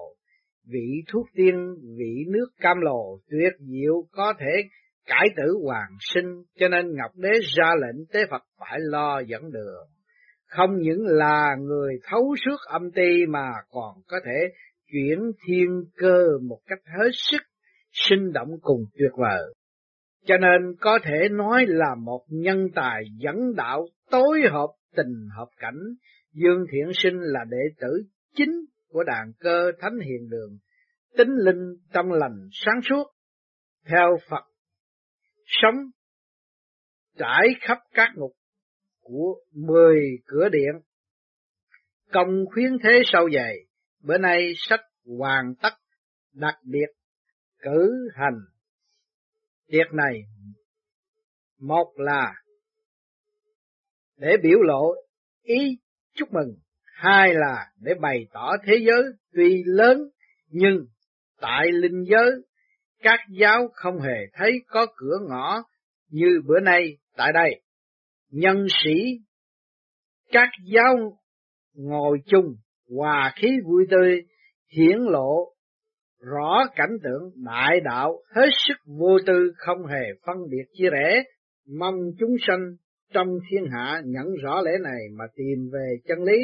Vị 0.67 1.03
thuốc 1.13 1.27
tiên, 1.35 1.75
vị 1.99 2.25
nước 2.29 2.47
cam 2.61 2.81
lồ 2.81 3.19
tuyệt 3.31 3.53
diệu 3.59 3.95
có 4.11 4.35
thể 4.39 4.69
cải 5.07 5.27
tử 5.37 5.59
hoàng 5.65 5.97
sinh, 6.01 6.43
cho 6.59 6.69
nên 6.69 6.97
ngọc 6.97 7.11
đế 7.17 7.31
ra 7.57 7.75
lệnh 7.81 8.07
tế 8.13 8.21
phật 8.31 8.43
phải 8.59 8.79
lo 8.81 9.21
dẫn 9.21 9.51
đường 9.53 9.89
không 10.51 10.71
những 10.79 11.07
là 11.07 11.57
người 11.61 11.95
thấu 12.05 12.37
suốt 12.45 12.57
âm 12.67 12.91
ti 12.91 13.27
mà 13.29 13.51
còn 13.71 13.95
có 14.07 14.21
thể 14.25 14.55
chuyển 14.93 15.19
thiên 15.47 15.85
cơ 15.97 16.25
một 16.49 16.59
cách 16.67 16.79
hết 16.99 17.11
sức 17.13 17.43
sinh 17.93 18.33
động 18.33 18.49
cùng 18.61 18.85
tuyệt 18.99 19.13
vời. 19.17 19.55
Cho 20.27 20.37
nên 20.37 20.77
có 20.81 20.99
thể 21.03 21.29
nói 21.31 21.65
là 21.69 21.95
một 21.95 22.25
nhân 22.29 22.69
tài 22.75 23.03
dẫn 23.19 23.55
đạo 23.57 23.87
tối 24.11 24.41
hợp 24.51 24.69
tình 24.97 25.29
hợp 25.37 25.49
cảnh, 25.57 25.81
Dương 26.33 26.65
Thiện 26.73 26.93
Sinh 26.95 27.19
là 27.21 27.41
đệ 27.49 27.63
tử 27.81 28.03
chính 28.37 28.65
của 28.89 29.05
đàn 29.05 29.33
cơ 29.39 29.73
Thánh 29.81 29.99
Hiền 29.99 30.29
Đường, 30.31 30.59
tính 31.17 31.31
linh 31.45 31.77
tâm 31.93 32.11
lành 32.11 32.49
sáng 32.53 32.81
suốt, 32.89 33.05
theo 33.87 34.17
Phật, 34.31 34.45
sống 35.47 35.75
trải 37.19 37.49
khắp 37.61 37.79
các 37.95 38.09
ngục 38.15 38.33
của 39.01 39.35
mười 39.53 40.01
cửa 40.27 40.49
điện, 40.49 40.83
công 42.13 42.45
khuyến 42.55 42.79
thế 42.85 43.03
sâu 43.05 43.31
dày, 43.31 43.57
bữa 44.03 44.19
nay 44.19 44.53
sách 44.57 44.81
hoàn 45.19 45.55
tất 45.63 45.73
đặc 46.33 46.55
biệt 46.65 46.87
cử 47.59 48.09
hành. 48.15 48.41
Việc 49.69 49.93
này 49.93 50.23
một 51.59 51.93
là 51.97 52.35
để 54.17 54.37
biểu 54.43 54.59
lộ 54.63 54.95
ý 55.43 55.79
chúc 56.15 56.33
mừng, 56.33 56.55
hai 56.85 57.35
là 57.35 57.67
để 57.81 57.95
bày 58.01 58.27
tỏ 58.33 58.53
thế 58.67 58.75
giới 58.87 59.03
tuy 59.33 59.63
lớn 59.67 59.99
nhưng 60.49 60.87
tại 61.41 61.73
linh 61.73 62.05
giới. 62.05 62.31
Các 63.03 63.21
giáo 63.31 63.69
không 63.75 64.01
hề 64.01 64.27
thấy 64.33 64.53
có 64.67 64.87
cửa 64.97 65.19
ngõ 65.29 65.63
như 66.09 66.41
bữa 66.47 66.61
nay 66.61 66.99
tại 67.17 67.33
đây. 67.33 67.63
Nhân 68.31 68.67
sĩ 68.85 68.95
các 70.33 70.49
giáo 70.73 71.19
ngồi 71.75 72.19
chung 72.27 72.55
hòa 72.97 73.33
khí 73.37 73.49
vui 73.65 73.85
tươi 73.91 74.23
hiển 74.77 74.99
lộ 74.99 75.55
rõ 76.21 76.65
cảnh 76.77 76.97
tượng 77.03 77.45
đại 77.45 77.81
đạo 77.85 78.23
hết 78.35 78.49
sức 78.69 78.75
vô 78.87 79.19
tư 79.27 79.53
không 79.57 79.87
hề 79.87 80.05
phân 80.27 80.37
biệt 80.51 80.65
chia 80.73 80.91
rẽ 80.91 81.23
mong 81.79 81.95
chúng 82.19 82.37
sanh 82.47 82.77
trong 83.13 83.29
thiên 83.51 83.65
hạ 83.71 84.03
nhận 84.05 84.27
rõ 84.43 84.61
lẽ 84.61 84.71
này 84.83 85.01
mà 85.13 85.25
tìm 85.35 85.71
về 85.73 85.97
chân 86.05 86.23
lý, 86.23 86.39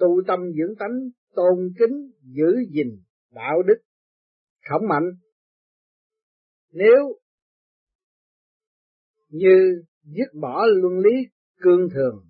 tu 0.00 0.22
tâm 0.26 0.40
dưỡng 0.40 0.76
tánh, 0.78 1.10
tôn 1.34 1.72
kính, 1.78 2.10
giữ 2.22 2.56
gìn, 2.70 2.88
đạo 3.30 3.62
đức, 3.62 3.74
khổng 4.70 4.88
mạnh. 4.88 5.10
Nếu 6.72 7.18
như 9.28 9.82
dứt 10.04 10.40
bỏ 10.40 10.66
luân 10.66 10.98
lý 10.98 11.28
cương 11.60 11.88
thường, 11.94 12.24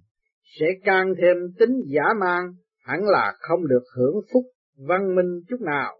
sẽ 0.61 0.67
càng 0.85 1.15
thêm 1.23 1.37
tính 1.59 1.81
giả 1.87 2.05
mang, 2.21 2.53
hẳn 2.85 3.01
là 3.05 3.33
không 3.39 3.69
được 3.69 3.83
hưởng 3.97 4.15
phúc 4.33 4.43
văn 4.89 5.15
minh 5.15 5.41
chút 5.49 5.61
nào. 5.61 5.99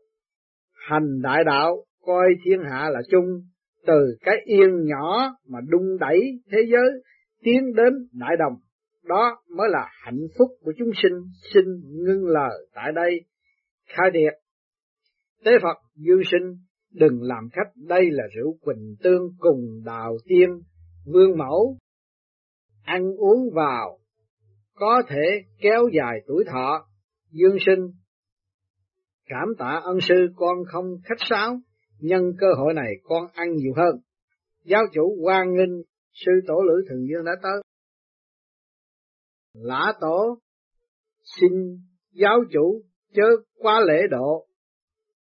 Hành 0.89 1.23
đại 1.23 1.45
đạo, 1.45 1.85
coi 2.03 2.29
thiên 2.45 2.61
hạ 2.71 2.91
là 2.93 3.03
chung, 3.11 3.43
từ 3.87 4.17
cái 4.21 4.37
yên 4.45 4.85
nhỏ 4.85 5.37
mà 5.49 5.59
đung 5.69 5.99
đẩy 6.01 6.21
thế 6.53 6.59
giới 6.73 7.03
tiến 7.43 7.75
đến 7.75 7.93
đại 8.13 8.37
đồng, 8.39 8.55
đó 9.05 9.43
mới 9.57 9.69
là 9.71 9.89
hạnh 10.05 10.27
phúc 10.39 10.49
của 10.61 10.73
chúng 10.79 10.91
sinh, 11.03 11.13
xin 11.55 11.65
ngưng 12.05 12.27
lời 12.27 12.67
tại 12.75 12.93
đây, 12.95 13.21
khai 13.87 14.11
điệt. 14.11 14.33
Tế 15.45 15.53
Phật 15.63 15.77
dương 15.97 16.23
sinh, 16.31 16.57
đừng 16.93 17.23
làm 17.23 17.49
khách, 17.53 17.71
đây 17.89 18.11
là 18.11 18.25
rượu 18.37 18.57
quỳnh 18.61 18.95
tương 19.03 19.23
cùng 19.39 19.83
đào 19.85 20.17
tiên, 20.25 20.49
vương 21.05 21.39
mẫu, 21.39 21.77
ăn 22.83 23.03
uống 23.17 23.51
vào, 23.55 23.99
có 24.75 25.03
thể 25.09 25.45
kéo 25.61 25.89
dài 25.93 26.21
tuổi 26.27 26.45
thọ, 26.51 26.87
dương 27.31 27.57
sinh. 27.67 27.91
Cảm 29.27 29.49
tạ 29.59 29.81
ân 29.85 30.01
sư 30.01 30.15
con 30.37 30.57
không 30.67 30.85
khách 31.05 31.27
sáo, 31.31 31.61
nhân 31.99 32.23
cơ 32.39 32.47
hội 32.59 32.75
này 32.75 32.93
con 33.03 33.27
ăn 33.35 33.53
nhiều 33.53 33.73
hơn. 33.77 34.01
Giáo 34.65 34.83
chủ 34.93 35.17
quan 35.23 35.55
nghinh 35.55 35.83
sư 36.13 36.33
tổ 36.47 36.55
lữ 36.67 36.75
thường 36.89 37.07
dương 37.09 37.25
đã 37.25 37.33
tới 37.43 37.63
lã 39.55 39.93
tổ 40.01 40.39
xin 41.41 41.51
giáo 42.13 42.39
chủ 42.53 42.83
chớ 43.15 43.23
quá 43.59 43.81
lễ 43.87 44.03
độ 44.11 44.47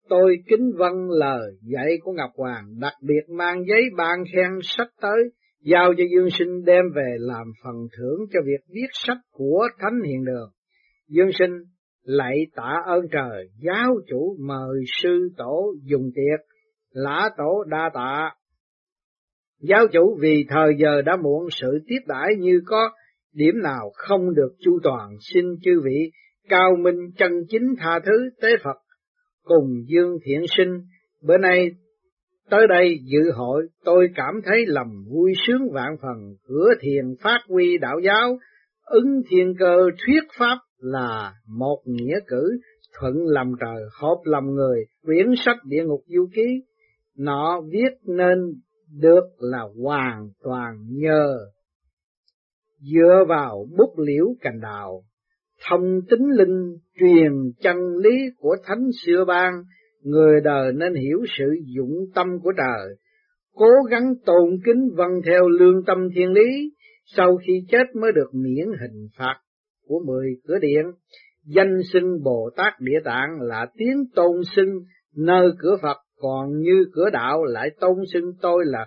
tôi 0.08 0.36
kính 0.48 0.72
vâng 0.78 1.10
lời 1.10 1.58
dạy 1.62 1.98
của 2.02 2.12
ngọc 2.12 2.30
hoàng 2.36 2.64
đặc 2.80 2.92
biệt 3.02 3.28
mang 3.28 3.64
giấy 3.68 3.82
ban 3.96 4.24
khen 4.34 4.58
sách 4.62 4.88
tới 5.00 5.18
giao 5.64 5.94
cho 5.98 6.04
dương 6.14 6.28
sinh 6.38 6.64
đem 6.64 6.84
về 6.94 7.16
làm 7.18 7.46
phần 7.64 7.74
thưởng 7.98 8.20
cho 8.32 8.40
việc 8.44 8.64
viết 8.68 8.88
sách 8.92 9.18
của 9.30 9.68
thánh 9.78 10.02
hiện 10.06 10.24
đường. 10.24 10.50
Dương 11.08 11.32
sinh 11.38 11.64
lạy 12.02 12.36
tạ 12.56 12.82
ơn 12.86 13.06
trời, 13.12 13.48
giáo 13.58 13.94
chủ 14.08 14.36
mời 14.40 14.84
sư 15.02 15.28
tổ 15.36 15.74
dùng 15.82 16.10
tiệc, 16.14 16.46
lã 16.90 17.30
tổ 17.36 17.64
đa 17.68 17.90
tạ. 17.94 18.30
Giáo 19.60 19.86
chủ 19.92 20.18
vì 20.20 20.44
thời 20.48 20.74
giờ 20.78 21.02
đã 21.02 21.16
muộn 21.16 21.48
sự 21.50 21.78
tiếp 21.86 22.00
đãi 22.06 22.28
như 22.38 22.60
có, 22.66 22.90
điểm 23.32 23.54
nào 23.62 23.90
không 23.94 24.34
được 24.34 24.54
chu 24.58 24.78
toàn 24.82 25.16
xin 25.20 25.44
chư 25.62 25.80
vị 25.84 26.10
cao 26.48 26.76
minh 26.76 27.10
chân 27.16 27.32
chính 27.48 27.74
tha 27.78 28.00
thứ 28.06 28.30
tế 28.40 28.48
Phật. 28.64 28.76
Cùng 29.42 29.84
Dương 29.86 30.18
Thiện 30.24 30.44
Sinh, 30.56 30.80
bữa 31.22 31.38
nay 31.38 31.70
tới 32.51 32.66
đây 32.68 32.99
dự 33.05 33.30
hội 33.34 33.68
tôi 33.84 34.09
cảm 34.14 34.34
thấy 34.45 34.64
lòng 34.66 35.05
vui 35.11 35.32
sướng 35.47 35.72
vạn 35.72 35.97
phần. 36.03 36.34
Cửa 36.49 36.68
thiền 36.80 37.05
phát 37.22 37.38
huy 37.49 37.78
đạo 37.78 37.99
giáo 38.05 38.38
ứng 38.84 39.22
thiên 39.30 39.55
cơ 39.59 39.76
thuyết 40.07 40.22
pháp 40.38 40.59
là 40.78 41.32
một 41.49 41.82
nghĩa 41.86 42.18
cử. 42.26 42.59
Thuận 43.01 43.14
lòng 43.26 43.53
trời 43.61 43.82
hợp 44.01 44.16
lòng 44.24 44.55
người 44.55 44.84
quyển 45.03 45.26
sách 45.45 45.57
địa 45.64 45.84
ngục 45.84 46.01
du 46.07 46.28
ký. 46.34 46.62
Nọ 47.18 47.61
viết 47.70 47.99
nên 48.07 48.38
được 49.01 49.24
là 49.38 49.62
hoàn 49.82 50.28
toàn 50.43 50.74
nhờ 50.88 51.36
dựa 52.82 53.24
vào 53.28 53.66
bút 53.78 53.99
liễu 53.99 54.26
cành 54.40 54.61
đào, 54.61 55.03
thông 55.68 56.01
tính 56.11 56.30
linh 56.30 56.76
truyền 57.01 57.32
chân 57.61 57.76
lý 57.97 58.16
của 58.38 58.57
thánh 58.64 58.88
xưa 59.05 59.24
ban, 59.28 59.53
người 60.03 60.40
đời 60.44 60.72
nên 60.72 60.94
hiểu 60.94 61.18
sự 61.38 61.44
dụng 61.76 62.07
tâm 62.14 62.26
của 62.42 62.53
trời, 62.57 62.96
cố 63.55 63.70
gắng 63.90 64.14
tôn 64.26 64.59
kính 64.64 64.90
vâng 64.94 65.20
theo 65.26 65.48
lương 65.48 65.84
tâm 65.84 66.09
thiên 66.14 66.32
lý, 66.32 66.72
sau 67.05 67.36
khi 67.36 67.53
chết 67.70 67.96
mới 68.00 68.12
được 68.12 68.30
miễn 68.32 68.66
hình 68.80 69.09
phạt 69.18 69.36
của 69.86 70.03
mười 70.07 70.26
cửa 70.48 70.59
điện. 70.59 70.84
Danh 71.44 71.80
xưng 71.92 72.22
Bồ 72.24 72.50
Tát 72.57 72.72
Địa 72.80 73.00
Tạng 73.05 73.40
là 73.40 73.66
tiếng 73.76 74.05
tôn 74.14 74.36
xưng 74.57 74.80
nơi 75.16 75.50
cửa 75.59 75.76
Phật 75.82 75.96
còn 76.16 76.59
như 76.59 76.84
cửa 76.92 77.11
đạo 77.12 77.44
lại 77.44 77.70
tôn 77.80 77.96
xưng 78.12 78.32
tôi 78.42 78.64
là 78.66 78.86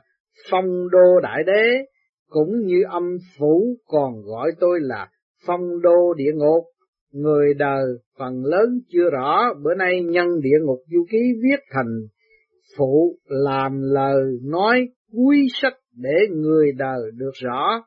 phong 0.52 0.90
đô 0.92 1.20
đại 1.24 1.44
đế, 1.46 1.86
cũng 2.30 2.60
như 2.66 2.84
âm 2.90 3.18
phủ 3.40 3.78
còn 3.88 4.22
gọi 4.22 4.52
tôi 4.60 4.80
là 4.82 5.10
phong 5.48 5.82
đô 5.82 6.14
địa 6.14 6.32
ngục. 6.34 6.64
Người 7.16 7.54
đời 7.54 7.86
phần 8.20 8.46
lớn 8.46 8.80
chưa 8.90 9.10
rõ, 9.10 9.54
bữa 9.64 9.74
nay 9.74 10.02
nhân 10.04 10.28
địa 10.42 10.58
ngục 10.62 10.80
du 10.92 11.06
ký 11.10 11.18
viết 11.44 11.60
thành 11.72 12.08
phụ 12.78 13.18
làm 13.26 13.82
lời 13.82 14.24
nói 14.44 14.88
cuối 15.12 15.38
sách 15.62 15.74
để 15.96 16.28
người 16.32 16.72
đời 16.78 17.02
được 17.18 17.32
rõ. 17.44 17.86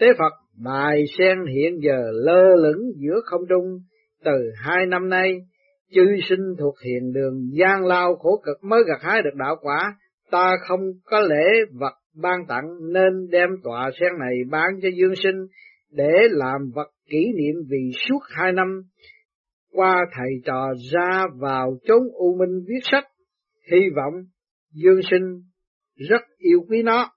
Tế 0.00 0.06
Phật 0.18 0.32
bài 0.64 1.04
sen 1.18 1.38
hiện 1.54 1.80
giờ 1.82 2.10
lơ 2.12 2.56
lửng 2.56 2.82
giữa 2.96 3.20
không 3.24 3.40
trung 3.48 3.78
từ 4.24 4.50
hai 4.56 4.86
năm 4.86 5.08
nay, 5.08 5.32
chư 5.94 6.06
sinh 6.28 6.54
thuộc 6.58 6.74
hiền 6.84 7.12
đường 7.12 7.50
gian 7.52 7.84
lao 7.84 8.16
khổ 8.16 8.42
cực 8.44 8.64
mới 8.64 8.80
gặt 8.86 8.98
hái 9.00 9.22
được 9.22 9.34
đạo 9.34 9.56
quả, 9.60 9.94
ta 10.30 10.50
không 10.68 10.80
có 11.04 11.20
lễ 11.20 11.46
vật 11.72 11.94
ban 12.22 12.46
tặng 12.48 12.92
nên 12.92 13.30
đem 13.30 13.48
tọa 13.64 13.90
sen 14.00 14.10
này 14.20 14.34
bán 14.50 14.70
cho 14.82 14.88
Dương 14.96 15.14
Sinh 15.16 15.46
để 15.90 16.12
làm 16.30 16.70
vật 16.74 16.88
kỷ 17.12 17.32
niệm 17.36 17.54
vì 17.68 17.90
suốt 18.08 18.18
hai 18.28 18.52
năm 18.52 18.82
qua 19.72 20.06
thầy 20.16 20.30
trò 20.44 20.74
ra 20.92 21.26
vào 21.40 21.78
chốn 21.84 22.02
u 22.12 22.36
minh 22.38 22.64
viết 22.68 22.80
sách, 22.82 23.04
hy 23.72 23.80
vọng 23.96 24.14
Dương 24.70 25.00
Sinh 25.10 25.42
rất 26.08 26.22
yêu 26.38 26.58
quý 26.68 26.82
nó. 26.82 27.12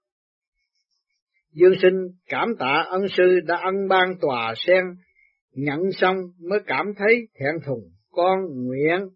Dương 1.52 1.74
Sinh 1.82 2.08
cảm 2.28 2.48
tạ 2.58 2.84
ân 2.88 3.08
sư 3.08 3.40
đã 3.46 3.56
ân 3.56 3.88
ban 3.88 4.14
tòa 4.20 4.54
sen, 4.56 4.84
nhận 5.52 5.80
xong 5.92 6.16
mới 6.48 6.58
cảm 6.66 6.86
thấy 6.96 7.28
thẹn 7.40 7.54
thùng, 7.66 7.90
con 8.10 8.38
nguyện 8.54 9.08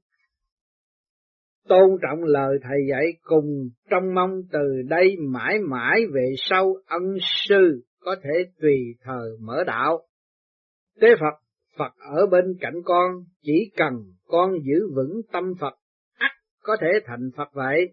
tôn 1.69 1.91
trọng 2.03 2.25
lời 2.25 2.59
thầy 2.63 2.79
dạy 2.91 3.07
cùng 3.23 3.69
trong 3.91 4.15
mong 4.15 4.31
từ 4.53 4.83
đây 4.89 5.17
mãi 5.19 5.59
mãi 5.59 6.01
về 6.15 6.35
sau 6.37 6.75
ân 6.87 7.17
sư 7.21 7.83
có 8.01 8.17
thể 8.23 8.45
tùy 8.61 8.77
thời 9.05 9.31
mở 9.41 9.65
đạo. 9.67 10.01
Tế 11.01 11.09
Phật, 11.21 11.41
Phật 11.79 11.93
ở 11.99 12.27
bên 12.27 12.45
cạnh 12.61 12.75
con, 12.85 13.11
chỉ 13.43 13.71
cần 13.77 13.95
con 14.27 14.53
giữ 14.63 14.89
vững 14.95 15.21
tâm 15.33 15.45
Phật, 15.61 15.75
ắt 16.19 16.31
có 16.63 16.77
thể 16.81 16.89
thành 17.07 17.31
Phật 17.37 17.49
vậy. 17.53 17.89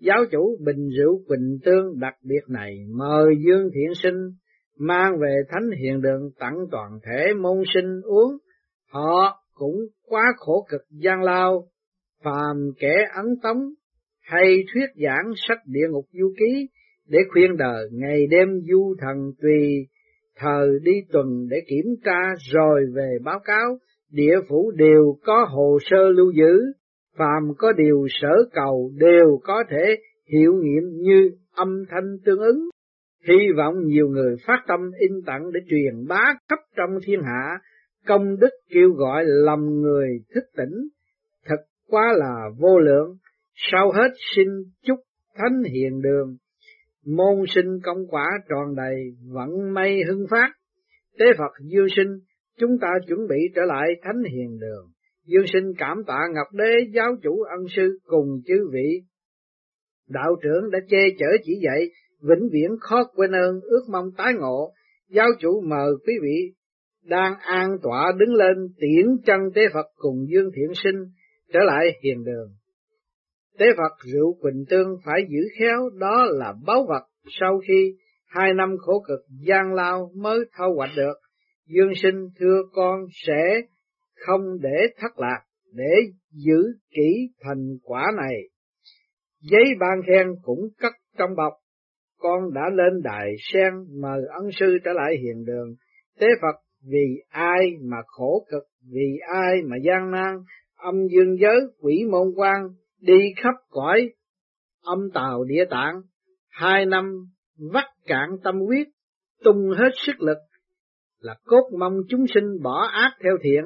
Giáo 0.00 0.24
chủ 0.30 0.56
bình 0.64 0.88
rượu 0.98 1.22
Quỳnh 1.28 1.58
Tương 1.64 1.98
đặc 2.00 2.14
biệt 2.22 2.40
này 2.48 2.78
mời 2.94 3.34
Dương 3.46 3.70
Thiện 3.74 3.94
Sinh 4.02 4.30
mang 4.78 5.12
về 5.20 5.36
Thánh 5.48 5.70
Hiền 5.82 6.00
Đường 6.00 6.30
tặng 6.38 6.56
toàn 6.70 6.98
thể 7.06 7.34
môn 7.34 7.62
sinh 7.74 8.00
uống. 8.04 8.36
Họ 8.90 9.44
cũng 9.54 9.76
quá 10.06 10.22
khổ 10.36 10.66
cực 10.70 10.82
gian 10.90 11.22
lao, 11.22 11.68
phàm 12.24 12.70
kẻ 12.78 13.08
ấn 13.14 13.26
tống 13.42 13.58
hay 14.20 14.64
thuyết 14.72 14.86
giảng 15.04 15.32
sách 15.48 15.58
địa 15.66 15.88
ngục 15.90 16.04
du 16.12 16.32
ký 16.38 16.68
để 17.08 17.18
khuyên 17.32 17.56
đời 17.56 17.88
ngày 17.92 18.26
đêm 18.30 18.48
du 18.70 18.94
thần 19.00 19.32
tùy 19.42 19.86
thờ 20.38 20.78
đi 20.82 20.92
tuần 21.12 21.46
để 21.50 21.56
kiểm 21.68 21.94
tra 22.04 22.34
rồi 22.52 22.80
về 22.94 23.18
báo 23.24 23.40
cáo. 23.44 23.78
Địa 24.10 24.36
phủ 24.48 24.70
đều 24.76 25.16
có 25.24 25.46
hồ 25.50 25.78
sơ 25.90 26.08
lưu 26.08 26.32
giữ. 26.32 26.72
Phàm 27.18 27.54
có 27.58 27.72
điều 27.72 28.06
sở 28.10 28.34
cầu 28.52 28.92
đều 28.96 29.40
có 29.42 29.64
thể 29.70 29.96
hiệu 30.32 30.52
nghiệm 30.52 30.82
như 31.00 31.30
âm 31.54 31.84
thanh 31.90 32.16
tương 32.24 32.38
ứng. 32.38 32.68
Hy 33.28 33.38
vọng 33.56 33.74
nhiều 33.84 34.08
người 34.08 34.36
phát 34.46 34.64
tâm 34.68 34.80
in 34.98 35.12
tặng 35.26 35.52
để 35.52 35.60
truyền 35.70 36.06
bá 36.08 36.34
khắp 36.48 36.58
trong 36.76 36.90
thiên 37.04 37.20
hạ. 37.22 37.58
Công 38.06 38.38
đức 38.40 38.50
kêu 38.74 38.90
gọi 38.90 39.24
lòng 39.26 39.80
người 39.80 40.08
thức 40.34 40.44
tỉnh. 40.56 40.88
Thật 41.46 41.62
quá 41.88 42.12
là 42.16 42.44
vô 42.58 42.78
lượng, 42.78 43.16
sau 43.54 43.92
hết 43.92 44.08
xin 44.36 44.46
chúc 44.82 44.98
thánh 45.34 45.62
hiền 45.72 46.02
đường, 46.02 46.36
môn 47.16 47.44
sinh 47.48 47.80
công 47.82 48.06
quả 48.08 48.26
tròn 48.48 48.76
đầy, 48.76 48.96
vận 49.32 49.74
may 49.74 50.00
hưng 50.08 50.26
phát. 50.30 50.48
Tế 51.18 51.26
Phật 51.38 51.64
Dương 51.64 51.86
sinh, 51.96 52.18
chúng 52.58 52.78
ta 52.80 52.88
chuẩn 53.06 53.18
bị 53.28 53.36
trở 53.54 53.62
lại 53.66 53.88
thánh 54.02 54.22
hiền 54.32 54.58
đường. 54.58 54.86
Dương 55.26 55.46
sinh 55.52 55.72
cảm 55.78 55.96
tạ 56.06 56.20
Ngọc 56.34 56.46
Đế 56.52 56.76
giáo 56.94 57.16
chủ 57.22 57.42
ân 57.42 57.66
sư 57.76 57.98
cùng 58.04 58.40
chư 58.46 58.68
vị. 58.72 59.02
Đạo 60.08 60.36
trưởng 60.42 60.70
đã 60.70 60.78
che 60.88 60.98
chở 61.18 61.26
chỉ 61.44 61.52
dạy, 61.62 61.90
vĩnh 62.22 62.48
viễn 62.52 62.70
khó 62.80 63.04
quên 63.14 63.32
ơn 63.32 63.60
ước 63.60 63.82
mong 63.92 64.10
tái 64.16 64.32
ngộ. 64.38 64.72
Giáo 65.08 65.28
chủ 65.40 65.60
mời 65.60 65.90
quý 66.06 66.12
vị 66.22 66.54
đang 67.04 67.34
an 67.38 67.70
tọa 67.82 68.12
đứng 68.18 68.34
lên 68.34 68.56
tiễn 68.80 69.06
chân 69.26 69.40
tế 69.54 69.62
Phật 69.74 69.86
cùng 69.96 70.26
Dương 70.28 70.50
Thiện 70.56 70.72
Sinh 70.74 71.04
trở 71.52 71.60
lại 71.66 71.86
hiền 72.02 72.24
đường. 72.24 72.57
Tế 73.58 73.66
Phật 73.76 74.12
rượu 74.12 74.36
Quỳnh 74.40 74.64
Tương 74.70 74.96
phải 75.04 75.20
giữ 75.28 75.48
khéo 75.58 75.90
đó 75.94 76.26
là 76.30 76.54
báu 76.66 76.86
vật 76.88 77.06
sau 77.40 77.60
khi 77.68 77.96
hai 78.26 78.54
năm 78.54 78.76
khổ 78.78 79.04
cực 79.08 79.20
gian 79.48 79.74
lao 79.74 80.10
mới 80.16 80.38
thâu 80.56 80.74
hoạch 80.76 80.90
được. 80.96 81.14
Dương 81.66 81.92
sinh 82.02 82.28
thưa 82.38 82.62
con 82.72 83.00
sẽ 83.26 83.60
không 84.26 84.40
để 84.60 84.86
thất 84.98 85.18
lạc, 85.18 85.40
để 85.72 85.94
giữ 86.32 86.62
kỹ 86.90 87.30
thành 87.40 87.78
quả 87.82 88.06
này. 88.16 88.42
Giấy 89.40 89.64
ban 89.80 90.00
khen 90.06 90.26
cũng 90.42 90.68
cất 90.78 90.92
trong 91.18 91.30
bọc, 91.36 91.52
con 92.18 92.54
đã 92.54 92.62
lên 92.74 93.02
đài 93.02 93.34
sen 93.52 93.72
mời 94.00 94.20
ân 94.40 94.50
sư 94.60 94.78
trở 94.84 94.90
lại 94.92 95.16
hiền 95.22 95.44
đường. 95.44 95.74
Tế 96.20 96.26
Phật 96.42 96.56
vì 96.90 97.22
ai 97.28 97.70
mà 97.80 97.96
khổ 98.06 98.46
cực, 98.50 98.62
vì 98.92 99.18
ai 99.34 99.54
mà 99.64 99.76
gian 99.86 100.10
nan, 100.10 100.36
âm 100.76 100.94
dương 101.10 101.36
giới 101.40 101.60
quỷ 101.80 102.04
môn 102.10 102.28
quan 102.36 102.68
đi 103.00 103.32
khắp 103.36 103.54
cõi 103.70 104.10
âm 104.82 104.98
tàu 105.14 105.44
địa 105.44 105.64
tạng 105.70 106.02
hai 106.48 106.86
năm 106.86 107.04
vắt 107.72 107.84
cạn 108.06 108.28
tâm 108.44 108.60
huyết 108.60 108.86
tung 109.44 109.70
hết 109.76 109.90
sức 110.06 110.20
lực 110.20 110.38
là 111.20 111.34
cốt 111.44 111.70
mong 111.78 111.94
chúng 112.08 112.24
sinh 112.34 112.62
bỏ 112.62 112.86
ác 112.92 113.10
theo 113.22 113.32
thiện 113.42 113.64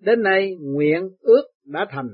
đến 0.00 0.22
nay 0.22 0.54
nguyện 0.60 1.08
ước 1.20 1.42
đã 1.64 1.86
thành. 1.90 2.08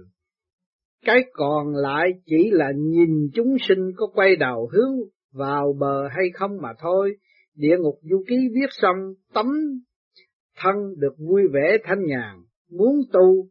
Cái 1.04 1.24
còn 1.32 1.74
lại 1.74 2.10
chỉ 2.26 2.50
là 2.52 2.72
nhìn 2.76 3.10
chúng 3.34 3.56
sinh 3.68 3.92
có 3.96 4.06
quay 4.14 4.36
đầu 4.36 4.70
hướng 4.72 4.94
vào 5.32 5.76
bờ 5.78 6.08
hay 6.08 6.30
không 6.34 6.50
mà 6.62 6.68
thôi. 6.78 7.16
Địa 7.54 7.76
ngục 7.78 7.98
du 8.02 8.24
ký 8.28 8.36
viết 8.54 8.66
xong 8.70 8.96
tấm 9.34 9.46
thân 10.56 10.74
được 10.98 11.14
vui 11.18 11.42
vẻ 11.52 11.76
thanh 11.84 12.06
nhàn. 12.06 12.36
Muốn 12.70 12.96
tu 13.12 13.48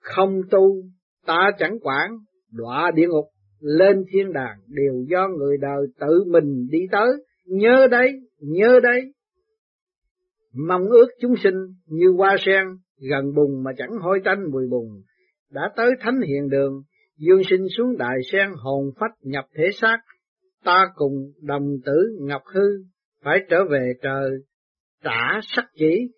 không 0.00 0.40
tu, 0.50 0.82
ta 1.26 1.50
chẳng 1.58 1.78
quản, 1.80 2.10
đọa 2.52 2.90
địa 2.94 3.06
ngục, 3.08 3.24
lên 3.60 4.04
thiên 4.12 4.32
đàng 4.32 4.58
đều 4.68 5.04
do 5.08 5.28
người 5.38 5.56
đời 5.60 5.86
tự 6.00 6.24
mình 6.26 6.66
đi 6.70 6.78
tới. 6.92 7.08
Nhớ 7.46 7.86
đấy, 7.90 8.12
nhớ 8.40 8.80
đấy. 8.82 9.12
Mong 10.68 10.82
ước 10.90 11.06
chúng 11.20 11.34
sinh 11.42 11.54
như 11.86 12.12
hoa 12.16 12.36
sen, 12.38 12.64
gần 13.10 13.34
bùng 13.34 13.62
mà 13.62 13.70
chẳng 13.78 13.98
hôi 14.00 14.20
tanh 14.24 14.50
mùi 14.52 14.66
bùng. 14.70 15.02
Đã 15.50 15.70
tới 15.76 15.90
thánh 16.00 16.20
hiện 16.20 16.48
đường, 16.48 16.82
dương 17.18 17.42
sinh 17.50 17.66
xuống 17.76 17.96
đại 17.98 18.16
sen 18.32 18.48
hồn 18.56 18.90
phách 19.00 19.12
nhập 19.22 19.44
thể 19.56 19.64
xác, 19.74 19.98
ta 20.64 20.86
cùng 20.94 21.32
đồng 21.42 21.76
tử 21.84 22.18
ngọc 22.20 22.42
hư, 22.54 22.84
phải 23.24 23.38
trở 23.50 23.64
về 23.70 23.92
trời, 24.02 24.30
trả 25.04 25.40
sắc 25.42 25.64
chỉ 25.74 26.08